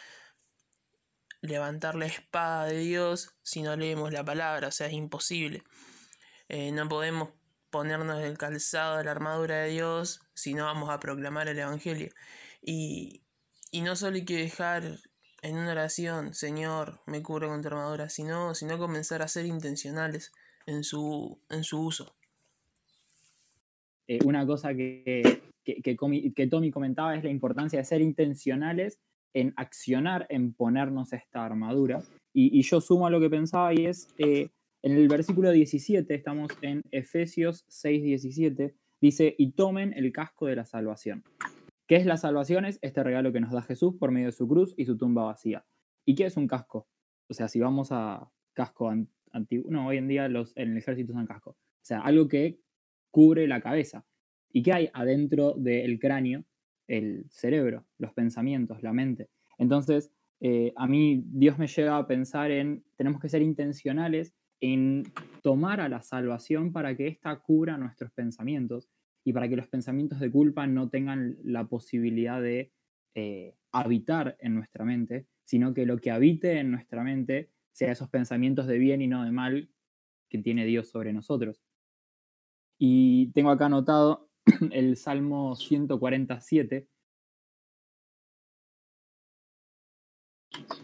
levantar 1.42 1.96
la 1.96 2.06
espada 2.08 2.66
de 2.66 2.80
Dios 2.80 3.36
si 3.44 3.62
no 3.62 3.76
leemos 3.76 4.12
la 4.12 4.24
palabra, 4.24 4.70
o 4.70 4.72
sea, 4.72 4.88
es 4.88 4.94
imposible. 4.94 5.64
Eh, 6.50 6.72
no 6.72 6.88
podemos 6.88 7.30
ponernos 7.70 8.24
el 8.24 8.38
calzado 8.38 8.98
de 8.98 9.04
la 9.04 9.12
armadura 9.12 9.64
de 9.64 9.70
Dios 9.70 10.22
si 10.34 10.54
no 10.54 10.66
vamos 10.66 10.90
a 10.90 11.00
proclamar 11.00 11.48
el 11.48 11.60
Evangelio. 11.60 12.10
Y, 12.62 13.22
no 13.74 13.96
solo 13.96 14.16
hay 14.16 14.26
que 14.26 14.38
dejar 14.38 14.84
en 15.42 15.58
una 15.58 15.74
oración, 15.74 16.34
Señor, 16.34 17.02
me 17.06 17.22
cubro 17.22 17.50
con 17.50 17.62
tu 17.62 17.68
armadura, 17.68 18.10
sino, 18.10 18.56
sino 18.56 18.78
comenzar 18.78 19.22
a 19.22 19.28
ser 19.28 19.46
intencionales 19.46 20.32
en 20.66 20.84
su, 20.84 21.40
en 21.50 21.64
su 21.64 21.82
uso. 21.82 22.16
Eh, 24.08 24.20
una 24.24 24.46
cosa 24.46 24.74
que, 24.74 25.45
que, 25.66 26.48
Tommy 26.48 26.72
comentaba 26.72 27.16
es 27.16 27.24
la 27.24 27.30
importancia 27.30 27.80
de 27.80 27.86
ser 27.86 28.02
intencionales 28.02 29.00
en 29.34 29.54
accionar, 29.58 30.28
en 30.30 30.54
ponernos 30.54 31.12
esta 31.12 31.44
armadura. 31.44 32.02
Y, 32.34 32.62
yo 32.62 32.80
sumo 32.80 33.08
a 33.08 33.10
lo 33.10 33.20
que 33.20 33.30
pensaba 33.30 33.74
y 33.74 33.86
es, 33.86 34.08
eh, 34.18 34.50
en 34.84 34.94
el 34.94 35.08
versículo 35.08 35.52
17, 35.52 36.14
estamos 36.14 36.52
en 36.62 36.82
Efesios 36.92 37.66
6, 37.68 38.04
17, 38.04 38.76
dice, 39.02 39.36
y 39.38 39.52
tomen 39.52 39.94
el 39.94 40.12
casco 40.12 40.46
de 40.46 40.56
la 40.56 40.66
salvación. 40.66 41.24
¿Qué 41.88 41.98
es 41.98 42.06
la 42.06 42.18
salvación? 42.18 42.66
Es 42.66 42.80
este 42.82 43.04
regalo 43.04 43.32
que 43.32 43.42
nos 43.42 43.52
da 43.52 43.62
Jesús 43.62 43.96
por 44.00 44.12
medio 44.12 44.28
de 44.28 44.32
su 44.32 44.48
cruz 44.48 44.74
y 44.78 44.86
su 44.86 44.98
tumba 44.98 45.26
vacía. 45.26 45.66
¿Y 46.06 46.16
qué 46.16 46.26
es 46.26 46.38
un 46.38 46.48
casco? 46.48 46.88
O 47.30 47.34
sea, 47.34 47.48
si 47.48 47.60
vamos 47.60 47.90
a 47.92 48.32
casco 48.54 48.92
antiguo, 49.32 49.70
no, 49.70 49.88
hoy 49.88 49.98
en 49.98 50.08
día 50.08 50.28
los, 50.28 50.56
en 50.56 50.72
el 50.72 50.78
ejército 50.78 51.14
usan 51.14 51.28
casco. 51.28 51.52
O 51.52 51.86
sea, 51.86 52.00
algo 52.02 52.28
que 52.28 52.60
cubre 53.12 53.48
la 53.48 53.62
cabeza. 53.62 54.06
¿Y 54.56 54.64
qué 54.64 54.72
hay 54.72 54.90
adentro 54.94 55.54
del 55.58 56.00
cráneo? 56.00 56.46
El 56.88 57.26
cerebro, 57.30 57.86
los 57.98 58.14
pensamientos, 58.14 58.82
la 58.84 58.94
mente. 58.94 59.28
Entonces, 59.58 60.14
eh, 60.40 60.72
a 60.78 60.88
mí 60.88 61.26
Dios 61.26 61.60
me 61.60 61.68
lleva 61.68 61.98
a 61.98 62.08
pensar 62.08 62.52
en, 62.52 62.86
tenemos 62.96 63.20
que 63.20 63.28
ser 63.28 63.42
intencionales 63.42 64.34
en 64.62 65.04
tomar 65.44 65.82
a 65.82 65.90
la 65.90 66.02
salvación 66.02 66.72
para 66.72 66.96
que 66.96 67.08
ésta 67.08 67.38
cubra 67.42 67.78
nuestros 67.78 68.14
pensamientos 68.14 68.88
y 69.26 69.34
para 69.34 69.50
que 69.50 69.58
los 69.58 69.68
pensamientos 69.68 70.22
de 70.22 70.32
culpa 70.32 70.66
no 70.68 70.90
tengan 70.90 71.36
la 71.44 71.68
posibilidad 71.68 72.42
de 72.42 72.72
eh, 73.14 73.58
habitar 73.74 74.38
en 74.40 74.56
nuestra 74.56 74.86
mente, 74.86 75.28
sino 75.44 75.74
que 75.74 75.86
lo 75.86 75.98
que 75.98 76.12
habite 76.12 76.60
en 76.60 76.72
nuestra 76.72 77.04
mente 77.04 77.50
sea 77.74 77.92
esos 77.92 78.10
pensamientos 78.10 78.68
de 78.68 78.78
bien 78.78 79.02
y 79.02 79.08
no 79.08 79.26
de 79.26 79.32
mal 79.32 79.70
que 80.30 80.38
tiene 80.38 80.66
Dios 80.66 80.88
sobre 80.88 81.12
nosotros. 81.12 81.62
Y 82.78 83.34
tengo 83.34 83.52
acá 83.52 83.66
anotado 83.66 84.25
el 84.72 84.98
Salmo 84.98 85.56
147, 85.56 86.88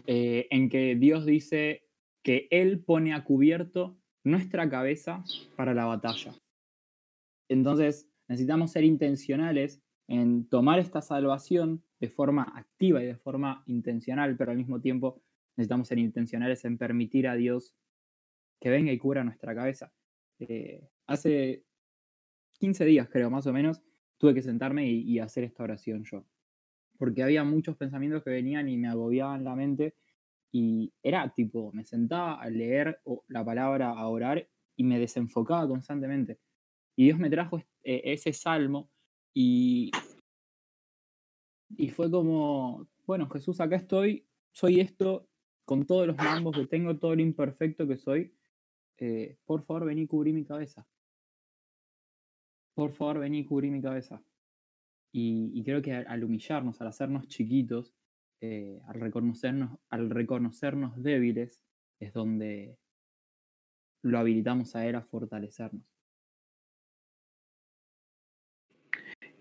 eh, 0.06 0.46
en 0.50 0.68
que 0.68 0.96
Dios 0.96 1.24
dice, 1.26 1.88
que 2.22 2.48
Él 2.50 2.82
pone 2.84 3.14
a 3.14 3.24
cubierto 3.24 3.98
nuestra 4.24 4.68
cabeza 4.68 5.24
para 5.56 5.74
la 5.74 5.86
batalla. 5.86 6.34
Entonces, 7.48 8.08
necesitamos 8.28 8.70
ser 8.70 8.84
intencionales 8.84 9.82
en 10.08 10.48
tomar 10.48 10.78
esta 10.78 11.02
salvación 11.02 11.82
de 12.00 12.08
forma 12.08 12.52
activa 12.54 13.02
y 13.02 13.06
de 13.06 13.16
forma 13.16 13.62
intencional, 13.66 14.36
pero 14.36 14.50
al 14.50 14.56
mismo 14.56 14.80
tiempo 14.80 15.22
necesitamos 15.56 15.88
ser 15.88 15.98
intencionales 15.98 16.64
en 16.64 16.78
permitir 16.78 17.28
a 17.28 17.34
Dios 17.34 17.74
que 18.60 18.70
venga 18.70 18.92
y 18.92 18.98
cubra 18.98 19.24
nuestra 19.24 19.54
cabeza. 19.54 19.92
Eh, 20.38 20.88
hace 21.06 21.64
15 22.62 22.84
días, 22.84 23.08
creo, 23.10 23.28
más 23.28 23.44
o 23.48 23.52
menos, 23.52 23.82
tuve 24.18 24.34
que 24.34 24.42
sentarme 24.42 24.88
y, 24.88 25.18
hacer 25.18 25.42
esta 25.42 25.64
oración 25.64 26.04
yo, 26.04 26.24
porque 26.96 27.24
había 27.24 27.42
muchos 27.42 27.76
pensamientos 27.76 28.22
que 28.22 28.30
venían 28.30 28.68
y 28.68 28.76
me 28.76 28.86
agobiaban 28.86 29.42
la 29.42 29.56
mente 29.56 29.96
y 30.52 30.92
era 31.02 31.28
tipo, 31.34 31.72
me 31.72 31.84
sentaba 31.84 32.40
a 32.40 32.48
leer 32.48 33.00
la 33.26 33.44
palabra, 33.44 33.90
a 33.90 34.06
orar 34.06 34.48
y 34.76 34.84
me 34.84 35.00
desenfocaba 35.00 35.66
constantemente. 35.66 36.38
Y 36.94 37.06
Dios 37.06 37.18
me 37.18 37.30
trajo 37.30 37.58
eh, 37.82 38.02
ese 38.04 38.32
salmo 38.32 38.92
y, 39.34 39.90
y 41.70 41.88
fue 41.88 42.08
como, 42.12 42.86
bueno, 43.04 43.28
Jesús, 43.28 43.60
acá 43.60 43.74
estoy, 43.74 44.24
soy 44.52 44.78
esto, 44.78 45.28
con 45.64 45.84
todos 45.84 46.06
los 46.06 46.16
mambos 46.16 46.56
que 46.56 46.68
tengo, 46.68 46.96
todo 46.96 47.16
lo 47.16 47.22
imperfecto 47.22 47.88
que 47.88 47.96
soy, 47.96 48.32
eh, 48.98 49.36
por 49.46 49.64
favor 49.64 49.86
vení 49.86 50.02
y 50.02 50.06
cubrí 50.06 50.32
mi 50.32 50.44
cabeza. 50.44 50.86
Por 52.74 52.92
favor 52.92 53.18
vení 53.18 53.40
y 53.40 53.44
cubrí 53.44 53.70
mi 53.70 53.82
cabeza. 53.82 54.22
Y, 55.14 55.62
creo 55.62 55.82
que 55.82 55.92
al, 55.92 56.24
humillarnos, 56.24 56.80
al 56.80 56.88
hacernos 56.88 57.28
chiquitos, 57.28 57.94
eh, 58.40 58.80
al, 58.86 59.00
reconocernos, 59.00 59.78
al 59.90 60.08
reconocernos 60.08 61.02
débiles, 61.02 61.60
es 62.00 62.14
donde 62.14 62.78
lo 64.02 64.18
habilitamos 64.18 64.74
a 64.74 64.86
Él 64.86 64.96
a 64.96 65.02
fortalecernos. 65.02 65.84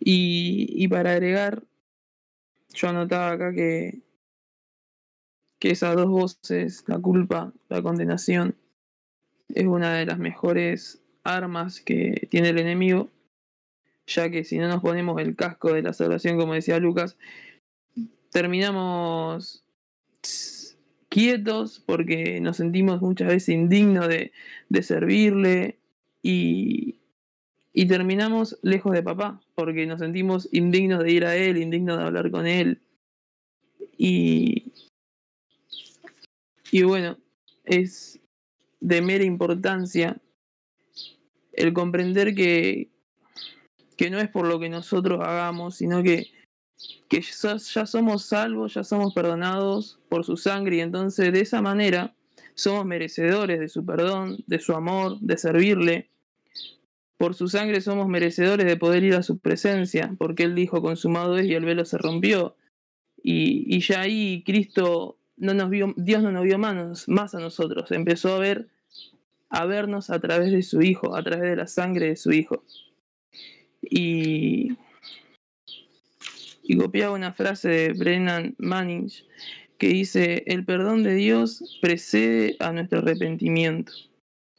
Y, 0.04 0.88
para 0.90 1.12
agregar, 1.12 1.64
yo 2.74 2.90
anotaba 2.90 3.32
acá 3.32 3.54
que, 3.54 4.02
que 5.60 5.72
esas 5.72 5.96
dos 5.96 6.10
voces, 6.10 6.84
la 6.88 7.00
culpa, 7.00 7.54
la 7.70 7.82
condenación, 7.82 8.56
es 9.50 9.66
una 9.66 9.94
de 9.94 10.06
las 10.06 10.18
mejores 10.18 11.02
armas 11.24 11.82
que 11.82 12.28
tiene 12.30 12.50
el 12.50 12.58
enemigo, 12.58 13.10
ya 14.16 14.30
que 14.30 14.44
si 14.44 14.58
no 14.58 14.68
nos 14.68 14.82
ponemos 14.82 15.20
el 15.22 15.36
casco 15.36 15.74
de 15.74 15.82
la 15.82 15.94
salvación, 15.94 16.38
como 16.38 16.54
decía 16.54 16.80
Lucas, 16.80 17.18
terminamos 18.32 19.64
quietos 21.10 21.84
porque 21.86 22.40
nos 22.40 22.58
sentimos 22.58 23.02
muchas 23.02 23.28
veces 23.28 23.50
indignos 23.50 24.08
de, 24.08 24.32
servirle 24.82 25.80
y, 26.24 26.98
terminamos 27.88 28.58
lejos 28.62 28.94
de 28.94 29.04
papá 29.04 29.42
porque 29.56 29.86
nos 29.86 30.00
sentimos 30.00 30.48
indignos 30.52 31.04
de 31.04 31.12
ir 31.12 31.26
a 31.26 31.36
él, 31.36 31.58
indignos 31.58 31.98
de 31.98 32.04
hablar 32.04 32.32
con 32.32 32.48
él. 32.48 32.82
Y 33.98 34.72
bueno, 36.84 37.18
es 37.66 38.20
de 38.80 39.02
mera 39.02 39.24
importancia 39.24 40.22
el 41.54 41.74
comprender 41.74 42.34
que, 42.34 42.90
que 44.02 44.10
no 44.10 44.18
es 44.18 44.30
por 44.30 44.48
lo 44.48 44.60
que 44.60 44.68
nosotros 44.68 45.20
hagamos, 45.22 45.76
sino 45.76 46.02
que 46.02 46.32
que 47.08 47.22
ya 47.22 47.86
somos 47.86 48.26
salvos, 48.26 48.74
ya 48.74 48.84
somos 48.84 49.14
perdonados 49.14 50.00
por 50.10 50.26
su 50.26 50.38
sangre 50.38 50.78
y 50.78 50.80
entonces 50.80 51.32
de 51.32 51.42
esa 51.42 51.62
manera 51.62 52.16
somos 52.56 52.84
merecedores 52.84 53.60
de 53.60 53.70
su 53.70 53.86
perdón, 53.86 54.38
de 54.48 54.58
su 54.58 54.74
amor, 54.74 55.20
de 55.20 55.38
servirle. 55.38 56.10
Por 57.20 57.36
su 57.36 57.48
sangre 57.48 57.80
somos 57.80 58.08
merecedores 58.08 58.66
de 58.66 58.76
poder 58.76 59.04
ir 59.04 59.14
a 59.14 59.22
su 59.22 59.38
presencia, 59.38 60.16
porque 60.18 60.46
Él 60.46 60.56
dijo 60.56 60.82
consumado 60.82 61.38
es 61.38 61.46
y 61.46 61.54
el 61.54 61.66
velo 61.66 61.86
se 61.86 62.00
rompió. 62.00 62.56
Y, 63.22 63.80
ya 63.82 64.02
ahí 64.02 64.42
Cristo 64.44 65.20
no 65.38 65.54
nos 65.54 65.70
vio, 65.70 65.94
Dios 65.96 66.24
no 66.24 66.32
nos 66.32 66.44
vio 66.44 66.58
más, 66.58 67.08
más 67.08 67.36
a 67.36 67.40
nosotros, 67.40 67.92
empezó 67.92 68.34
a 68.34 68.40
ver, 68.40 68.68
a 69.52 69.66
vernos 69.66 70.10
a 70.10 70.20
través 70.20 70.52
de 70.52 70.64
su 70.64 70.82
Hijo, 70.82 71.16
a 71.16 71.22
través 71.22 71.52
de 71.52 71.56
la 71.56 71.68
sangre 71.68 72.08
de 72.08 72.16
su 72.16 72.32
Hijo. 72.32 72.64
Y 73.82 74.78
y 76.72 76.78
copiaba 76.78 77.14
una 77.14 77.34
frase 77.34 77.68
de 77.68 77.94
Brennan 77.94 78.56
Manning 78.58 79.12
que 79.78 79.88
dice, 79.88 80.44
el 80.48 80.64
perdón 80.64 81.04
de 81.04 81.16
Dios 81.16 81.80
precede 81.82 82.56
a 82.60 82.72
nuestro 82.72 83.00
arrepentimiento. 83.00 83.92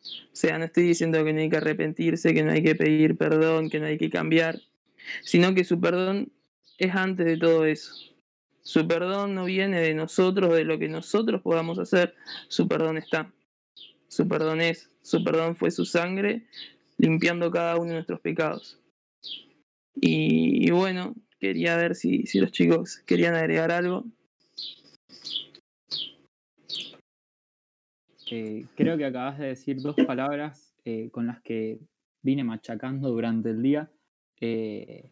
O 0.05 0.35
sea, 0.37 0.59
no 0.59 0.67
estoy 0.67 0.83
diciendo 0.83 1.25
que 1.25 1.33
no 1.33 1.41
hay 1.41 1.49
que 1.49 1.57
arrepentirse, 1.57 2.35
que 2.35 2.43
no 2.43 2.53
hay 2.53 2.63
que 2.63 2.75
pedir 2.75 3.17
perdón, 3.17 3.71
que 3.71 3.81
no 3.81 3.87
hay 3.87 3.97
que 3.97 4.11
cambiar, 4.11 4.61
sino 5.23 5.55
que 5.55 5.65
su 5.65 5.81
perdón 5.81 6.31
es 6.77 6.95
antes 6.95 7.25
de 7.25 7.39
todo 7.39 7.65
eso. 7.65 7.95
Su 8.63 8.87
perdón 8.87 9.35
no 9.35 9.47
viene 9.47 9.81
de 9.81 9.95
nosotros, 9.95 10.55
de 10.55 10.65
lo 10.65 10.79
que 10.79 10.89
nosotros 10.89 11.41
podamos 11.41 11.79
hacer, 11.79 12.15
su 12.49 12.69
perdón 12.69 12.99
está. 12.99 13.33
Su 14.09 14.29
perdón 14.29 14.61
es, 14.61 14.91
su 15.01 15.25
perdón 15.25 15.57
fue 15.57 15.71
su 15.71 15.87
sangre 15.87 16.47
limpiando 16.99 17.51
cada 17.51 17.77
uno 17.77 17.87
de 17.87 17.95
nuestros 17.95 18.21
pecados. 18.21 18.82
Y 19.95 20.71
bueno, 20.71 21.15
Quería 21.43 21.77
ver 21.77 21.97
si, 21.97 22.25
si 22.25 22.39
los 22.39 22.53
chicos 22.53 22.99
querían 23.05 23.35
agregar 23.35 23.73
algo. 23.73 24.05
Eh, 28.31 28.65
creo 28.77 28.97
que 28.97 29.05
acabas 29.05 29.41
de 29.41 29.49
decir 29.49 29.83
dos 29.83 29.97
palabras 30.07 30.73
eh, 30.85 31.11
con 31.11 31.27
las 31.27 31.43
que 31.43 31.81
vine 32.23 32.45
machacando 32.45 33.11
durante 33.11 33.51
el 33.51 33.61
día. 33.61 33.91
Eh, 34.41 35.11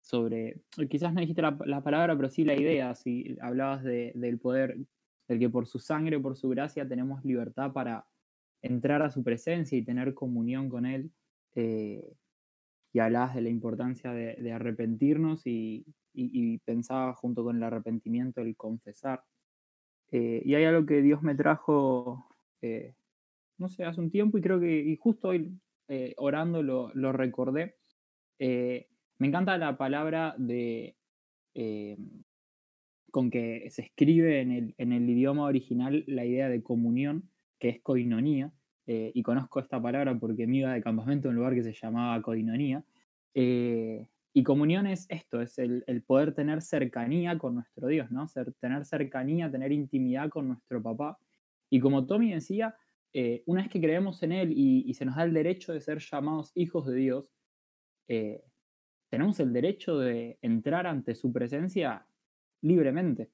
sobre, 0.00 0.60
quizás 0.88 1.12
no 1.12 1.22
dijiste 1.22 1.42
la, 1.42 1.82
palabra, 1.82 2.14
pero 2.14 2.28
sí 2.28 2.44
la 2.44 2.54
idea, 2.54 2.94
si 2.94 3.36
hablabas 3.40 3.82
del 3.82 4.38
poder, 4.38 4.78
del 5.26 5.40
que 5.40 5.50
por 5.50 5.66
su 5.66 5.80
sangre, 5.80 6.20
por 6.20 6.36
su 6.36 6.50
gracia 6.50 6.86
tenemos 6.86 7.24
libertad 7.24 7.72
para 7.72 8.06
entrar 8.62 9.02
a 9.02 9.10
su 9.10 9.24
presencia 9.24 9.76
y 9.76 9.82
tener 9.82 10.14
comunión 10.14 10.68
con 10.68 10.86
Él 10.86 11.10
y 12.98 13.00
hablabas 13.00 13.36
de 13.36 13.42
la 13.42 13.48
importancia 13.48 14.12
de, 14.12 14.52
arrepentirnos 14.52 15.42
y, 15.46 15.86
pensaba 16.64 17.14
junto 17.14 17.44
con 17.44 17.56
el 17.56 17.62
arrepentimiento 17.62 18.40
el 18.40 18.56
confesar. 18.56 19.22
Eh, 20.10 20.42
y 20.44 20.56
hay 20.56 20.64
algo 20.64 20.84
que 20.84 21.00
Dios 21.00 21.22
me 21.22 21.36
trajo, 21.36 22.26
eh, 22.60 22.94
no 23.56 23.68
sé, 23.68 23.84
hace 23.84 24.00
un 24.00 24.10
tiempo 24.10 24.36
y 24.36 24.40
creo 24.40 24.58
que, 24.58 24.80
y 24.80 24.96
justo 24.96 25.28
hoy 25.28 25.56
eh, 25.86 26.14
orando 26.16 26.64
lo, 26.64 27.12
recordé. 27.12 27.76
me 28.40 29.28
encanta 29.28 29.56
la 29.58 29.78
palabra 29.78 30.34
de, 30.36 30.96
con 33.12 33.30
que 33.30 33.70
se 33.70 33.82
escribe 33.82 34.40
en 34.40 34.50
el, 34.50 34.74
en 34.76 34.92
el 34.92 35.08
idioma 35.08 35.44
original 35.44 36.02
la 36.08 36.24
idea 36.24 36.48
de 36.48 36.64
comunión, 36.64 37.30
que 37.60 37.68
es 37.68 37.80
coinonía, 37.80 38.52
eh, 38.90 39.12
y 39.14 39.22
conozco 39.22 39.60
esta 39.60 39.80
palabra 39.82 40.18
porque 40.18 40.46
me 40.46 40.56
iba 40.58 40.72
de 40.72 40.80
campamento 40.80 41.28
en 41.28 41.34
un 41.34 41.36
lugar 41.36 41.54
que 41.54 41.62
se 41.62 41.74
llamaba 41.74 42.22
Coinonía. 42.22 42.82
Eh, 43.34 44.06
y 44.32 44.42
comunión 44.42 44.86
es 44.86 45.04
esto, 45.10 45.42
es 45.42 45.58
el, 45.58 45.84
poder 46.06 46.32
tener 46.32 46.62
cercanía 46.62 47.36
con 47.36 47.54
nuestro 47.56 47.88
Dios, 47.88 48.10
¿no? 48.10 48.26
Tener 48.60 48.86
cercanía, 48.86 49.50
tener 49.50 49.72
intimidad 49.72 50.30
con 50.30 50.48
nuestro 50.48 50.82
papá. 50.82 51.18
Y 51.68 51.80
como 51.80 52.06
Tommy 52.06 52.32
decía, 52.32 52.76
eh, 53.12 53.42
una 53.44 53.60
vez 53.60 53.70
que 53.70 53.80
creemos 53.80 54.22
en 54.22 54.32
Él 54.32 54.52
y, 54.56 54.94
se 54.94 55.04
nos 55.04 55.16
da 55.16 55.24
el 55.24 55.34
derecho 55.34 55.74
de 55.74 55.82
ser 55.82 55.98
llamados 55.98 56.52
hijos 56.54 56.86
de 56.86 56.94
Dios, 56.96 57.30
tenemos 59.10 59.38
el 59.38 59.52
derecho 59.52 59.98
de 59.98 60.38
entrar 60.40 60.86
ante 60.86 61.14
su 61.14 61.30
presencia 61.30 62.06
libremente. 62.62 63.28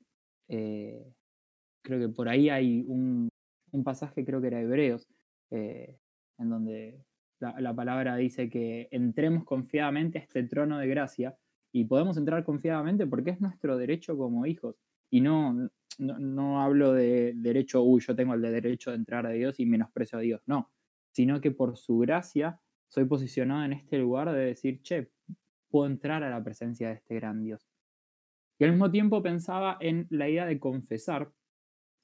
creo 0.49 2.01
que 2.01 2.09
por 2.09 2.29
ahí 2.29 2.49
hay 2.49 2.85
un, 2.89 3.29
un 3.71 3.85
pasaje, 3.85 4.25
creo 4.25 4.41
que 4.41 4.49
era 4.49 4.61
Hebreos, 4.61 5.07
eh, 5.55 5.99
en 6.39 6.51
donde 6.51 7.05
la, 7.39 7.75
palabra 7.75 8.17
dice 8.17 8.49
que 8.49 8.89
entremos 8.91 9.45
confiadamente 9.45 10.19
a 10.19 10.23
este 10.23 10.43
trono 10.43 10.79
de 10.79 10.89
gracia 10.89 11.37
y 11.73 11.85
podemos 11.85 12.17
entrar 12.17 12.45
confiadamente 12.45 13.07
porque 13.07 13.31
es 13.31 13.41
nuestro 13.41 13.77
derecho 13.77 14.17
como 14.17 14.47
hijos. 14.47 14.77
Y 15.11 15.21
no, 15.21 15.71
no, 15.99 16.61
hablo 16.61 16.93
de 16.93 17.35
derecho, 17.37 17.83
uy, 17.83 18.01
yo 18.01 18.17
tengo 18.17 18.35
el 18.35 18.43
derecho 18.43 18.91
de 18.91 18.97
entrar 18.97 19.27
a 19.27 19.31
Dios 19.31 19.61
y 19.61 19.67
menosprecio 19.67 20.19
a 20.19 20.23
Dios, 20.23 20.43
no, 20.47 20.73
sino 21.13 21.41
que 21.41 21.53
por 21.53 21.77
su 21.77 21.99
gracia 21.99 22.61
soy 22.89 23.05
posicionado 23.05 23.65
en 23.65 23.75
este 23.75 23.99
lugar 23.99 24.33
de 24.33 24.47
decir, 24.47 24.83
che, 24.83 25.11
puedo 25.71 25.87
entrar 25.87 26.25
a 26.25 26.31
la 26.31 26.43
presencia 26.43 26.89
de 26.89 26.95
este 26.95 27.15
gran 27.15 27.43
Dios. 27.43 27.69
Y 28.59 28.65
al 28.65 28.71
mismo 28.71 28.91
tiempo 28.91 29.23
pensaba 29.23 29.77
en 29.81 30.07
la 30.11 30.29
idea 30.29 30.47
de 30.47 30.59
confesar 30.59 31.33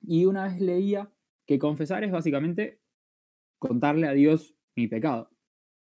y 0.02 0.24
una 0.24 0.44
vez 0.44 0.60
leía 0.60 1.10
que 1.46 1.58
confesar 1.58 2.04
es 2.04 2.12
básicamente 2.12 2.80
contarle 3.60 4.08
a 4.08 4.12
Dios 4.12 4.56
mi 4.74 4.88
pecado. 4.88 5.30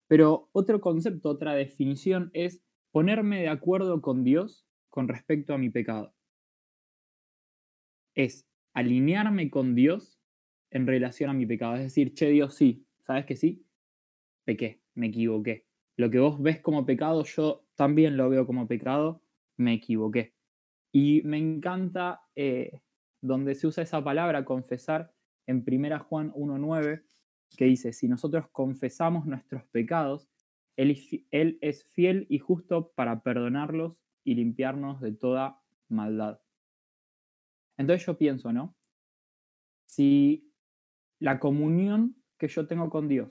Pero 0.09 0.49
otro 0.53 0.81
concepto, 0.81 1.29
otra 1.29 1.55
definición 1.55 2.31
es 2.33 2.63
ponerme 2.91 3.43
de 3.43 3.49
acuerdo 3.49 4.01
con 4.01 4.25
Dios 4.25 4.67
con 4.89 5.09
respecto 5.09 5.53
a 5.53 5.59
mi 5.59 5.69
pecado. 5.69 6.15
Es 8.15 8.47
alinearme 8.73 9.51
con 9.51 9.75
Dios 9.75 10.19
en 10.71 10.87
relación 10.87 11.31
a 11.31 11.35
mi 11.35 11.47
pecado. 11.47 11.75
Es 11.75 11.83
decir, 11.83 12.15
che 12.15 12.31
Dios, 12.31 12.55
sí, 12.55 12.87
¿sabes 13.01 13.27
que 13.27 13.37
sí? 13.37 13.67
Pequé, 14.45 14.81
me 14.95 15.09
equivoqué. 15.09 15.67
Lo 15.97 16.11
que 16.11 16.19
vos 16.19 16.41
ves 16.41 16.61
como 16.61 16.87
pecado, 16.87 17.25
yo 17.25 17.67
también 17.75 18.17
lo 18.17 18.29
veo 18.29 18.47
como 18.47 18.69
pecado, 18.69 19.23
me 19.57 19.75
equivoqué. 19.75 20.35
Y 20.93 21.23
me 21.25 21.39
encanta 21.39 22.23
eh, 22.37 22.81
donde 23.21 23.55
se 23.55 23.67
usa 23.67 23.83
esa 23.83 24.05
palabra, 24.05 24.45
confesar, 24.45 25.13
en 25.47 25.65
1 25.67 26.05
Juan 26.05 26.33
1.9, 26.33 27.05
que 27.57 27.67
dice, 27.67 27.93
si 27.93 28.09
nosotros 28.09 28.49
confesamos 28.51 29.27
nuestros 29.27 29.65
pecados, 29.67 30.29
él, 30.77 31.59
es 31.61 31.85
fiel 31.93 32.27
y 32.29 32.39
justo 32.39 32.93
para 32.93 33.23
perdonarlos 33.23 34.03
y 34.25 34.35
limpiarnos 34.35 35.01
de 35.01 35.13
toda 35.13 35.63
maldad. 35.89 36.41
Entonces 37.77 38.07
yo 38.07 38.17
pienso, 38.17 38.53
¿no? 38.53 38.77
Si 39.87 40.53
la 41.19 41.39
comunión 41.39 42.17
que 42.39 42.49
yo 42.49 42.67
tengo 42.67 42.91
con 42.91 43.09
Dios 43.09 43.31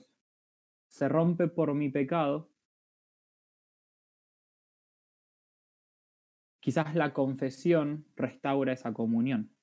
se 0.88 1.08
rompe 1.08 1.48
por 1.48 1.74
mi 1.74 1.90
pecado, 1.90 2.50
quizás 6.60 6.94
la 6.94 7.12
confesión 7.12 8.06
restaura 8.16 8.72
esa 8.72 8.92
comunión. 8.94 9.53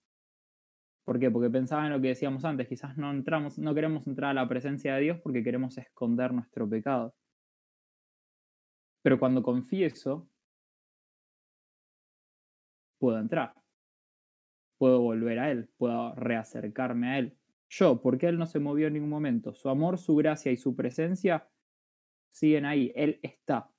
¿Por 1.05 1.19
qué? 1.19 1.31
Porque 1.31 1.49
pensaba 1.49 1.85
en 1.85 1.93
lo 1.93 2.01
que 2.01 2.09
decíamos 2.09 2.45
antes, 2.45 2.67
quizás 2.67 2.97
no 2.97 3.11
entramos, 3.11 3.57
no 3.57 3.73
queremos 3.73 4.05
entrar 4.07 4.31
a 4.31 4.33
la 4.33 4.47
presencia 4.47 4.95
de 4.95 5.01
Dios 5.01 5.19
porque 5.21 5.43
queremos 5.43 5.77
esconder 5.77 6.33
nuestro 6.33 6.69
pecado. 6.69 7.15
Pero 9.01 9.19
cuando 9.19 9.41
confieso, 9.41 10.29
puedo 12.99 13.17
entrar. 13.17 13.53
Puedo 14.77 15.01
volver 15.01 15.39
a 15.39 15.51
Él, 15.51 15.69
puedo 15.77 16.13
reacercarme 16.15 17.09
a 17.09 17.19
Él. 17.19 17.37
Yo, 17.69 18.01
porque 18.01 18.27
Él 18.27 18.37
no 18.37 18.45
se 18.45 18.59
movió 18.59 18.87
en 18.87 18.93
ningún 18.93 19.09
momento. 19.09 19.53
Su 19.53 19.69
amor, 19.69 19.97
su 19.97 20.15
gracia 20.15 20.51
y 20.51 20.57
su 20.57 20.75
presencia 20.75 21.47
siguen 22.31 22.65
ahí. 22.65 22.91
Él 22.95 23.19
está. 23.23 23.69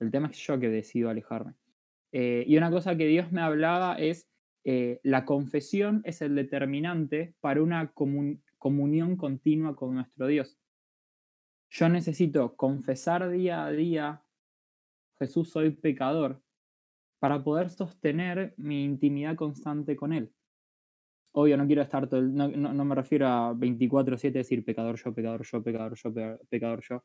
El 0.00 0.10
tema 0.10 0.28
es 0.28 0.36
yo 0.38 0.58
que 0.58 0.68
decido 0.68 1.10
alejarme. 1.10 1.54
Eh, 2.12 2.44
y 2.46 2.56
una 2.56 2.70
cosa 2.70 2.96
que 2.96 3.06
Dios 3.06 3.30
me 3.30 3.40
hablaba 3.40 3.96
es, 3.96 4.28
eh, 4.64 5.00
la 5.02 5.24
confesión 5.24 6.02
es 6.04 6.22
el 6.22 6.34
determinante 6.34 7.34
para 7.40 7.62
una 7.62 7.92
comunión 7.92 9.16
continua 9.16 9.74
con 9.74 9.94
nuestro 9.94 10.26
Dios. 10.26 10.58
Yo 11.70 11.88
necesito 11.88 12.54
confesar 12.56 13.30
día 13.30 13.64
a 13.64 13.72
día, 13.72 14.22
Jesús, 15.18 15.50
soy 15.50 15.70
pecador, 15.70 16.42
para 17.18 17.42
poder 17.42 17.70
sostener 17.70 18.54
mi 18.56 18.84
intimidad 18.84 19.36
constante 19.36 19.96
con 19.96 20.12
Él. 20.12 20.32
Obvio, 21.32 21.56
no 21.56 21.66
quiero 21.66 21.80
estar 21.82 22.08
todo 22.08 22.20
no, 22.20 22.48
no, 22.48 22.84
me 22.84 22.94
refiero 22.94 23.26
a 23.26 23.54
24/7 23.54 24.32
decir 24.32 24.64
pecador 24.64 24.96
yo, 24.96 25.14
pecador 25.14 25.42
yo, 25.44 25.62
pecador 25.62 25.94
yo, 25.96 26.12
pecador 26.50 26.82
yo, 26.82 27.04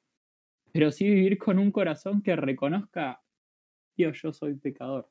pero 0.73 0.91
sí 0.91 1.05
vivir 1.05 1.37
con 1.37 1.59
un 1.59 1.71
corazón 1.71 2.21
que 2.21 2.35
reconozca, 2.35 3.21
Dios, 3.95 4.19
yo 4.21 4.33
soy 4.33 4.55
pecador. 4.55 5.09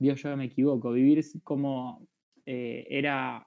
Dios, 0.00 0.22
yo 0.22 0.34
me 0.34 0.46
equivoco. 0.46 0.92
Vivir 0.92 1.22
como 1.44 2.08
eh, 2.46 2.86
era 2.88 3.46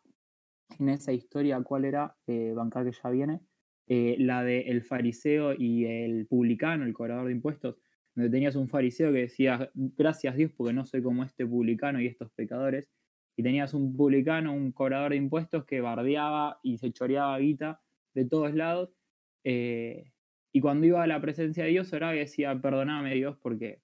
en 0.79 0.89
esa 0.89 1.11
historia, 1.11 1.59
¿cuál 1.63 1.83
era? 1.83 2.15
Eh, 2.27 2.53
bancar 2.55 2.85
que 2.85 2.91
ya 2.91 3.09
viene. 3.09 3.41
Eh, 3.87 4.17
la 4.19 4.43
de 4.43 4.61
el 4.61 4.83
fariseo 4.83 5.53
y 5.57 5.85
el 5.85 6.27
publicano, 6.27 6.85
el 6.85 6.93
cobrador 6.93 7.25
de 7.25 7.31
impuestos, 7.31 7.77
donde 8.13 8.29
tenías 8.29 8.55
un 8.55 8.69
fariseo 8.69 9.11
que 9.11 9.21
decía, 9.21 9.71
gracias 9.73 10.35
Dios 10.37 10.51
porque 10.55 10.73
no 10.73 10.85
soy 10.85 11.01
como 11.01 11.23
este 11.23 11.45
publicano 11.45 11.99
y 11.99 12.05
estos 12.05 12.31
pecadores, 12.31 12.87
y 13.35 13.41
tenías 13.41 13.73
un 13.73 13.97
publicano, 13.97 14.53
un 14.53 14.71
cobrador 14.71 15.11
de 15.11 15.17
impuestos 15.17 15.65
que 15.65 15.81
bardeaba 15.81 16.59
y 16.61 16.77
se 16.77 16.91
choreaba 16.93 17.37
guita 17.39 17.81
de 18.13 18.25
todos 18.25 18.53
lados, 18.53 18.95
y 19.43 20.61
cuando 20.61 20.85
iba 20.85 21.03
a 21.03 21.07
la 21.07 21.19
presencia 21.19 21.63
de 21.65 21.71
Dios 21.71 21.91
oraba 21.93 22.15
y 22.15 22.19
decía, 22.19 22.57
perdóname 22.61 23.15
Dios 23.15 23.37
porque, 23.41 23.81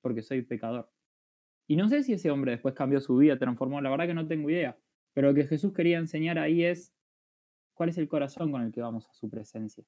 porque 0.00 0.22
soy 0.22 0.42
pecador. 0.42 0.90
Y 1.72 1.76
no 1.76 1.88
sé 1.88 2.02
si 2.02 2.12
ese 2.12 2.30
hombre 2.30 2.50
después 2.50 2.74
cambió 2.74 3.00
su 3.00 3.16
vida, 3.16 3.38
transformó, 3.38 3.80
la 3.80 3.88
verdad 3.88 4.06
que 4.06 4.12
no 4.12 4.26
tengo 4.26 4.50
idea, 4.50 4.76
pero 5.14 5.28
lo 5.28 5.34
que 5.34 5.46
Jesús 5.46 5.72
quería 5.72 5.96
enseñar 5.96 6.38
ahí 6.38 6.64
es 6.64 6.92
cuál 7.72 7.88
es 7.88 7.96
el 7.96 8.08
corazón 8.08 8.52
con 8.52 8.60
el 8.60 8.72
que 8.72 8.82
vamos 8.82 9.08
a 9.08 9.14
su 9.14 9.30
presencia. 9.30 9.82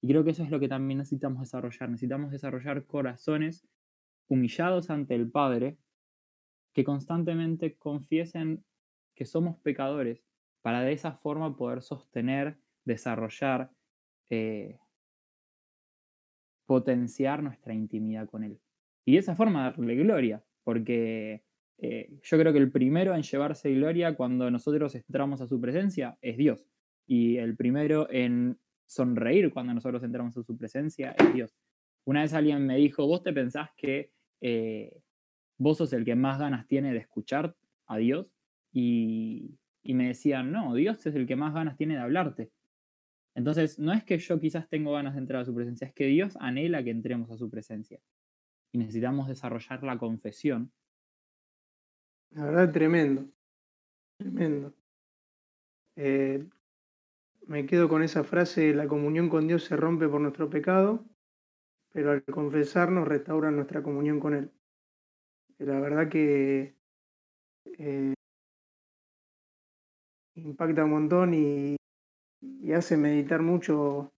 Y 0.00 0.06
creo 0.06 0.22
que 0.22 0.30
eso 0.30 0.44
es 0.44 0.50
lo 0.50 0.60
que 0.60 0.68
también 0.68 0.98
necesitamos 0.98 1.40
desarrollar. 1.40 1.90
Necesitamos 1.90 2.30
desarrollar 2.30 2.86
corazones 2.86 3.66
humillados 4.28 4.90
ante 4.90 5.16
el 5.16 5.28
Padre 5.28 5.76
que 6.72 6.84
constantemente 6.84 7.74
confiesen 7.74 8.64
que 9.16 9.24
somos 9.24 9.58
pecadores 9.58 10.22
para 10.62 10.82
de 10.82 10.92
esa 10.92 11.14
forma 11.14 11.56
poder 11.56 11.82
sostener, 11.82 12.60
desarrollar, 12.84 13.72
eh, 14.30 14.78
potenciar 16.64 17.42
nuestra 17.42 17.74
intimidad 17.74 18.28
con 18.28 18.44
Él. 18.44 18.60
Y 19.04 19.14
de 19.14 19.18
esa 19.18 19.34
forma 19.34 19.64
darle 19.64 19.96
gloria, 19.96 20.44
porque 20.68 21.44
eh, 21.78 22.10
yo 22.22 22.38
creo 22.38 22.52
que 22.52 22.58
el 22.58 22.70
primero 22.70 23.14
en 23.14 23.22
llevarse 23.22 23.72
gloria 23.72 24.14
cuando 24.14 24.50
nosotros 24.50 24.94
entramos 24.94 25.40
a 25.40 25.46
su 25.46 25.58
presencia 25.58 26.18
es 26.20 26.36
Dios. 26.36 26.66
Y 27.06 27.38
el 27.38 27.56
primero 27.56 28.06
en 28.10 28.58
sonreír 28.86 29.50
cuando 29.50 29.72
nosotros 29.72 30.02
entramos 30.02 30.36
a 30.36 30.42
su 30.42 30.58
presencia 30.58 31.12
es 31.12 31.32
Dios. 31.32 31.56
Una 32.04 32.20
vez 32.20 32.34
alguien 32.34 32.66
me 32.66 32.76
dijo, 32.76 33.06
vos 33.06 33.22
te 33.22 33.32
pensás 33.32 33.70
que 33.78 34.12
eh, 34.42 35.00
vos 35.56 35.78
sos 35.78 35.94
el 35.94 36.04
que 36.04 36.14
más 36.14 36.38
ganas 36.38 36.66
tiene 36.66 36.92
de 36.92 36.98
escuchar 36.98 37.56
a 37.86 37.96
Dios 37.96 38.34
y, 38.70 39.56
y, 39.82 39.94
me 39.94 40.08
decían, 40.08 40.52
no, 40.52 40.74
Dios 40.74 41.06
es 41.06 41.14
el 41.14 41.26
que 41.26 41.36
más 41.36 41.54
ganas 41.54 41.78
tiene 41.78 41.94
de 41.94 42.00
hablarte. 42.00 42.50
Entonces, 43.34 43.78
no 43.78 43.94
es 43.94 44.04
que 44.04 44.18
yo 44.18 44.38
quizás 44.38 44.68
tengo 44.68 44.92
ganas 44.92 45.14
de 45.14 45.20
entrar 45.20 45.40
a 45.40 45.46
su 45.46 45.54
presencia, 45.54 45.86
es 45.86 45.94
que 45.94 46.08
Dios 46.08 46.36
anhela 46.40 46.84
que 46.84 46.90
entremos 46.90 47.30
a 47.30 47.38
su 47.38 47.48
presencia. 47.48 48.00
Y 48.72 48.78
necesitamos 48.78 49.28
desarrollar 49.28 49.82
la 49.82 49.98
confesión. 49.98 50.72
La 52.30 52.44
verdad, 52.44 52.72
tremendo. 52.72 53.26
Tremendo. 54.18 54.74
Eh, 55.96 56.46
me 57.46 57.66
quedo 57.66 57.88
con 57.88 58.02
esa 58.02 58.24
frase, 58.24 58.74
la 58.74 58.86
comunión 58.86 59.28
con 59.28 59.48
Dios 59.48 59.64
se 59.64 59.76
rompe 59.76 60.06
por 60.08 60.20
nuestro 60.20 60.50
pecado, 60.50 61.04
pero 61.92 62.12
al 62.12 62.22
confesarnos 62.24 63.08
restaura 63.08 63.50
nuestra 63.50 63.82
comunión 63.82 64.20
con 64.20 64.34
Él. 64.34 64.50
La 65.58 65.80
verdad 65.80 66.08
que 66.08 66.76
eh, 67.78 68.14
impacta 70.34 70.84
un 70.84 70.90
montón 70.90 71.34
y, 71.34 71.76
hace 72.74 72.96
meditar 72.96 73.42
mucho 73.42 74.12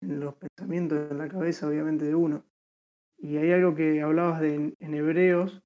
en 0.00 0.20
los 0.20 0.34
pensamientos 0.34 1.10
en 1.10 1.18
la 1.18 1.28
cabeza, 1.28 1.68
obviamente, 1.68 2.04
de 2.04 2.14
uno. 2.14 2.44
Y 3.18 3.36
hay 3.36 3.52
algo 3.52 3.74
que 3.74 4.00
hablabas 4.02 4.40
de 4.40 4.74
en, 4.78 4.94
Hebreos, 4.94 5.62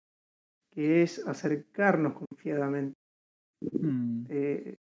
que 0.71 1.03
es 1.03 1.27
acercarnos 1.27 2.15
confiadamente. 2.15 2.97
Mm. 3.61 4.27
Eh, 4.29 4.77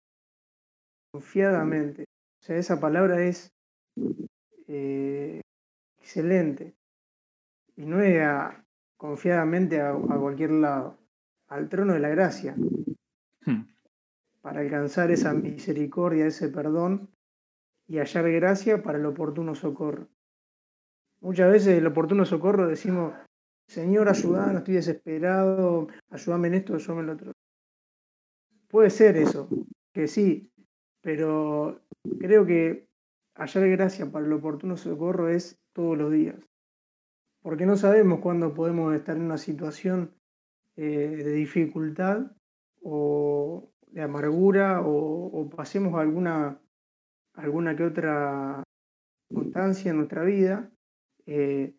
confiadamente. 1.11 2.05
O 2.41 2.45
sea, 2.45 2.57
esa 2.57 2.79
palabra 2.79 3.25
es 3.25 3.53
eh, 4.67 5.41
excelente. 5.99 6.75
Y 7.77 7.87
no 7.87 8.01
es 8.01 8.21
confiadamente 8.97 9.81
a, 9.81 9.95
cualquier 9.95 10.51
lado, 10.51 10.99
al 11.49 11.69
trono 11.69 11.95
de 11.95 12.01
la 12.01 12.09
gracia. 12.09 12.55
Hmm. 13.45 13.63
Para 14.41 14.61
alcanzar 14.61 15.11
esa 15.11 15.33
misericordia, 15.33 16.27
ese 16.27 16.49
perdón 16.49 17.09
y 17.89 17.99
hallar 17.99 18.31
gracia 18.31 18.83
para 18.83 18.99
el 18.99 19.07
oportuno 19.07 19.55
socorro. 19.55 20.09
Muchas 21.21 21.51
veces 21.51 21.79
el 21.79 21.87
oportuno 21.87 22.25
socorro 22.25 22.69
decimos, 22.69 23.15
Señor, 23.67 24.09
ayúdame, 24.09 24.59
estoy 24.59 24.75
desesperado, 24.75 25.89
ayúdame 26.11 26.49
en 26.49 26.55
esto, 26.55 26.75
ayúdame 26.75 27.01
en 27.01 27.07
lo 27.07 27.13
otro. 27.15 27.33
Puede 28.69 28.91
ser 28.91 29.17
eso, 29.17 29.49
que 29.93 30.07
sí, 30.07 30.53
pero 31.01 31.81
creo 32.21 32.47
que 32.47 32.87
hallar 33.35 33.69
gracia 33.69 34.11
para 34.11 34.27
el 34.27 34.33
oportuno 34.33 34.77
socorro 34.77 35.29
es 35.29 35.59
todos 35.73 35.97
los 35.97 36.13
días, 36.13 36.37
porque 37.43 37.67
no 37.67 37.77
sabemos 37.77 38.21
cuándo 38.21 38.55
podemos 38.55 38.95
estar 38.95 39.17
en 39.17 39.23
una 39.23 39.39
situación 39.39 40.15
eh, 40.77 41.23
de 41.25 41.33
dificultad 41.33 42.31
o 42.83 43.71
de 43.89 44.03
amargura 44.03 44.83
o, 44.85 45.49
pasemos 45.51 45.99
alguna, 45.99 46.61
alguna 47.39 47.77
que 47.77 47.85
otra 47.85 48.63
constancia 49.33 49.91
en 49.91 49.97
nuestra 49.97 50.25
vida, 50.25 50.71
eh, 51.27 51.75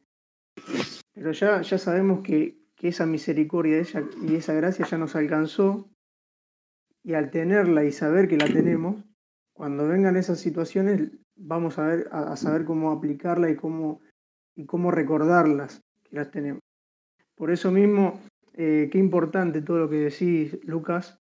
pero 1.13 1.31
ya, 1.31 1.61
ya 1.61 1.77
sabemos 1.77 2.21
que, 2.21 2.57
esa 2.81 3.05
misericordia 3.05 3.83
y 4.21 4.35
esa 4.35 4.53
gracia 4.53 4.85
ya 4.89 4.97
nos 4.97 5.13
alcanzó 5.17 5.89
y 7.03 7.13
al 7.13 7.29
tenerla 7.29 7.83
y 7.83 7.91
saber 7.91 8.29
que 8.29 8.37
la 8.37 8.45
tenemos, 8.45 9.03
cuando 9.51 9.85
vengan 9.85 10.15
esas 10.15 10.39
situaciones 10.39 11.11
vamos 11.35 11.77
a, 11.77 11.87
ver, 11.87 12.07
a, 12.13 12.37
saber 12.37 12.63
cómo 12.63 12.91
aplicarla 12.91 13.49
y 13.49 13.57
cómo, 13.57 13.99
y 14.55 14.65
cómo 14.65 14.91
recordarlas 14.91 15.81
que 16.05 16.15
las 16.15 16.31
tenemos. 16.31 16.61
Por 17.35 17.51
eso 17.51 17.69
mismo, 17.69 18.21
eh, 18.53 18.87
qué 18.89 18.97
importante 18.97 19.61
todo 19.61 19.79
lo 19.79 19.89
que 19.89 19.97
decís, 19.97 20.57
Lucas. 20.63 21.18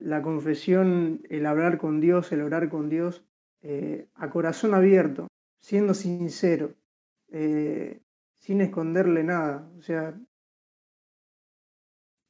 Eh, 0.00 0.04
la 0.04 0.22
confesión, 0.22 1.22
el 1.28 1.46
hablar 1.46 1.78
con 1.78 2.00
Dios, 2.00 2.32
el 2.32 2.42
orar 2.42 2.68
con 2.68 2.88
Dios, 2.88 3.24
eh, 3.62 4.08
a 4.14 4.30
corazón 4.30 4.74
abierto, 4.74 5.28
siendo 5.60 5.94
sincero, 5.94 6.74
sin 8.38 8.60
esconderle 8.60 9.22
nada. 9.22 9.70
O 9.78 9.82
sea, 9.82 10.18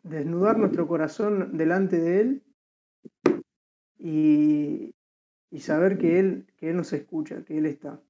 desnudar 0.03 0.59
nuestro 0.59 0.87
corazón 0.87 1.57
delante 1.57 1.99
de 1.99 2.21
Él 2.21 2.43
y, 3.99 4.95
saber 5.59 5.99
que 5.99 6.19
él, 6.19 6.47
que 6.57 6.71
él 6.71 6.77
nos 6.77 6.93
escucha, 6.93 7.45
que 7.45 7.59
Él 7.59 7.67
está. 7.67 8.01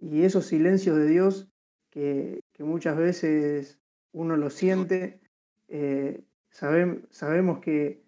Y 0.00 0.22
esos 0.22 0.46
silencios 0.46 0.96
de 0.96 1.06
Dios 1.06 1.48
que, 1.90 2.40
muchas 2.58 2.96
veces 2.96 3.78
uno 4.12 4.36
lo 4.36 4.48
siente, 4.48 5.20
eh, 5.68 6.22
sabemos 6.50 7.58
que 7.60 8.02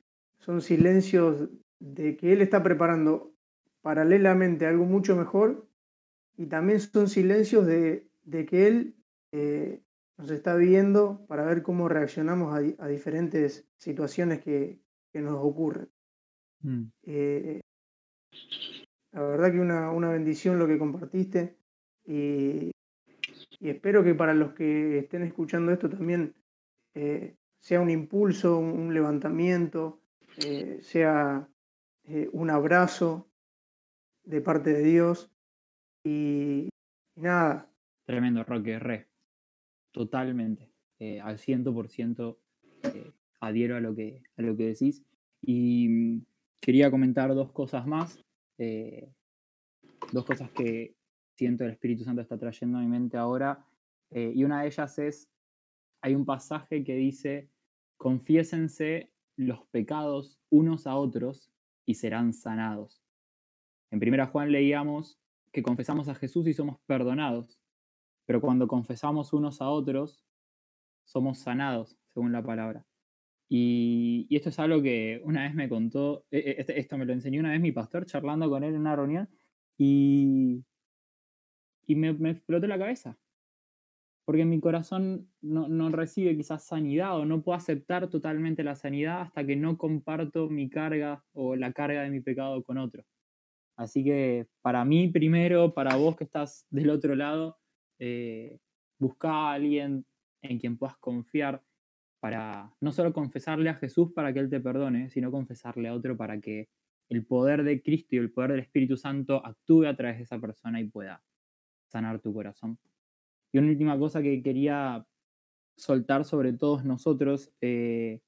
son 0.44 0.60
silencios 0.60 1.48
de 1.78 2.16
que 2.16 2.32
Él 2.34 2.42
está 2.42 2.62
preparando 2.62 3.32
paralelamente 3.80 4.66
algo 4.66 4.84
mucho 4.84 5.16
mejor 5.16 5.66
y 6.36 6.46
también 6.46 6.80
son 6.80 7.08
silencios 7.08 7.66
de, 7.66 8.08
que 8.46 8.66
Él 8.66 8.94
eh, 9.32 9.80
nos 10.18 10.30
está 10.30 10.54
viendo 10.56 11.24
para 11.28 11.46
ver 11.46 11.62
cómo 11.62 11.88
reaccionamos 11.88 12.54
a, 12.78 12.88
diferentes 12.88 13.66
situaciones 13.78 14.42
que, 14.42 14.80
nos 15.14 15.38
ocurren. 15.40 15.88
Mm. 16.60 16.82
Eh, 17.04 17.60
la 19.12 19.22
verdad 19.22 19.52
que 19.52 19.60
una, 19.60 19.92
una, 19.92 20.10
bendición 20.10 20.58
lo 20.58 20.66
que 20.66 20.76
compartiste 20.76 21.56
y, 22.04 22.72
espero 23.60 24.02
que 24.02 24.14
para 24.14 24.34
los 24.34 24.52
que 24.52 24.98
estén 24.98 25.22
escuchando 25.22 25.72
esto 25.72 25.88
también 25.88 26.34
eh, 26.94 27.36
sea 27.60 27.80
un 27.80 27.88
impulso, 27.88 28.58
un, 28.58 28.92
levantamiento, 28.92 30.00
eh, 30.38 30.78
sea 30.82 31.48
un 32.32 32.50
abrazo 32.50 33.30
de 34.24 34.40
parte 34.40 34.72
de 34.72 34.82
Dios 34.82 35.30
y, 36.04 36.68
nada. 37.16 37.70
Tremendo, 38.04 38.44
Roque, 38.44 38.78
re. 38.78 39.08
Totalmente. 39.92 40.70
Eh, 40.98 41.20
al 41.20 41.38
100% 41.38 42.36
eh, 42.82 43.12
adhiero 43.40 43.76
a 43.76 43.80
lo, 43.80 43.94
que, 43.94 44.22
a 44.36 44.42
lo 44.42 44.56
que 44.56 44.66
decís. 44.66 45.02
Y 45.40 45.88
mm, 45.88 46.26
quería 46.60 46.90
comentar 46.90 47.34
dos 47.34 47.52
cosas 47.52 47.86
más. 47.86 48.22
Eh, 48.58 49.08
dos 50.12 50.24
cosas 50.24 50.50
que 50.50 50.94
siento 51.36 51.64
el 51.64 51.70
Espíritu 51.70 52.04
Santo 52.04 52.20
está 52.20 52.38
trayendo 52.38 52.78
a 52.78 52.82
mi 52.82 52.88
mente 52.88 53.16
ahora. 53.16 53.66
y 54.10 54.44
una 54.44 54.60
de 54.60 54.68
ellas 54.68 54.98
es, 54.98 55.28
hay 56.00 56.14
un 56.14 56.24
pasaje 56.24 56.84
que 56.84 56.94
dice, 56.94 57.48
confiésense 57.96 59.10
los 59.36 59.66
pecados 59.68 60.38
unos 60.50 60.86
a 60.86 60.96
otros 60.96 61.50
y 61.86 61.94
serán 61.94 62.32
sanados. 62.32 63.02
En 63.90 64.00
primera 64.00 64.26
Juan 64.26 64.52
leíamos 64.52 65.18
que 65.52 65.62
confesamos 65.62 66.08
a 66.08 66.14
Jesús 66.14 66.46
y 66.46 66.54
somos 66.54 66.80
perdonados, 66.86 67.60
pero 68.26 68.40
cuando 68.40 68.66
confesamos 68.66 69.32
unos 69.32 69.60
a 69.60 69.68
otros, 69.68 70.24
somos 71.04 71.38
sanados, 71.38 71.96
según 72.12 72.32
la 72.32 72.42
palabra. 72.42 72.86
Y, 73.48 74.26
esto 74.30 74.48
es 74.48 74.58
algo 74.58 74.82
que 74.82 75.20
una 75.24 75.42
vez 75.42 75.54
me 75.54 75.68
contó, 75.68 76.24
e, 76.30 76.38
e, 76.38 76.60
este, 76.60 76.80
esto 76.80 76.98
me 76.98 77.04
lo 77.04 77.12
enseñó 77.12 77.40
una 77.40 77.52
vez 77.52 77.60
mi 77.60 77.72
pastor 77.72 78.06
charlando 78.06 78.48
con 78.48 78.64
él 78.64 78.74
en 78.74 78.80
una 78.80 78.96
reunión 78.96 79.28
y, 79.76 80.64
y 81.86 81.94
me, 81.94 82.12
me 82.14 82.30
explotó 82.30 82.66
la 82.66 82.78
cabeza. 82.78 83.18
Porque 84.24 84.44
mi 84.44 84.58
corazón 84.60 85.28
no, 85.42 85.88
recibe 85.90 86.36
quizás 86.36 86.66
sanidad 86.66 87.18
o 87.18 87.26
no 87.26 87.42
puedo 87.42 87.56
aceptar 87.56 88.08
totalmente 88.08 88.64
la 88.64 88.74
sanidad 88.74 89.20
hasta 89.20 89.44
que 89.44 89.56
no 89.56 89.76
comparto 89.76 90.48
mi 90.48 90.70
carga 90.70 91.22
o 91.32 91.56
la 91.56 91.72
carga 91.72 92.02
de 92.02 92.10
mi 92.10 92.20
pecado 92.20 92.62
con 92.62 92.78
otro. 92.78 93.04
Así 93.76 94.04
que 94.04 94.46
para 94.62 94.84
mí 94.84 95.08
primero, 95.08 95.74
para 95.74 95.96
vos 95.96 96.16
que 96.16 96.24
estás 96.24 96.66
del 96.70 96.90
otro 96.90 97.14
lado, 97.14 97.58
eh, 97.98 98.60
busca 98.98 99.30
a 99.30 99.52
alguien 99.52 100.06
en 100.42 100.58
quien 100.58 100.78
puedas 100.78 100.96
confiar 100.98 101.62
para 102.20 102.74
no 102.80 102.92
solo 102.92 103.12
confesarle 103.12 103.68
a 103.68 103.74
Jesús 103.74 104.12
para 104.14 104.32
que 104.32 104.40
Él 104.40 104.48
te 104.48 104.60
perdone, 104.60 105.10
sino 105.10 105.30
confesarle 105.30 105.88
a 105.88 105.94
otro 105.94 106.16
para 106.16 106.40
que 106.40 106.68
el 107.10 107.26
poder 107.26 107.64
de 107.64 107.82
Cristo 107.82 108.16
y 108.16 108.18
el 108.18 108.32
poder 108.32 108.52
del 108.52 108.60
Espíritu 108.60 108.96
Santo 108.96 109.44
actúe 109.44 109.84
a 109.84 109.94
través 109.94 110.16
de 110.16 110.22
esa 110.24 110.40
persona 110.40 110.80
y 110.80 110.88
pueda 110.88 111.22
sanar 111.86 112.20
tu 112.20 112.32
corazón. 112.32 112.78
Y 113.54 113.58
una 113.58 113.68
última 113.68 113.96
cosa 113.96 114.20
que 114.20 114.42
quería 114.42 115.06
soltar 115.76 116.24
sobre 116.24 116.52
todos 116.54 116.84
nosotros, 116.84 117.52
eh, 117.60 118.20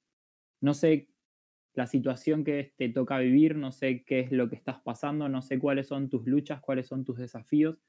no 0.61 0.73
sé 0.73 1.09
la 1.73 1.85
situación 1.85 2.45
que 2.45 2.73
te 2.77 2.87
toca 2.87 3.19
vivir, 3.19 3.57
no 3.57 3.73
sé 3.73 4.05
qué 4.05 4.21
es 4.21 4.31
lo 4.31 4.49
que 4.49 4.55
estás 4.55 4.79
pasando, 4.79 5.27
no 5.27 5.41
sé 5.41 5.59
cuáles 5.59 5.87
son 5.87 6.09
tus 6.09 6.25
luchas, 6.25 6.61
cuáles 6.61 6.87
son 6.87 7.03
tus 7.03 7.17
desafíos, 7.17 7.81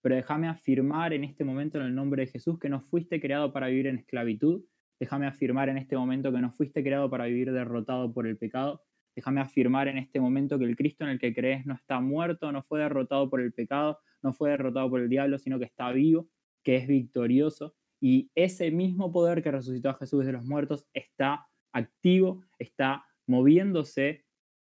pero 0.00 0.14
déjame 0.14 0.48
afirmar 0.48 1.12
en 1.12 1.24
este 1.24 1.44
momento 1.44 1.78
en 1.78 1.84
el 1.84 1.94
nombre 1.94 2.24
de 2.24 2.32
Jesús 2.32 2.58
que 2.58 2.70
no 2.70 2.80
fuiste 2.80 3.20
creado 3.20 3.52
para 3.52 3.66
vivir 3.66 3.88
en 3.88 3.98
esclavitud, 3.98 4.64
déjame 4.98 5.26
afirmar 5.26 5.68
en 5.68 5.76
este 5.76 5.98
momento 5.98 6.32
que 6.32 6.40
no 6.40 6.50
fuiste 6.50 6.82
creado 6.82 7.10
para 7.10 7.26
vivir 7.26 7.52
derrotado 7.52 8.10
por 8.10 8.26
el 8.26 8.38
pecado, 8.38 8.82
déjame 9.14 9.42
afirmar 9.42 9.88
en 9.88 9.98
este 9.98 10.18
momento 10.18 10.58
que 10.58 10.64
el 10.64 10.76
Cristo 10.76 11.04
en 11.04 11.10
el 11.10 11.18
que 11.18 11.34
crees 11.34 11.66
no 11.66 11.74
está 11.74 12.00
muerto, 12.00 12.52
no 12.52 12.62
fue 12.62 12.80
derrotado 12.80 13.28
por 13.28 13.42
el 13.42 13.52
pecado, 13.52 13.98
no 14.22 14.32
fue 14.32 14.48
derrotado 14.48 14.88
por 14.88 15.02
el 15.02 15.10
diablo, 15.10 15.38
sino 15.38 15.58
que 15.58 15.66
está 15.66 15.92
vivo, 15.92 16.30
que 16.66 16.74
es 16.74 16.88
victorioso, 16.88 17.76
y 18.00 18.28
ese 18.34 18.72
mismo 18.72 19.12
poder 19.12 19.40
que 19.40 19.52
resucitó 19.52 19.88
a 19.88 19.94
Jesús 19.94 20.26
de 20.26 20.32
los 20.32 20.44
muertos 20.44 20.88
está 20.92 21.46
activo, 21.72 22.42
está 22.58 23.04
moviéndose 23.28 24.24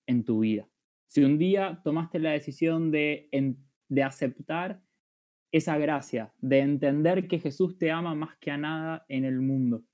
en 0.06 0.26
tu 0.26 0.41
vida. 0.41 0.68
Si 1.08 1.24
un 1.24 1.38
día 1.38 1.80
tomaste 1.86 2.20
la 2.20 2.32
decisión 2.32 2.91
de, 2.91 3.30
de 3.88 4.04
aceptar 4.04 4.82
esa 5.54 5.78
gracia, 5.78 6.34
de 6.39 6.60
entender 6.60 7.30
que 7.30 7.39
Jesús 7.39 7.78
te 7.78 7.91
ama 7.91 8.14
más 8.14 8.36
que 8.39 8.52
a 8.52 8.58
nada 8.58 9.06
en 9.08 9.24
el 9.24 9.39
mundo 9.39 9.86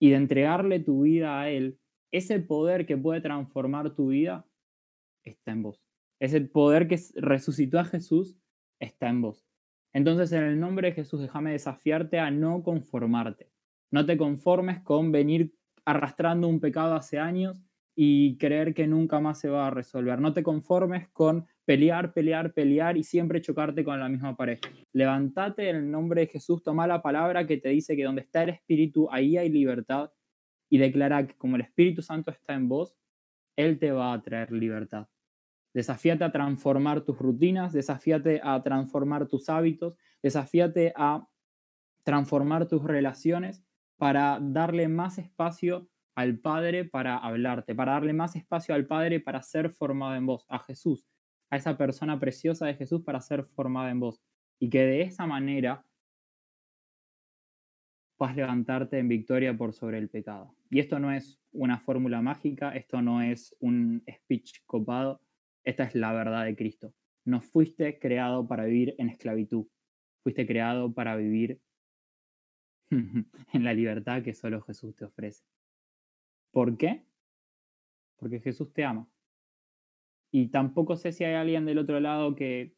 y 0.00 0.10
de 0.10 0.16
entregarle 0.16 0.80
tu 0.80 1.02
vida 1.02 1.40
a 1.40 1.48
Él, 1.48 1.78
ese 2.10 2.40
poder 2.40 2.86
que 2.86 2.96
puede 2.96 3.20
transformar 3.20 3.94
tu 3.94 4.08
vida 4.08 4.44
está 5.22 5.52
en 5.52 5.62
vos. 5.62 5.80
Ese 6.18 6.40
poder 6.40 6.88
que 6.88 6.98
resucitó 7.14 7.78
a 7.78 7.84
Jesús 7.84 8.36
está 8.80 9.08
en 9.10 9.22
vos. 9.22 9.47
Entonces, 9.98 10.30
en 10.30 10.44
el 10.44 10.60
nombre 10.60 10.90
de 10.90 10.94
Jesús, 10.94 11.20
déjame 11.20 11.50
desafiarte 11.50 12.20
a 12.20 12.30
no 12.30 12.62
conformarte. 12.62 13.50
No 13.90 14.06
te 14.06 14.16
conformes 14.16 14.80
con 14.82 15.10
venir 15.10 15.52
arrastrando 15.84 16.46
un 16.46 16.60
pecado 16.60 16.94
hace 16.94 17.18
años 17.18 17.60
y 17.96 18.38
creer 18.38 18.74
que 18.74 18.86
nunca 18.86 19.18
más 19.18 19.40
se 19.40 19.48
va 19.48 19.66
a 19.66 19.70
resolver. 19.70 20.20
No 20.20 20.32
te 20.32 20.44
conformes 20.44 21.08
con 21.08 21.46
pelear, 21.64 22.12
pelear, 22.12 22.52
pelear 22.54 22.96
y 22.96 23.02
siempre 23.02 23.40
chocarte 23.40 23.82
con 23.82 23.98
la 23.98 24.08
misma 24.08 24.36
pared. 24.36 24.60
Levántate 24.92 25.68
en 25.68 25.74
el 25.74 25.90
nombre 25.90 26.20
de 26.20 26.26
Jesús, 26.28 26.62
toma 26.62 26.86
la 26.86 27.02
palabra 27.02 27.44
que 27.44 27.56
te 27.56 27.70
dice 27.70 27.96
que 27.96 28.04
donde 28.04 28.22
está 28.22 28.44
el 28.44 28.50
Espíritu, 28.50 29.08
ahí 29.10 29.36
hay 29.36 29.48
libertad 29.48 30.12
y 30.70 30.78
declara 30.78 31.26
que 31.26 31.34
como 31.34 31.56
el 31.56 31.62
Espíritu 31.62 32.02
Santo 32.02 32.30
está 32.30 32.54
en 32.54 32.68
vos, 32.68 32.96
Él 33.56 33.80
te 33.80 33.90
va 33.90 34.12
a 34.12 34.22
traer 34.22 34.52
libertad. 34.52 35.08
Desafíate 35.74 36.24
a 36.24 36.32
transformar 36.32 37.02
tus 37.02 37.18
rutinas, 37.18 37.72
desafíate 37.72 38.40
a 38.42 38.60
transformar 38.62 39.26
tus 39.26 39.48
hábitos, 39.48 39.96
desafíate 40.22 40.92
a 40.96 41.28
transformar 42.02 42.66
tus 42.68 42.82
relaciones 42.82 43.62
para 43.98 44.38
darle 44.40 44.88
más 44.88 45.18
espacio 45.18 45.88
al 46.14 46.38
Padre 46.38 46.84
para 46.84 47.16
hablarte, 47.16 47.74
para 47.74 47.92
darle 47.92 48.12
más 48.12 48.34
espacio 48.34 48.74
al 48.74 48.86
Padre 48.86 49.20
para 49.20 49.42
ser 49.42 49.70
formado 49.70 50.16
en 50.16 50.26
vos, 50.26 50.46
a 50.48 50.58
Jesús, 50.58 51.06
a 51.50 51.56
esa 51.56 51.76
persona 51.76 52.18
preciosa 52.18 52.66
de 52.66 52.74
Jesús 52.74 53.02
para 53.02 53.20
ser 53.20 53.44
formada 53.44 53.90
en 53.90 54.00
vos. 54.00 54.20
Y 54.58 54.68
que 54.70 54.84
de 54.84 55.02
esa 55.02 55.26
manera 55.26 55.84
puedas 58.16 58.34
levantarte 58.34 58.98
en 58.98 59.08
victoria 59.08 59.56
por 59.56 59.72
sobre 59.72 59.98
el 59.98 60.08
pecado. 60.08 60.54
Y 60.70 60.80
esto 60.80 60.98
no 60.98 61.12
es 61.12 61.40
una 61.52 61.78
fórmula 61.78 62.20
mágica, 62.20 62.74
esto 62.74 63.00
no 63.00 63.22
es 63.22 63.54
un 63.60 64.02
speech 64.10 64.62
copado, 64.66 65.20
esta 65.68 65.84
es 65.84 65.94
la 65.94 66.14
verdad 66.14 66.46
de 66.46 66.56
Cristo. 66.56 66.94
No 67.26 67.42
fuiste 67.42 67.98
creado 67.98 68.48
para 68.48 68.64
vivir 68.64 68.94
en 68.96 69.10
esclavitud, 69.10 69.66
fuiste 70.22 70.46
creado 70.46 70.94
para 70.94 71.14
vivir 71.14 71.60
en 72.90 73.64
la 73.64 73.74
libertad 73.74 74.22
que 74.22 74.32
solo 74.32 74.62
Jesús 74.62 74.96
te 74.96 75.04
ofrece. 75.04 75.44
¿Por 76.52 76.78
qué? 76.78 77.04
Porque 78.16 78.40
Jesús 78.40 78.72
te 78.72 78.82
ama. 78.84 79.10
Y 80.30 80.48
tampoco 80.48 80.96
sé 80.96 81.12
si 81.12 81.24
hay 81.24 81.34
alguien 81.34 81.66
del 81.66 81.76
otro 81.76 82.00
lado 82.00 82.34
que, 82.34 82.74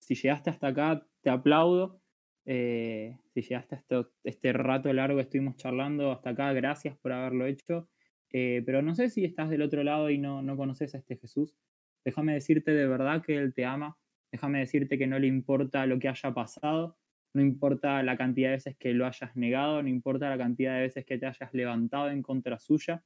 si 0.00 0.14
llegaste 0.14 0.50
hasta 0.50 0.68
acá, 0.68 1.06
te 1.22 1.30
aplaudo. 1.30 2.02
Eh, 2.44 3.18
si 3.32 3.40
llegaste 3.40 3.76
hasta 3.76 4.06
este 4.24 4.52
rato 4.52 4.92
largo 4.92 5.16
que 5.16 5.22
estuvimos 5.22 5.56
charlando 5.56 6.12
hasta 6.12 6.30
acá, 6.30 6.52
gracias 6.52 6.98
por 6.98 7.12
haberlo 7.12 7.46
hecho. 7.46 7.88
Eh, 8.32 8.62
pero 8.66 8.82
no 8.82 8.94
sé 8.94 9.08
si 9.08 9.24
estás 9.24 9.48
del 9.48 9.62
otro 9.62 9.82
lado 9.82 10.10
y 10.10 10.18
no, 10.18 10.42
no 10.42 10.58
conoces 10.58 10.94
a 10.94 10.98
este 10.98 11.16
Jesús. 11.16 11.56
Déjame 12.04 12.34
decirte 12.34 12.72
de 12.72 12.86
verdad 12.86 13.22
que 13.22 13.36
Él 13.36 13.54
te 13.54 13.64
ama. 13.64 13.98
Déjame 14.32 14.60
decirte 14.60 14.98
que 14.98 15.06
no 15.06 15.18
le 15.18 15.26
importa 15.26 15.86
lo 15.86 15.98
que 15.98 16.08
haya 16.08 16.32
pasado 16.32 16.96
no 17.32 17.42
importa 17.42 18.02
la 18.02 18.16
cantidad 18.16 18.48
de 18.48 18.56
veces 18.56 18.76
que 18.76 18.92
lo 18.92 19.06
hayas 19.06 19.36
negado, 19.36 19.82
no 19.82 19.88
importa 19.88 20.28
la 20.28 20.38
cantidad 20.38 20.74
de 20.74 20.82
veces 20.82 21.04
que 21.04 21.18
te 21.18 21.26
hayas 21.26 21.52
levantado 21.54 22.10
en 22.10 22.22
contra 22.22 22.58
suya, 22.58 23.04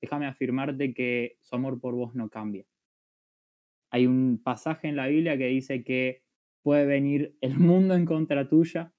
déjame 0.00 0.26
afirmarte 0.26 0.94
que 0.94 1.38
su 1.40 1.56
amor 1.56 1.80
por 1.80 1.94
vos 1.94 2.14
no 2.14 2.28
cambia. 2.28 2.64
Hay 3.90 4.06
un 4.06 4.40
pasaje 4.42 4.88
en 4.88 4.96
la 4.96 5.06
Biblia 5.06 5.36
que 5.38 5.46
dice 5.46 5.84
que 5.84 6.22
puede 6.62 6.86
venir 6.86 7.36
el 7.40 7.58
mundo 7.58 7.94
en 7.94 8.04
contra 8.06 8.48
tuya, 8.48 8.92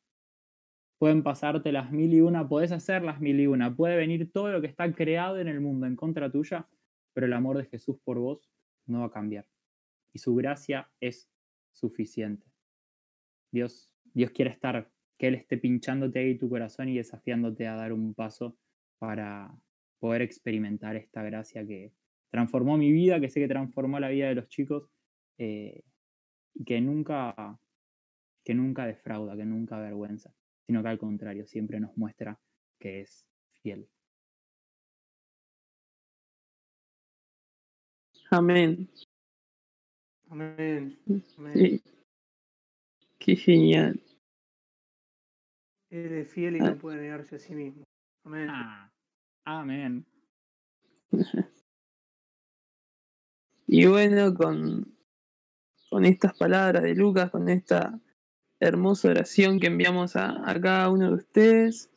pueden 0.97 1.23
pasarte 1.23 1.71
las 1.71 1.91
mil 1.91 2.13
y 2.13 2.21
una, 2.21 2.47
puedes 2.47 2.71
hacer 2.71 3.03
las 3.03 3.19
mil 3.21 3.39
y 3.39 3.47
una, 3.47 3.75
puede 3.75 3.95
venir 3.97 4.31
todo 4.31 4.51
lo 4.51 4.61
que 4.61 4.67
está 4.67 4.93
creado 4.93 5.39
en 5.39 5.47
el 5.47 5.61
mundo 5.61 5.85
en 5.85 5.95
contra 5.95 6.31
tuya, 6.31 6.67
pero 7.13 7.27
el 7.27 7.33
amor 7.33 7.57
de 7.57 7.65
Jesús 7.65 7.97
por 8.03 8.19
vos 8.19 8.49
no 8.87 9.01
va 9.01 9.07
a 9.07 9.11
cambiar. 9.11 9.47
Y 10.13 10.19
su 10.19 10.35
gracia 10.35 10.89
es 10.99 11.29
suficiente. 11.73 12.47
Dios 13.51 13.95
Dios 14.15 14.31
quiere 14.31 14.49
estar, 14.49 14.89
que 15.17 15.27
Él 15.27 15.35
esté 15.35 15.57
pinchándote 15.57 16.19
ahí 16.19 16.37
tu 16.37 16.49
corazón 16.49 16.87
y 16.87 16.95
desafiándote 16.95 17.67
a 17.67 17.75
dar 17.75 17.91
un 17.91 18.13
paso 18.13 18.57
para 18.97 19.53
poder 19.99 20.21
experimentar 20.21 20.95
esta 20.95 21.21
gracia 21.21 21.67
que 21.67 21.91
transformó 22.31 22.77
mi 22.77 22.93
vida, 22.93 23.19
que 23.19 23.29
sé 23.29 23.41
que 23.41 23.47
transformó 23.49 23.99
la 23.99 24.07
vida 24.07 24.29
de 24.29 24.35
los 24.35 24.47
chicos 24.47 24.89
eh, 25.37 25.83
y 26.53 26.63
que 26.63 26.79
nunca, 26.79 27.59
que 28.45 28.55
nunca 28.55 28.87
defrauda, 28.87 29.35
que 29.35 29.45
nunca 29.45 29.77
avergüenza. 29.77 30.33
sino 30.65 30.81
que 30.81 30.89
al 30.89 30.97
contrario, 30.97 31.45
siempre 31.45 31.79
nos 31.79 31.95
muestra 31.97 32.39
que 32.79 33.01
es 33.01 33.27
fiel. 33.61 33.87
Amén. 38.37 38.89
Amén. 40.29 40.97
Amén. 41.37 41.53
Sí. 41.53 41.81
Qué 43.19 43.35
genial. 43.35 44.01
Él 45.89 46.11
es 46.13 46.27
fiel 46.27 46.57
y 46.57 46.59
Ah. 46.59 46.71
no 46.71 46.77
puede 46.77 47.01
negarse 47.01 47.37
a 47.37 47.39
sí 47.39 47.55
mismo. 47.55 47.83
Amén. 48.25 48.47
Ah, 48.49 48.91
amén. 49.45 50.05
Y 53.67 53.87
bueno, 53.87 54.31
con, 54.35 54.95
con 55.89 56.05
estas 56.05 56.37
palabras 56.37 56.83
de 56.83 56.93
Lucas, 56.93 57.31
con 57.31 57.49
esta 57.49 57.99
hermosa 58.59 59.09
oración 59.09 59.59
que 59.59 59.67
enviamos 59.67 60.15
a, 60.15 60.47
a 60.47 60.61
cada 60.61 60.89
uno 60.91 61.07
de 61.09 61.15
ustedes, 61.15 61.89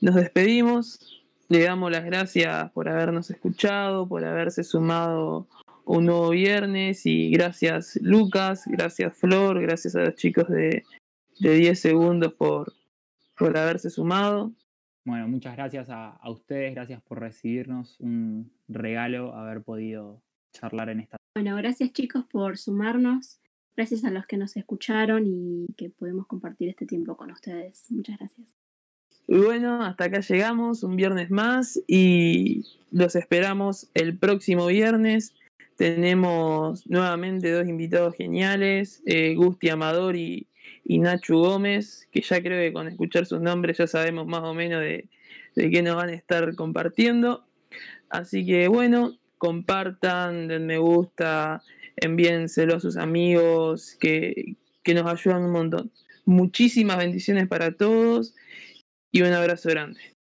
nos 0.00 0.14
despedimos. 0.14 1.24
Le 1.48 1.64
damos 1.64 1.90
las 1.90 2.04
gracias 2.04 2.70
por 2.70 2.88
habernos 2.88 3.30
escuchado, 3.30 4.08
por 4.08 4.24
haberse 4.24 4.62
sumado 4.62 5.48
un 5.84 6.06
nuevo 6.06 6.30
viernes 6.30 7.06
y 7.06 7.30
gracias 7.30 7.98
Lucas, 8.02 8.64
gracias 8.66 9.16
Flor, 9.16 9.60
gracias 9.60 9.96
a 9.96 10.04
los 10.04 10.14
chicos 10.14 10.48
de, 10.48 10.84
de 11.40 11.54
10 11.54 11.80
segundos 11.80 12.32
por, 12.34 12.72
por 13.36 13.56
haberse 13.56 13.90
sumado. 13.90 14.52
Bueno, 15.04 15.26
muchas 15.28 15.56
gracias 15.56 15.90
a, 15.90 16.10
a 16.10 16.30
ustedes, 16.30 16.74
gracias 16.74 17.02
por 17.02 17.20
recibirnos. 17.20 17.98
Un 18.00 18.52
regalo 18.68 19.34
haber 19.34 19.62
podido 19.62 20.22
charlar 20.52 20.90
en 20.90 21.00
esta. 21.00 21.16
Bueno, 21.34 21.56
gracias 21.56 21.92
chicos 21.92 22.24
por 22.30 22.56
sumarnos. 22.56 23.40
Gracias 23.76 24.04
a 24.04 24.10
los 24.10 24.26
que 24.26 24.36
nos 24.36 24.56
escucharon 24.56 25.24
y 25.26 25.66
que 25.76 25.88
podemos 25.88 26.26
compartir 26.26 26.68
este 26.68 26.86
tiempo 26.86 27.16
con 27.16 27.30
ustedes. 27.32 27.86
Muchas 27.90 28.18
gracias. 28.18 28.54
Y 29.26 29.38
bueno, 29.38 29.82
hasta 29.82 30.04
acá 30.04 30.20
llegamos, 30.20 30.82
un 30.82 30.96
viernes 30.96 31.30
más 31.30 31.80
y 31.86 32.64
los 32.90 33.16
esperamos 33.16 33.88
el 33.94 34.18
próximo 34.18 34.66
viernes. 34.66 35.34
Tenemos 35.82 36.86
nuevamente 36.86 37.50
dos 37.50 37.66
invitados 37.66 38.14
geniales, 38.14 39.02
eh, 39.04 39.34
Gusti 39.34 39.68
Amador 39.68 40.14
y, 40.14 40.46
Nacho 40.84 41.38
Gómez, 41.38 42.08
que 42.12 42.20
ya 42.20 42.40
creo 42.40 42.60
que 42.60 42.72
con 42.72 42.86
escuchar 42.86 43.26
sus 43.26 43.40
nombres 43.40 43.78
ya 43.78 43.88
sabemos 43.88 44.28
más 44.28 44.44
o 44.44 44.54
menos 44.54 44.80
de, 44.80 45.08
de 45.56 45.70
qué 45.70 45.82
nos 45.82 45.96
van 45.96 46.10
a 46.10 46.14
estar 46.14 46.54
compartiendo. 46.54 47.44
Así 48.10 48.46
que 48.46 48.68
bueno, 48.68 49.18
compartan, 49.38 50.46
den 50.46 50.66
me 50.66 50.78
gusta, 50.78 51.64
envíenselo 51.96 52.76
a 52.76 52.80
sus 52.80 52.96
amigos, 52.96 53.96
que, 53.98 54.54
que 54.84 54.94
nos 54.94 55.12
ayudan 55.12 55.42
un 55.46 55.50
montón. 55.50 55.90
Muchísimas 56.24 56.98
bendiciones 56.98 57.48
para 57.48 57.72
todos 57.72 58.36
y 59.10 59.22
un 59.22 59.32
abrazo 59.32 59.68
grande. 59.70 59.98